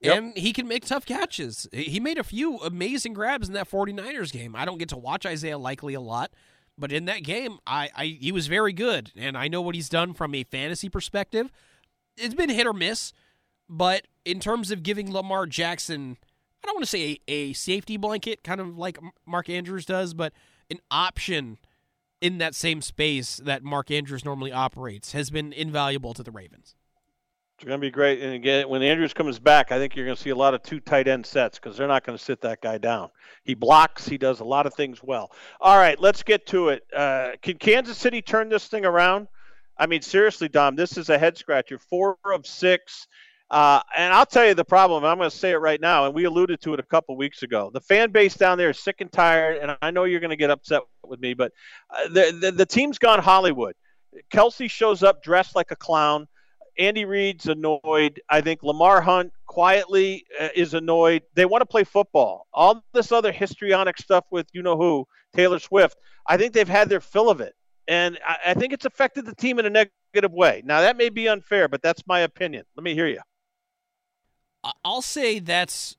Yep. 0.00 0.16
And 0.16 0.36
he 0.36 0.52
can 0.52 0.68
make 0.68 0.84
tough 0.84 1.06
catches. 1.06 1.66
He 1.72 1.98
made 2.00 2.18
a 2.18 2.24
few 2.24 2.58
amazing 2.58 3.14
grabs 3.14 3.48
in 3.48 3.54
that 3.54 3.68
49ers 3.68 4.30
game. 4.30 4.54
I 4.54 4.64
don't 4.64 4.78
get 4.78 4.88
to 4.90 4.96
watch 4.96 5.24
Isaiah 5.26 5.58
Likely 5.58 5.94
a 5.94 6.00
lot, 6.00 6.32
but 6.78 6.92
in 6.92 7.06
that 7.06 7.22
game, 7.22 7.58
I, 7.66 7.90
I 7.96 8.06
he 8.06 8.30
was 8.32 8.46
very 8.46 8.72
good. 8.72 9.10
And 9.16 9.36
I 9.38 9.48
know 9.48 9.60
what 9.62 9.74
he's 9.74 9.88
done 9.88 10.12
from 10.14 10.34
a 10.34 10.44
fantasy 10.44 10.88
perspective. 10.88 11.50
It's 12.16 12.34
been 12.34 12.50
hit 12.50 12.66
or 12.66 12.72
miss, 12.72 13.12
but 13.68 14.06
in 14.24 14.38
terms 14.38 14.70
of 14.70 14.82
giving 14.82 15.12
Lamar 15.12 15.46
Jackson, 15.46 16.18
I 16.62 16.66
don't 16.66 16.76
want 16.76 16.84
to 16.84 16.90
say 16.90 17.18
a, 17.28 17.32
a 17.32 17.52
safety 17.52 17.96
blanket, 17.96 18.42
kind 18.42 18.60
of 18.60 18.76
like 18.76 18.98
Mark 19.26 19.48
Andrews 19.48 19.86
does, 19.86 20.14
but 20.14 20.32
an 20.70 20.78
option 20.90 21.58
in 22.20 22.38
that 22.38 22.54
same 22.54 22.80
space 22.82 23.36
that 23.36 23.62
Mark 23.62 23.90
Andrews 23.90 24.24
normally 24.24 24.52
operates 24.52 25.12
has 25.12 25.30
been 25.30 25.52
invaluable 25.52 26.14
to 26.14 26.22
the 26.22 26.30
Ravens. 26.30 26.74
It's 27.56 27.64
going 27.64 27.80
to 27.80 27.86
be 27.86 27.90
great. 27.90 28.20
And 28.20 28.34
again, 28.34 28.68
when 28.68 28.82
Andrews 28.82 29.14
comes 29.14 29.38
back, 29.38 29.72
I 29.72 29.78
think 29.78 29.96
you're 29.96 30.04
going 30.04 30.16
to 30.16 30.22
see 30.22 30.30
a 30.30 30.36
lot 30.36 30.52
of 30.52 30.62
two 30.62 30.78
tight 30.78 31.08
end 31.08 31.24
sets 31.24 31.58
because 31.58 31.76
they're 31.76 31.88
not 31.88 32.04
going 32.04 32.18
to 32.18 32.22
sit 32.22 32.42
that 32.42 32.60
guy 32.60 32.76
down. 32.76 33.08
He 33.44 33.54
blocks. 33.54 34.06
He 34.06 34.18
does 34.18 34.40
a 34.40 34.44
lot 34.44 34.66
of 34.66 34.74
things 34.74 35.02
well. 35.02 35.30
All 35.58 35.78
right, 35.78 35.98
let's 35.98 36.22
get 36.22 36.46
to 36.48 36.68
it. 36.68 36.82
Uh, 36.94 37.30
can 37.40 37.56
Kansas 37.56 37.96
City 37.96 38.20
turn 38.20 38.50
this 38.50 38.68
thing 38.68 38.84
around? 38.84 39.28
I 39.78 39.86
mean, 39.86 40.02
seriously, 40.02 40.48
Dom, 40.48 40.76
this 40.76 40.98
is 40.98 41.08
a 41.08 41.18
head 41.18 41.38
scratcher. 41.38 41.78
Four 41.78 42.18
of 42.26 42.46
six. 42.46 43.08
Uh, 43.48 43.80
and 43.96 44.12
I'll 44.12 44.26
tell 44.26 44.44
you 44.44 44.54
the 44.54 44.64
problem. 44.64 45.04
I'm 45.04 45.18
going 45.18 45.30
to 45.30 45.36
say 45.36 45.52
it 45.52 45.56
right 45.56 45.80
now, 45.80 46.06
and 46.06 46.14
we 46.14 46.24
alluded 46.24 46.60
to 46.62 46.74
it 46.74 46.80
a 46.80 46.82
couple 46.82 47.16
weeks 47.16 47.42
ago. 47.44 47.70
The 47.72 47.80
fan 47.80 48.10
base 48.10 48.34
down 48.34 48.58
there 48.58 48.70
is 48.70 48.78
sick 48.78 49.00
and 49.00 49.12
tired, 49.12 49.58
and 49.58 49.76
I 49.80 49.92
know 49.92 50.04
you're 50.04 50.20
going 50.20 50.30
to 50.30 50.36
get 50.36 50.50
upset 50.50 50.82
with 51.04 51.20
me, 51.20 51.34
but 51.34 51.52
uh, 51.90 52.08
the, 52.08 52.38
the 52.40 52.52
the 52.52 52.66
team's 52.66 52.98
gone 52.98 53.20
Hollywood. 53.20 53.74
Kelce 54.32 54.68
shows 54.68 55.02
up 55.02 55.22
dressed 55.22 55.54
like 55.54 55.70
a 55.70 55.76
clown. 55.76 56.26
Andy 56.78 57.04
Reid's 57.04 57.46
annoyed. 57.46 58.20
I 58.28 58.40
think 58.40 58.62
Lamar 58.62 59.00
Hunt 59.00 59.32
quietly 59.46 60.26
uh, 60.38 60.48
is 60.54 60.74
annoyed. 60.74 61.22
They 61.34 61.46
want 61.46 61.62
to 61.62 61.66
play 61.66 61.84
football. 61.84 62.46
All 62.52 62.82
this 62.92 63.12
other 63.12 63.32
histrionic 63.32 63.96
stuff 63.98 64.24
with 64.30 64.46
you 64.52 64.62
know 64.62 64.76
who, 64.76 65.06
Taylor 65.34 65.60
Swift. 65.60 65.96
I 66.26 66.36
think 66.36 66.52
they've 66.52 66.68
had 66.68 66.88
their 66.88 67.00
fill 67.00 67.30
of 67.30 67.40
it, 67.40 67.54
and 67.86 68.18
I, 68.26 68.38
I 68.46 68.54
think 68.54 68.72
it's 68.72 68.86
affected 68.86 69.24
the 69.24 69.36
team 69.36 69.60
in 69.60 69.66
a 69.66 69.70
negative 69.70 70.32
way. 70.32 70.62
Now 70.64 70.80
that 70.80 70.96
may 70.96 71.10
be 71.10 71.28
unfair, 71.28 71.68
but 71.68 71.80
that's 71.80 72.04
my 72.08 72.20
opinion. 72.20 72.64
Let 72.76 72.82
me 72.82 72.94
hear 72.94 73.06
you. 73.06 73.20
I- 74.66 74.72
I'll 74.84 75.02
say 75.02 75.38
that's 75.38 75.96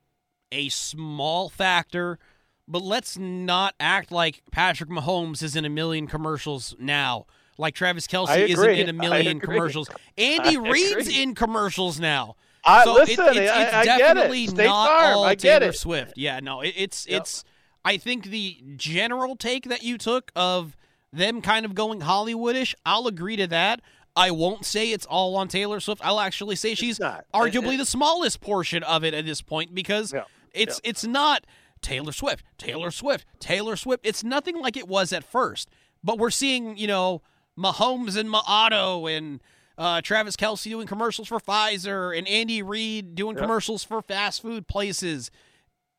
a 0.52 0.68
small 0.68 1.48
factor, 1.48 2.18
but 2.66 2.82
let's 2.82 3.18
not 3.18 3.74
act 3.80 4.10
like 4.12 4.42
Patrick 4.52 4.90
Mahomes 4.90 5.42
is 5.42 5.56
in 5.56 5.64
a 5.64 5.68
million 5.70 6.06
commercials 6.06 6.74
now. 6.78 7.26
Like 7.56 7.74
Travis 7.74 8.06
Kelce 8.06 8.48
isn't 8.48 8.70
in 8.70 8.88
a 8.88 8.92
million 9.08 9.40
commercials. 9.40 9.88
Andy 10.16 10.56
I 10.56 10.60
Reid's 10.60 11.08
agree. 11.08 11.22
in 11.22 11.34
commercials 11.34 11.98
now. 11.98 12.36
I- 12.64 12.84
so 12.84 12.94
listen, 12.94 13.24
it, 13.28 13.36
it's, 13.36 13.50
I- 13.52 13.62
it's 13.64 13.74
I 13.74 13.84
get 13.84 13.96
it. 13.96 13.98
definitely 14.14 14.46
State 14.46 14.64
not 14.66 14.86
Farm, 14.88 15.16
all 15.16 15.24
I 15.24 15.34
get 15.34 15.58
Taylor 15.60 15.70
it. 15.70 15.76
Swift. 15.76 16.12
Yeah, 16.16 16.40
no, 16.40 16.60
it, 16.60 16.74
it's 16.76 17.06
Yep. 17.08 17.20
it's. 17.22 17.44
I 17.84 17.96
think 17.96 18.26
the 18.26 18.58
general 18.76 19.34
take 19.36 19.64
that 19.64 19.82
you 19.82 19.96
took 19.98 20.30
of 20.36 20.76
them 21.12 21.40
kind 21.40 21.64
of 21.64 21.74
going 21.74 22.00
Hollywoodish, 22.00 22.74
I'll 22.84 23.06
agree 23.06 23.36
to 23.36 23.46
that. 23.46 23.80
I 24.18 24.30
won't 24.32 24.64
say 24.64 24.90
it's 24.92 25.06
all 25.06 25.36
on 25.36 25.48
Taylor 25.48 25.80
Swift. 25.80 26.00
I'll 26.04 26.20
actually 26.20 26.56
say 26.56 26.74
she's 26.74 26.98
arguably 27.32 27.76
the 27.78 27.84
smallest 27.86 28.40
portion 28.40 28.82
of 28.82 29.04
it 29.04 29.14
at 29.14 29.24
this 29.24 29.40
point 29.42 29.74
because 29.74 30.12
it's 30.52 30.80
it's 30.84 31.04
not 31.06 31.44
Taylor 31.80 32.12
Swift, 32.12 32.44
Taylor 32.58 32.90
Swift, 32.90 33.24
Taylor 33.38 33.76
Swift. 33.76 34.04
It's 34.04 34.24
nothing 34.24 34.58
like 34.60 34.76
it 34.76 34.88
was 34.88 35.12
at 35.12 35.22
first. 35.24 35.70
But 36.02 36.18
we're 36.18 36.30
seeing, 36.30 36.76
you 36.76 36.86
know, 36.88 37.22
Mahomes 37.58 38.16
and 38.16 38.28
Maato 38.28 39.10
and 39.16 39.40
uh, 39.76 40.00
Travis 40.00 40.36
Kelce 40.36 40.64
doing 40.70 40.86
commercials 40.88 41.28
for 41.28 41.38
Pfizer 41.38 42.16
and 42.16 42.26
Andy 42.26 42.62
Reid 42.62 43.14
doing 43.14 43.36
Yep. 43.36 43.42
commercials 43.44 43.84
for 43.84 44.02
fast 44.02 44.42
food 44.42 44.66
places. 44.66 45.30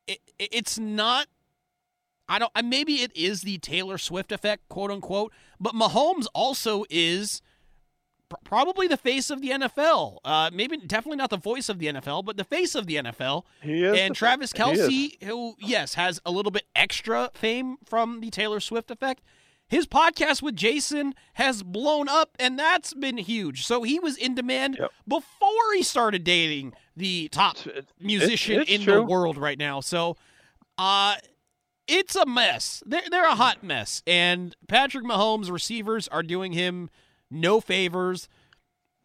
It, 0.07 0.19
it- 0.37 0.49
it's 0.51 0.77
not. 0.77 1.27
I 2.27 2.39
don't. 2.39 2.51
Maybe 2.63 2.95
it 2.95 3.15
is 3.15 3.41
the 3.41 3.57
Taylor 3.59 3.97
Swift 3.97 4.31
effect, 4.31 4.67
quote 4.69 4.91
unquote. 4.91 5.31
But 5.59 5.73
Mahomes 5.73 6.27
also 6.35 6.83
is 6.89 7.41
probably 8.43 8.87
the 8.87 8.97
face 8.97 9.29
of 9.29 9.41
the 9.41 9.49
NFL. 9.49 10.17
Uh, 10.25 10.49
maybe 10.53 10.77
definitely 10.77 11.17
not 11.17 11.29
the 11.29 11.37
voice 11.37 11.69
of 11.69 11.79
the 11.79 11.87
NFL, 11.87 12.25
but 12.25 12.37
the 12.37 12.43
face 12.43 12.75
of 12.75 12.85
the 12.87 12.95
NFL. 12.95 13.43
He 13.61 13.83
is 13.83 13.97
And 13.97 14.15
Travis. 14.15 14.53
Kelce, 14.53 15.21
who 15.23 15.55
yes 15.59 15.95
has 15.95 16.19
a 16.25 16.31
little 16.31 16.51
bit 16.51 16.63
extra 16.75 17.31
fame 17.33 17.77
from 17.85 18.21
the 18.21 18.29
Taylor 18.29 18.59
Swift 18.59 18.91
effect, 18.91 19.21
His 19.67 19.85
podcast 19.87 20.41
with 20.41 20.55
Jason 20.55 21.13
has 21.33 21.61
blown 21.63 22.09
up, 22.09 22.35
and 22.39 22.57
that's 22.57 22.93
been 22.93 23.17
huge. 23.17 23.65
So 23.65 23.83
he 23.83 23.99
was 23.99 24.17
in 24.17 24.33
demand 24.35 24.77
Yep. 24.79 24.91
before 25.07 25.73
he 25.75 25.83
started 25.83 26.23
dating 26.23 26.73
the 26.97 27.27
top 27.29 27.57
musician 27.99 28.61
it's 28.61 28.71
in 28.71 28.81
true. 28.81 28.93
the 28.95 29.03
world 29.03 29.37
right 29.37 29.57
now. 29.59 29.79
So, 29.79 30.17
uh, 30.77 31.15
it's 31.87 32.15
a 32.15 32.25
mess. 32.25 32.83
They're, 32.85 33.01
they're 33.09 33.27
a 33.27 33.35
hot 33.35 33.63
mess. 33.63 34.03
And 34.05 34.55
Patrick 34.67 35.03
Mahomes' 35.05 35.49
receivers 35.51 36.07
are 36.07 36.21
doing 36.23 36.51
him 36.53 36.89
no 37.29 37.61
favors. 37.61 38.27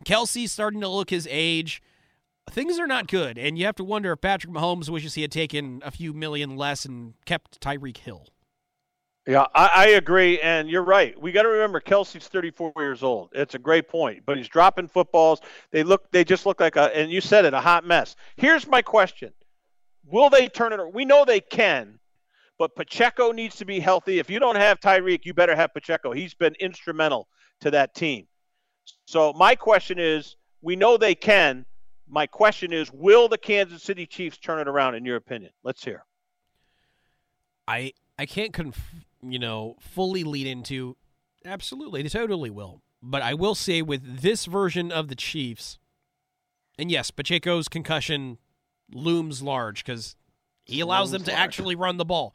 Kelce's 0.05 0.53
starting 0.53 0.81
to 0.81 0.89
look 0.89 1.11
his 1.11 1.29
age. 1.31 1.83
Things 2.51 2.79
are 2.79 2.87
not 2.87 3.07
good. 3.07 3.39
And 3.39 3.59
you 3.59 3.65
have 3.67 3.77
to 3.77 3.85
wonder 3.85 4.13
if 4.13 4.21
Patrick 4.21 4.53
Mahomes 4.53 4.89
wishes 4.89 5.15
he 5.15 5.23
had 5.23 5.33
taken 5.33 5.81
a 5.85 5.91
few 5.91 6.13
million 6.13 6.57
less 6.57 6.85
and 6.85 7.15
kept 7.25 7.61
Tyreek 7.61 7.99
Hill. 7.99 8.27
Yeah, 9.27 9.47
I, 9.55 9.71
I 9.75 9.87
agree, 9.89 10.39
and 10.41 10.69
you're 10.69 10.83
right. 10.83 11.19
We 11.19 11.33
got 11.33 11.45
to 11.45 11.49
remember 11.49 11.81
Kelce's 11.81 12.29
34 12.29 12.73
years 12.77 13.03
old. 13.03 13.31
It's 13.33 13.55
a 13.55 13.59
great 13.59 13.89
point, 13.89 14.23
but 14.27 14.37
he's 14.37 14.49
dropping 14.49 14.89
footballs. 14.89 15.41
They 15.71 15.83
look, 15.83 16.11
they 16.11 16.25
just 16.25 16.45
look 16.45 16.61
like 16.61 16.77
a, 16.77 16.95
and 16.95 17.11
you 17.11 17.23
said 17.23 17.47
it, 17.47 17.55
a 17.55 17.61
hot 17.61 17.87
mess. 17.87 18.17
Here's 18.37 18.67
my 18.67 18.83
question: 18.83 19.33
Will 20.05 20.29
they 20.29 20.49
turn 20.49 20.75
it? 20.75 20.93
We 20.93 21.07
know 21.07 21.25
they 21.25 21.41
can, 21.41 21.99
but 22.59 22.77
Pacheco 22.77 23.33
needs 23.33 23.57
to 23.57 23.65
be 23.65 23.81
healthy. 23.81 24.19
If 24.19 24.29
you 24.29 24.41
don't 24.41 24.57
have 24.57 24.79
Tyreek, 24.79 25.25
you 25.25 25.33
better 25.33 25.57
have 25.57 25.73
Pacheco. 25.73 26.13
He's 26.13 26.35
been 26.35 26.55
instrumental 26.61 27.27
to 27.61 27.71
that 27.71 27.95
team. 27.95 28.27
So 29.07 29.33
my 29.33 29.55
question 29.55 29.99
is: 29.99 30.37
We 30.63 30.77
know 30.77 30.97
they 30.97 31.15
can. 31.15 31.67
My 32.09 32.27
question 32.27 32.73
is: 32.73 32.93
Will 32.93 33.29
the 33.29 33.39
Kansas 33.39 33.83
City 33.83 34.07
Chiefs 34.07 34.39
turn 34.39 34.59
it 34.61 34.69
around? 34.69 34.95
In 34.95 35.05
your 35.05 35.17
opinion, 35.17 35.53
let's 35.63 35.83
hear. 35.85 36.05
I 37.67 37.93
I 38.19 38.27
can't 38.27 38.53
conf- 38.53 39.05
you 39.23 39.39
know 39.39 39.77
fully 39.81 40.25
lead 40.25 40.47
into 40.47 40.97
absolutely 41.45 42.03
they 42.03 42.09
totally 42.09 42.51
will. 42.51 42.83
But 43.03 43.23
I 43.23 43.35
will 43.35 43.55
say 43.55 43.83
with 43.83 44.23
this 44.23 44.47
version 44.47 44.91
of 44.91 45.09
the 45.09 45.15
Chiefs, 45.15 45.79
and 46.79 46.91
yes, 46.91 47.11
Pacheco's 47.11 47.69
concussion 47.69 48.39
looms 48.93 49.43
large 49.43 49.85
because 49.85 50.17
he 50.65 50.81
allows 50.81 51.11
them 51.11 51.23
to 51.25 51.31
large. 51.31 51.41
actually 51.43 51.77
run 51.77 51.99
the 51.99 52.05
ball. 52.05 52.35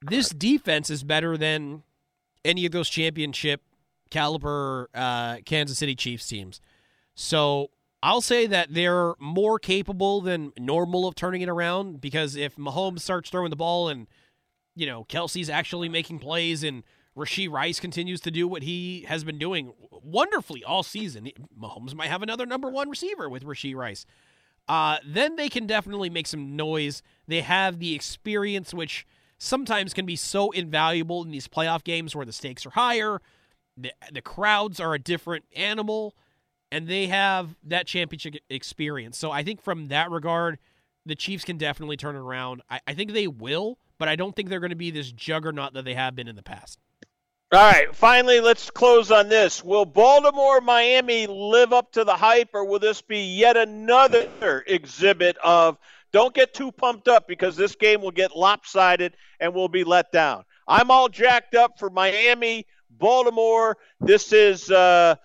This 0.00 0.28
defense 0.28 0.90
is 0.90 1.02
better 1.02 1.36
than 1.36 1.82
any 2.44 2.66
of 2.66 2.72
those 2.72 2.88
championship 2.88 3.62
caliber 4.14 4.88
uh, 4.94 5.38
Kansas 5.44 5.76
City 5.76 5.96
Chiefs 5.96 6.28
teams. 6.28 6.60
So 7.16 7.70
I'll 8.00 8.20
say 8.20 8.46
that 8.46 8.72
they're 8.72 9.14
more 9.18 9.58
capable 9.58 10.20
than 10.20 10.52
normal 10.56 11.08
of 11.08 11.16
turning 11.16 11.42
it 11.42 11.48
around 11.48 12.00
because 12.00 12.36
if 12.36 12.54
Mahomes 12.54 13.00
starts 13.00 13.28
throwing 13.28 13.50
the 13.50 13.56
ball 13.56 13.88
and 13.88 14.06
you 14.76 14.86
know 14.86 15.04
Kelce's 15.04 15.50
actually 15.50 15.88
making 15.88 16.20
plays 16.20 16.62
and 16.62 16.84
Rasheed 17.16 17.50
Rice 17.50 17.80
continues 17.80 18.20
to 18.20 18.30
do 18.30 18.46
what 18.46 18.62
he 18.62 19.04
has 19.08 19.24
been 19.24 19.38
doing 19.38 19.72
wonderfully 19.90 20.62
all 20.62 20.84
season, 20.84 21.28
Mahomes 21.60 21.94
might 21.94 22.08
have 22.08 22.22
another 22.22 22.46
number 22.46 22.70
one 22.70 22.88
receiver 22.88 23.28
with 23.28 23.44
Rasheed 23.44 23.74
Rice. 23.74 24.06
Uh, 24.68 24.98
then 25.04 25.36
they 25.36 25.48
can 25.48 25.66
definitely 25.66 26.08
make 26.08 26.26
some 26.26 26.56
noise. 26.56 27.02
They 27.26 27.40
have 27.40 27.78
the 27.80 27.94
experience, 27.94 28.72
which 28.72 29.06
sometimes 29.38 29.92
can 29.92 30.06
be 30.06 30.16
so 30.16 30.50
invaluable 30.52 31.22
in 31.22 31.30
these 31.30 31.48
playoff 31.48 31.84
games 31.84 32.16
where 32.16 32.26
the 32.26 32.32
stakes 32.32 32.64
are 32.64 32.70
higher, 32.70 33.20
the 33.76 33.92
the 34.12 34.22
crowds 34.22 34.80
are 34.80 34.94
a 34.94 34.98
different 34.98 35.44
animal, 35.54 36.14
and 36.70 36.88
they 36.88 37.06
have 37.06 37.54
that 37.64 37.86
championship 37.86 38.36
experience. 38.48 39.18
So 39.18 39.30
I 39.30 39.42
think 39.42 39.62
from 39.62 39.88
that 39.88 40.10
regard, 40.10 40.58
the 41.06 41.14
Chiefs 41.14 41.44
can 41.44 41.58
definitely 41.58 41.96
turn 41.96 42.16
it 42.16 42.20
around. 42.20 42.62
I, 42.70 42.80
I 42.86 42.94
think 42.94 43.12
they 43.12 43.26
will, 43.26 43.78
but 43.98 44.08
I 44.08 44.16
don't 44.16 44.34
think 44.34 44.48
they're 44.48 44.60
going 44.60 44.70
to 44.70 44.76
be 44.76 44.90
this 44.90 45.12
juggernaut 45.12 45.74
that 45.74 45.84
they 45.84 45.94
have 45.94 46.14
been 46.14 46.28
in 46.28 46.36
the 46.36 46.42
past. 46.42 46.78
All 47.52 47.60
right, 47.60 47.94
finally, 47.94 48.40
let's 48.40 48.68
close 48.70 49.12
on 49.12 49.28
this. 49.28 49.62
Will 49.62 49.84
Baltimore 49.84 50.60
Miami 50.60 51.28
live 51.28 51.72
up 51.72 51.92
to 51.92 52.02
the 52.02 52.16
hype, 52.16 52.48
or 52.52 52.64
will 52.64 52.80
this 52.80 53.00
be 53.00 53.20
yet 53.20 53.56
another 53.56 54.64
exhibit 54.66 55.36
of 55.44 55.78
don't 56.10 56.34
get 56.34 56.54
too 56.54 56.72
pumped 56.72 57.06
up 57.06 57.28
because 57.28 57.54
this 57.54 57.76
game 57.76 58.00
will 58.00 58.10
get 58.10 58.36
lopsided 58.36 59.14
and 59.38 59.54
we'll 59.54 59.68
be 59.68 59.84
let 59.84 60.10
down? 60.10 60.44
I'm 60.66 60.90
all 60.90 61.08
jacked 61.08 61.54
up 61.54 61.78
for 61.78 61.90
Miami, 61.90 62.66
Baltimore. 62.98 63.76
This 64.00 64.32
is. 64.32 64.70
Uh, 64.70 65.16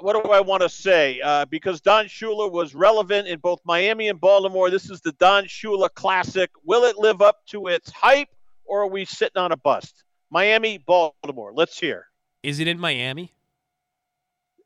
what 0.00 0.24
do 0.24 0.30
I 0.30 0.40
want 0.40 0.62
to 0.62 0.68
say? 0.68 1.20
Uh, 1.20 1.44
because 1.44 1.80
Don 1.82 2.06
Shula 2.06 2.50
was 2.50 2.74
relevant 2.74 3.28
in 3.28 3.38
both 3.38 3.60
Miami 3.64 4.08
and 4.08 4.18
Baltimore. 4.18 4.70
This 4.70 4.88
is 4.88 5.00
the 5.02 5.12
Don 5.12 5.44
Shula 5.44 5.92
Classic. 5.92 6.50
Will 6.64 6.84
it 6.84 6.96
live 6.96 7.20
up 7.20 7.44
to 7.48 7.66
its 7.66 7.90
hype, 7.90 8.28
or 8.64 8.82
are 8.82 8.86
we 8.86 9.04
sitting 9.04 9.40
on 9.40 9.52
a 9.52 9.56
bust? 9.56 10.04
Miami, 10.30 10.78
Baltimore. 10.78 11.52
Let's 11.54 11.78
hear. 11.78 12.06
Is 12.42 12.60
it 12.60 12.68
in 12.68 12.78
Miami? 12.78 13.34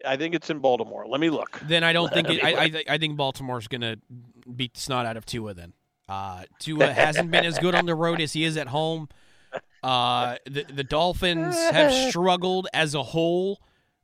I 0.06 0.16
think 0.16 0.34
it's 0.34 0.50
in 0.50 0.58
Baltimore. 0.58 1.06
Let 1.06 1.20
me 1.20 1.30
look. 1.30 1.60
Then 1.66 1.82
I 1.82 1.92
don't 1.92 2.12
think 2.12 2.28
it, 2.28 2.44
I, 2.44 2.64
I, 2.64 2.84
I 2.94 2.98
think 2.98 3.16
Baltimore's 3.16 3.68
going 3.68 3.80
to 3.80 3.98
beat 4.54 4.74
the 4.74 4.80
snot 4.80 5.06
out 5.06 5.16
of 5.16 5.24
Tua. 5.24 5.54
Then 5.54 5.72
uh, 6.08 6.44
Tua 6.58 6.86
hasn't 6.92 7.30
been 7.30 7.44
as 7.44 7.58
good 7.58 7.74
on 7.74 7.86
the 7.86 7.94
road 7.94 8.20
as 8.20 8.32
he 8.32 8.44
is 8.44 8.56
at 8.56 8.68
home. 8.68 9.08
Uh, 9.85 10.37
the 10.47 10.64
the 10.64 10.85
Dolphins 10.85 11.55
have 11.57 11.93
struggled 12.11 12.68
as 12.72 12.95
a 12.95 13.03
whole 13.03 13.61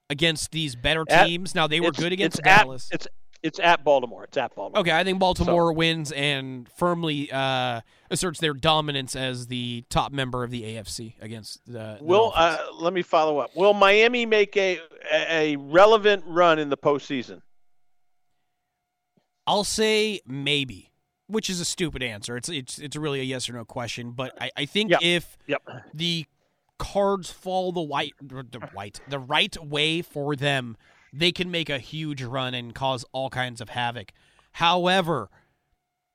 against 0.08 0.50
these 0.52 0.74
better 0.76 1.04
At- 1.08 1.26
teams. 1.26 1.54
now 1.54 1.66
they 1.66 1.80
were 1.80 1.92
good 1.92 2.12
against 2.12 2.38
it's 2.40 2.48
at- 2.48 2.58
Dallas. 2.62 2.88
it's 2.92 3.08
it's 3.42 3.58
at 3.58 3.82
Baltimore. 3.84 4.24
It's 4.24 4.36
at 4.36 4.54
Baltimore. 4.54 4.80
Okay, 4.80 4.90
I 4.92 5.02
think 5.02 5.18
Baltimore 5.18 5.72
wins 5.72 6.12
and 6.12 6.68
firmly 6.76 7.32
uh, 7.32 7.80
asserts 8.10 8.38
their 8.38 8.52
dominance 8.52 9.16
as 9.16 9.46
the 9.46 9.82
top 9.88 10.12
member 10.12 10.44
of 10.44 10.50
the 10.50 10.62
AFC 10.62 11.14
against 11.22 11.64
the. 11.64 11.96
the 11.98 12.04
Will 12.04 12.32
uh, 12.34 12.58
let 12.74 12.92
me 12.92 13.00
follow 13.00 13.38
up. 13.38 13.56
Will 13.56 13.72
Miami 13.72 14.26
make 14.26 14.56
a 14.58 14.78
a 15.10 15.56
relevant 15.56 16.24
run 16.26 16.58
in 16.58 16.68
the 16.68 16.76
postseason? 16.76 17.40
I'll 19.46 19.64
say 19.64 20.20
maybe, 20.26 20.89
which 21.30 21.48
is 21.48 21.60
a 21.60 21.64
stupid 21.64 22.02
answer. 22.02 22.36
It's 22.36 22.48
it's 22.48 22.78
it's 22.78 22.96
really 22.96 23.20
a 23.20 23.24
yes 23.24 23.48
or 23.48 23.52
no 23.54 23.64
question. 23.64 24.12
But 24.12 24.40
I, 24.40 24.50
I 24.56 24.64
think 24.66 24.92
if 25.00 25.36
Yep. 25.46 25.62
the 25.94 26.26
cards 26.78 27.30
fall 27.30 27.72
the 27.72 27.82
white 27.82 28.14
the 28.20 28.60
white 28.72 29.00
the 29.08 29.18
right 29.18 29.56
way 29.64 30.02
for 30.02 30.34
them, 30.36 30.76
they 31.12 31.32
can 31.32 31.50
make 31.50 31.68
a 31.68 31.78
huge 31.78 32.22
run 32.22 32.54
and 32.54 32.74
cause 32.74 33.04
all 33.12 33.30
kinds 33.30 33.60
of 33.60 33.70
havoc. 33.70 34.12
However, 34.52 35.30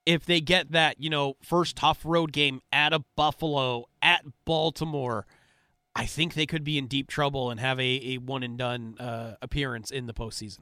if 0.06 0.26
they 0.26 0.42
get 0.42 0.72
that, 0.72 1.02
you 1.02 1.10
know, 1.10 1.36
first 1.42 1.76
tough 1.78 2.02
road 2.04 2.32
game 2.32 2.62
at 2.72 2.94
a 2.94 3.04
Buffalo, 3.16 3.86
at 4.02 4.24
Baltimore, 4.46 5.26
I 5.96 6.06
think 6.06 6.34
they 6.34 6.46
could 6.46 6.64
be 6.64 6.78
in 6.78 6.88
deep 6.88 7.08
trouble 7.08 7.50
and 7.50 7.60
have 7.60 7.80
a, 7.80 7.84
a 8.14 8.18
one 8.18 8.44
and 8.44 8.58
done 8.58 8.98
uh, 9.00 9.36
appearance 9.42 9.90
in 9.92 10.06
the 10.06 10.14
postseason. 10.14 10.60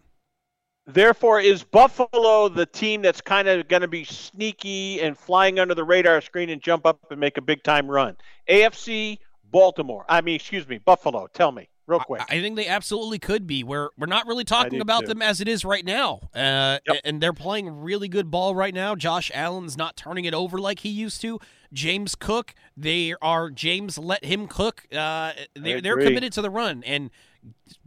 Therefore, 0.85 1.39
is 1.39 1.63
Buffalo 1.63 2.49
the 2.49 2.65
team 2.65 3.01
that's 3.01 3.21
kind 3.21 3.47
of 3.47 3.67
going 3.69 3.83
to 3.83 3.87
be 3.87 4.03
sneaky 4.03 4.99
and 5.01 5.17
flying 5.17 5.59
under 5.59 5.73
the 5.73 5.83
radar 5.83 6.19
screen 6.19 6.49
and 6.49 6.61
jump 6.61 6.85
up 6.85 6.99
and 7.09 7.19
make 7.19 7.37
a 7.37 7.41
big 7.41 7.63
time 7.63 7.89
run? 7.89 8.17
AFC, 8.49 9.19
Baltimore. 9.49 10.05
I 10.09 10.21
mean, 10.21 10.35
excuse 10.35 10.67
me, 10.67 10.79
Buffalo. 10.79 11.27
Tell 11.27 11.53
me 11.53 11.69
real 11.87 11.99
quick. 11.99 12.21
I 12.29 12.41
think 12.41 12.55
they 12.55 12.67
absolutely 12.67 13.19
could 13.19 13.47
be. 13.47 13.63
We're 13.63 13.89
we're 13.97 14.07
not 14.07 14.27
really 14.27 14.43
talking 14.43 14.81
about 14.81 15.01
too. 15.01 15.07
them 15.07 15.21
as 15.21 15.41
it 15.41 15.47
is 15.47 15.63
right 15.63 15.85
now, 15.85 16.29
uh, 16.35 16.79
and 17.03 17.21
they're 17.21 17.33
playing 17.33 17.81
really 17.81 18.07
good 18.07 18.29
ball 18.29 18.55
right 18.55 18.73
now. 18.73 18.95
Josh 18.95 19.31
Allen's 19.33 19.77
not 19.77 19.95
turning 19.95 20.25
it 20.25 20.33
over 20.33 20.57
like 20.57 20.79
he 20.79 20.89
used 20.89 21.21
to. 21.21 21.39
James 21.71 22.15
Cook, 22.15 22.53
they 22.77 23.15
are 23.21 23.49
James. 23.49 23.97
Let 23.97 24.25
him 24.25 24.47
cook. 24.47 24.85
Uh, 24.93 25.33
they're 25.55 25.81
they're 25.81 25.97
committed 25.97 26.33
to 26.33 26.41
the 26.41 26.49
run 26.49 26.83
and 26.83 27.09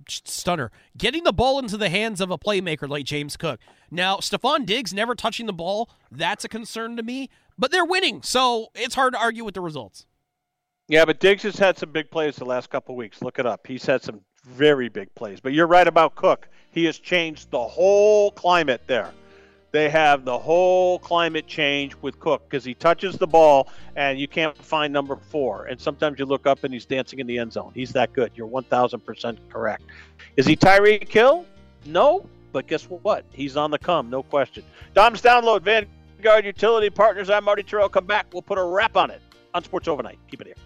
stunner 0.08 0.70
getting 0.96 1.24
the 1.24 1.32
ball 1.32 1.58
into 1.58 1.76
the 1.76 1.88
hands 1.88 2.20
of 2.20 2.30
a 2.30 2.38
playmaker 2.38 2.88
like 2.88 3.04
James 3.04 3.36
Cook. 3.36 3.60
Now 3.90 4.16
Stefon 4.18 4.66
Diggs 4.66 4.94
never 4.94 5.14
touching 5.14 5.46
the 5.46 5.52
ball. 5.52 5.90
That's 6.10 6.44
a 6.44 6.48
concern 6.48 6.96
to 6.96 7.02
me. 7.02 7.30
But 7.58 7.70
they're 7.70 7.84
winning, 7.84 8.22
so 8.22 8.68
it's 8.74 8.94
hard 8.94 9.14
to 9.14 9.18
argue 9.18 9.44
with 9.44 9.54
the 9.54 9.62
results. 9.62 10.06
Yeah, 10.88 11.04
but 11.04 11.20
Diggs 11.20 11.42
has 11.42 11.58
had 11.58 11.78
some 11.78 11.90
big 11.90 12.10
plays 12.10 12.36
the 12.36 12.44
last 12.44 12.70
couple 12.70 12.94
weeks. 12.94 13.22
Look 13.22 13.38
it 13.38 13.46
up. 13.46 13.66
He's 13.66 13.86
had 13.86 14.02
some 14.02 14.20
very 14.44 14.88
big 14.88 15.12
plays. 15.14 15.40
But 15.40 15.52
you're 15.52 15.66
right 15.66 15.86
about 15.86 16.14
Cook. 16.14 16.48
He 16.70 16.84
has 16.84 16.98
changed 16.98 17.50
the 17.50 17.62
whole 17.62 18.30
climate 18.32 18.82
there. 18.86 19.10
They 19.76 19.90
have 19.90 20.24
the 20.24 20.38
whole 20.38 20.98
climate 20.98 21.46
change 21.46 21.96
with 22.00 22.18
Cook 22.18 22.44
because 22.48 22.64
he 22.64 22.72
touches 22.72 23.18
the 23.18 23.26
ball 23.26 23.68
and 23.94 24.18
you 24.18 24.26
can't 24.26 24.56
find 24.56 24.90
number 24.90 25.16
four. 25.16 25.66
And 25.66 25.78
sometimes 25.78 26.18
you 26.18 26.24
look 26.24 26.46
up 26.46 26.64
and 26.64 26.72
he's 26.72 26.86
dancing 26.86 27.18
in 27.18 27.26
the 27.26 27.36
end 27.36 27.52
zone. 27.52 27.72
He's 27.74 27.92
that 27.92 28.14
good. 28.14 28.32
You're 28.34 28.48
1,000% 28.48 29.36
correct. 29.50 29.82
Is 30.38 30.46
he 30.46 30.56
Tyreek 30.56 31.06
Hill? 31.06 31.44
No. 31.84 32.26
But 32.52 32.68
guess 32.68 32.84
what? 32.84 33.26
He's 33.34 33.58
on 33.58 33.70
the 33.70 33.78
come, 33.78 34.08
no 34.08 34.22
question. 34.22 34.64
Dom's 34.94 35.20
Download, 35.20 35.60
Vanguard 35.60 36.46
Utility 36.46 36.88
Partners. 36.88 37.28
I'm 37.28 37.44
Marty 37.44 37.62
Tirrell. 37.62 37.92
Come 37.92 38.06
back. 38.06 38.28
We'll 38.32 38.40
put 38.40 38.56
a 38.56 38.64
wrap 38.64 38.96
on 38.96 39.10
it 39.10 39.20
on 39.52 39.62
Sports 39.62 39.88
Overnight. 39.88 40.18
Keep 40.30 40.40
it 40.40 40.46
here. 40.46 40.65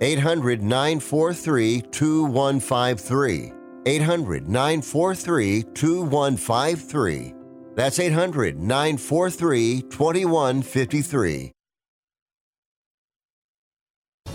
800 0.00 0.62
943 0.62 1.80
2153. 1.80 3.52
800 3.86 4.48
943 4.48 5.62
2153. 5.74 7.34
That's 7.74 7.98
800 7.98 8.58
943 8.58 9.82
2153. 9.82 11.50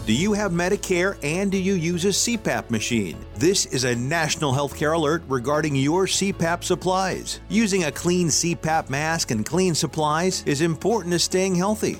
Do 0.05 0.15
you 0.15 0.33
have 0.33 0.51
Medicare 0.51 1.19
and 1.21 1.51
do 1.51 1.57
you 1.59 1.75
use 1.75 2.03
a 2.05 2.07
CPAP 2.07 2.71
machine? 2.71 3.15
This 3.35 3.67
is 3.67 3.83
a 3.83 3.95
national 3.95 4.51
healthcare 4.51 4.95
alert 4.95 5.21
regarding 5.27 5.75
your 5.75 6.07
CPAP 6.07 6.63
supplies. 6.63 7.41
Using 7.47 7.83
a 7.83 7.91
clean 7.91 8.29
CPAP 8.29 8.89
mask 8.89 9.29
and 9.29 9.45
clean 9.45 9.75
supplies 9.75 10.43
is 10.47 10.61
important 10.61 11.13
to 11.13 11.19
staying 11.19 11.53
healthy. 11.53 11.99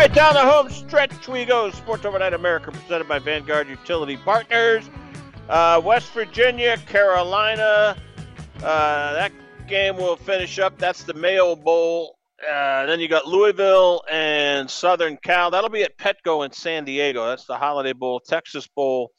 Right, 0.00 0.14
down 0.14 0.32
the 0.32 0.40
home 0.40 0.70
stretch 0.70 1.28
we 1.28 1.44
go. 1.44 1.70
Sports 1.72 2.06
Overnight 2.06 2.32
America 2.32 2.72
presented 2.72 3.06
by 3.06 3.18
Vanguard 3.18 3.68
Utility 3.68 4.16
Partners. 4.16 4.88
Uh, 5.46 5.78
West 5.84 6.10
Virginia, 6.12 6.78
Carolina. 6.86 7.94
Uh, 8.62 9.12
that 9.12 9.30
game 9.68 9.98
will 9.98 10.16
finish 10.16 10.58
up. 10.58 10.78
That's 10.78 11.02
the 11.02 11.12
Mayo 11.12 11.54
Bowl. 11.54 12.16
Uh, 12.42 12.86
then 12.86 12.98
you 12.98 13.08
got 13.08 13.26
Louisville 13.26 14.02
and 14.10 14.70
Southern 14.70 15.18
Cal. 15.18 15.50
That'll 15.50 15.68
be 15.68 15.82
at 15.82 15.98
Petco 15.98 16.46
in 16.46 16.52
San 16.52 16.86
Diego. 16.86 17.26
That's 17.26 17.44
the 17.44 17.58
Holiday 17.58 17.92
Bowl. 17.92 18.20
Texas 18.20 18.66
Bowl, 18.68 19.10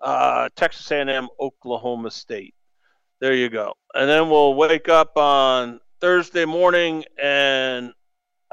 uh, 0.00 0.48
Texas 0.56 0.90
A&M, 0.90 1.28
Oklahoma 1.38 2.10
State. 2.10 2.54
There 3.20 3.34
you 3.34 3.50
go. 3.50 3.74
And 3.92 4.08
then 4.08 4.30
we'll 4.30 4.54
wake 4.54 4.88
up 4.88 5.18
on 5.18 5.80
Thursday 6.00 6.46
morning 6.46 7.04
and 7.22 7.92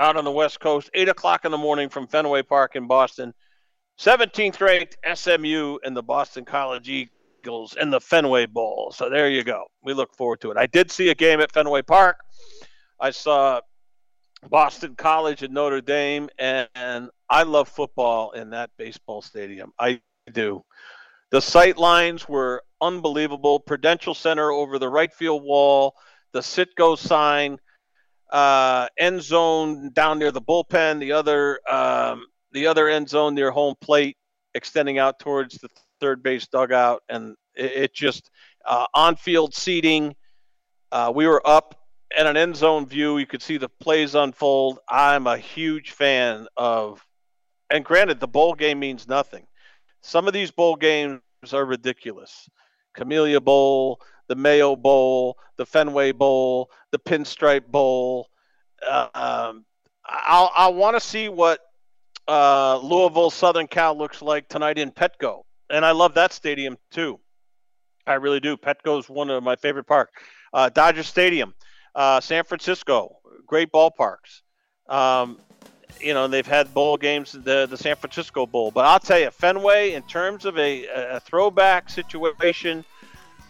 out 0.01 0.17
on 0.17 0.25
the 0.25 0.31
West 0.31 0.59
Coast, 0.59 0.89
8 0.95 1.09
o'clock 1.09 1.45
in 1.45 1.51
the 1.51 1.57
morning 1.59 1.87
from 1.87 2.07
Fenway 2.07 2.41
Park 2.41 2.75
in 2.75 2.87
Boston. 2.87 3.35
17th 3.99 4.59
ranked 4.59 4.97
SMU 5.13 5.77
and 5.83 5.95
the 5.95 6.01
Boston 6.01 6.43
College 6.43 6.89
Eagles 6.89 7.77
in 7.79 7.91
the 7.91 8.01
Fenway 8.01 8.47
Bowl. 8.47 8.91
So 8.95 9.11
there 9.11 9.29
you 9.29 9.43
go. 9.43 9.65
We 9.83 9.93
look 9.93 10.15
forward 10.15 10.41
to 10.41 10.49
it. 10.49 10.57
I 10.57 10.65
did 10.65 10.91
see 10.91 11.09
a 11.09 11.15
game 11.15 11.39
at 11.39 11.51
Fenway 11.51 11.83
Park. 11.83 12.17
I 12.99 13.11
saw 13.11 13.61
Boston 14.49 14.95
College 14.95 15.43
and 15.43 15.53
Notre 15.53 15.81
Dame, 15.81 16.29
and, 16.39 16.67
and 16.73 17.09
I 17.29 17.43
love 17.43 17.69
football 17.69 18.31
in 18.31 18.49
that 18.49 18.71
baseball 18.77 19.21
stadium. 19.21 19.71
I 19.77 20.01
do. 20.33 20.63
The 21.29 21.41
sight 21.41 21.77
lines 21.77 22.27
were 22.27 22.63
unbelievable. 22.81 23.59
Prudential 23.59 24.15
Center 24.15 24.49
over 24.49 24.79
the 24.79 24.89
right 24.89 25.13
field 25.13 25.43
wall, 25.43 25.95
the 26.31 26.39
Citgo 26.39 26.97
sign– 26.97 27.59
uh, 28.31 28.87
end 28.97 29.21
zone 29.21 29.91
down 29.93 30.19
near 30.19 30.31
the 30.31 30.41
bullpen, 30.41 30.99
the 30.99 31.11
other 31.11 31.59
um, 31.69 32.25
the 32.51 32.67
other 32.67 32.87
end 32.87 33.09
zone 33.09 33.35
near 33.35 33.51
home 33.51 33.75
plate, 33.81 34.17
extending 34.53 34.97
out 34.97 35.19
towards 35.19 35.57
the 35.57 35.69
third 35.99 36.23
base 36.23 36.47
dugout, 36.47 37.03
and 37.09 37.35
it, 37.55 37.71
it 37.71 37.93
just 37.93 38.29
uh, 38.65 38.85
on 38.93 39.15
field 39.15 39.53
seating. 39.53 40.15
Uh, 40.91 41.11
we 41.13 41.27
were 41.27 41.41
up 41.45 41.75
at 42.15 42.25
an 42.25 42.37
end 42.37 42.55
zone 42.55 42.85
view. 42.85 43.17
You 43.17 43.25
could 43.25 43.41
see 43.41 43.57
the 43.57 43.69
plays 43.69 44.15
unfold. 44.15 44.79
I'm 44.89 45.27
a 45.27 45.37
huge 45.37 45.91
fan 45.91 46.47
of, 46.57 47.05
and 47.69 47.85
granted, 47.85 48.19
the 48.19 48.27
bowl 48.27 48.53
game 48.53 48.79
means 48.79 49.07
nothing. 49.07 49.45
Some 50.01 50.27
of 50.27 50.33
these 50.33 50.51
bowl 50.51 50.75
games 50.75 51.21
are 51.53 51.65
ridiculous. 51.65 52.49
Camellia 52.93 53.39
Bowl, 53.39 54.01
the 54.31 54.35
Mayo 54.37 54.77
Bowl, 54.77 55.37
the 55.57 55.65
Fenway 55.65 56.13
Bowl, 56.13 56.71
the 56.91 56.99
Pinstripe 56.99 57.67
Bowl. 57.67 58.29
Uh, 58.81 59.09
um, 59.13 59.65
I'll, 60.05 60.49
I 60.55 60.69
want 60.69 60.95
to 60.95 61.01
see 61.01 61.27
what 61.27 61.59
uh, 62.29 62.77
Louisville 62.77 63.29
Southern 63.29 63.67
Cal 63.67 63.93
looks 63.93 64.21
like 64.21 64.47
tonight 64.47 64.77
in 64.77 64.89
Petco, 64.89 65.41
and 65.69 65.83
I 65.83 65.91
love 65.91 66.13
that 66.13 66.31
stadium 66.31 66.77
too. 66.91 67.19
I 68.07 68.13
really 68.13 68.39
do. 68.39 68.55
Petco 68.55 68.99
is 68.99 69.09
one 69.09 69.29
of 69.29 69.43
my 69.43 69.57
favorite 69.57 69.83
parks. 69.83 70.13
Uh, 70.53 70.69
Dodger 70.69 71.03
Stadium, 71.03 71.53
uh, 71.93 72.21
San 72.21 72.45
Francisco, 72.45 73.17
great 73.45 73.69
ballparks. 73.69 74.43
Um, 74.87 75.39
you 75.99 76.13
know, 76.13 76.29
they've 76.29 76.47
had 76.47 76.73
bowl 76.73 76.95
games, 76.95 77.33
the 77.33 77.67
the 77.69 77.75
San 77.75 77.97
Francisco 77.97 78.45
Bowl. 78.45 78.71
But 78.71 78.85
I'll 78.85 78.99
tell 78.99 79.19
you, 79.19 79.29
Fenway, 79.29 79.91
in 79.91 80.03
terms 80.03 80.45
of 80.45 80.57
a, 80.57 80.85
a 80.85 81.19
throwback 81.19 81.89
situation 81.89 82.85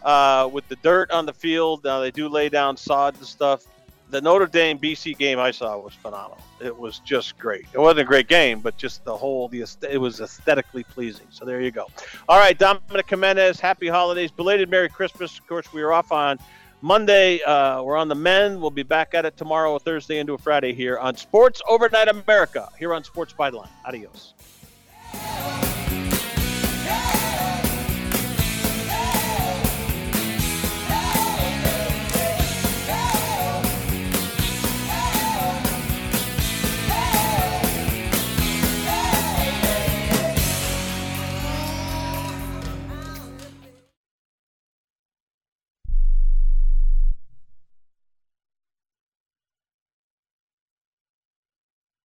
uh, 0.04 0.49
with 0.52 0.68
the 0.68 0.76
dirt 0.78 1.12
on 1.12 1.26
the 1.26 1.34
field, 1.34 1.84
now 1.84 1.99
they 1.99 2.12
do 2.12 2.28
lay 2.28 2.49
down 2.49 2.78
sod 2.78 3.16
and 3.18 3.26
stuff. 3.26 3.66
The 4.10 4.20
Notre 4.20 4.45
Dame 4.45 4.78
BC 4.78 5.18
game 5.18 5.39
I 5.39 5.52
saw 5.52 5.78
was 5.78 5.93
phenomenal. 5.93 6.43
It 6.60 6.78
was 6.78 6.99
just 6.99 7.39
great. 7.39 7.66
It 7.72 7.80
wasn't 7.80 8.02
a 8.02 8.04
great 8.04 8.28
game, 8.28 8.60
but 8.60 8.76
just 8.76 9.06
the 9.06 9.16
whole 9.16 9.47
the 9.47 9.66
it 9.89 9.97
was 9.97 10.20
aesthetically 10.20 10.84
pleasing. 10.84 11.28
So 11.30 11.45
there 11.45 11.62
you 11.62 11.72
go. 11.72 11.88
All 12.28 12.38
right, 12.38 12.58
Dominic 12.58 13.10
Jimenez, 13.10 13.62
happy 13.62 13.88
holidays, 13.88 14.30
belated 14.30 14.70
Merry 14.70 14.89
Christmas. 14.89 15.38
Of 15.39 15.47
course, 15.47 15.72
we 15.72 15.82
are 15.82 15.93
off 15.93 16.12
on 16.12 16.39
Monday, 16.82 17.41
uh, 17.43 17.82
we're 17.84 17.95
on 17.95 18.08
the 18.08 18.16
men. 18.16 18.60
We'll 18.60 18.72
be 18.72 18.84
back 18.84 19.14
at 19.14 19.26
it 19.26 19.38
tomorrow, 19.38 19.78
Thursday 19.78 20.18
into 20.18 20.34
a 20.34 20.38
Friday 20.38 20.74
here 20.74 20.97
on 20.97 21.16
Sports 21.16 21.62
Overnight 21.70 22.08
America, 22.08 22.70
here 22.78 22.93
on 22.93 23.04
Sports 23.04 23.34
Byline. 23.34 23.70
Adios. 23.86 24.34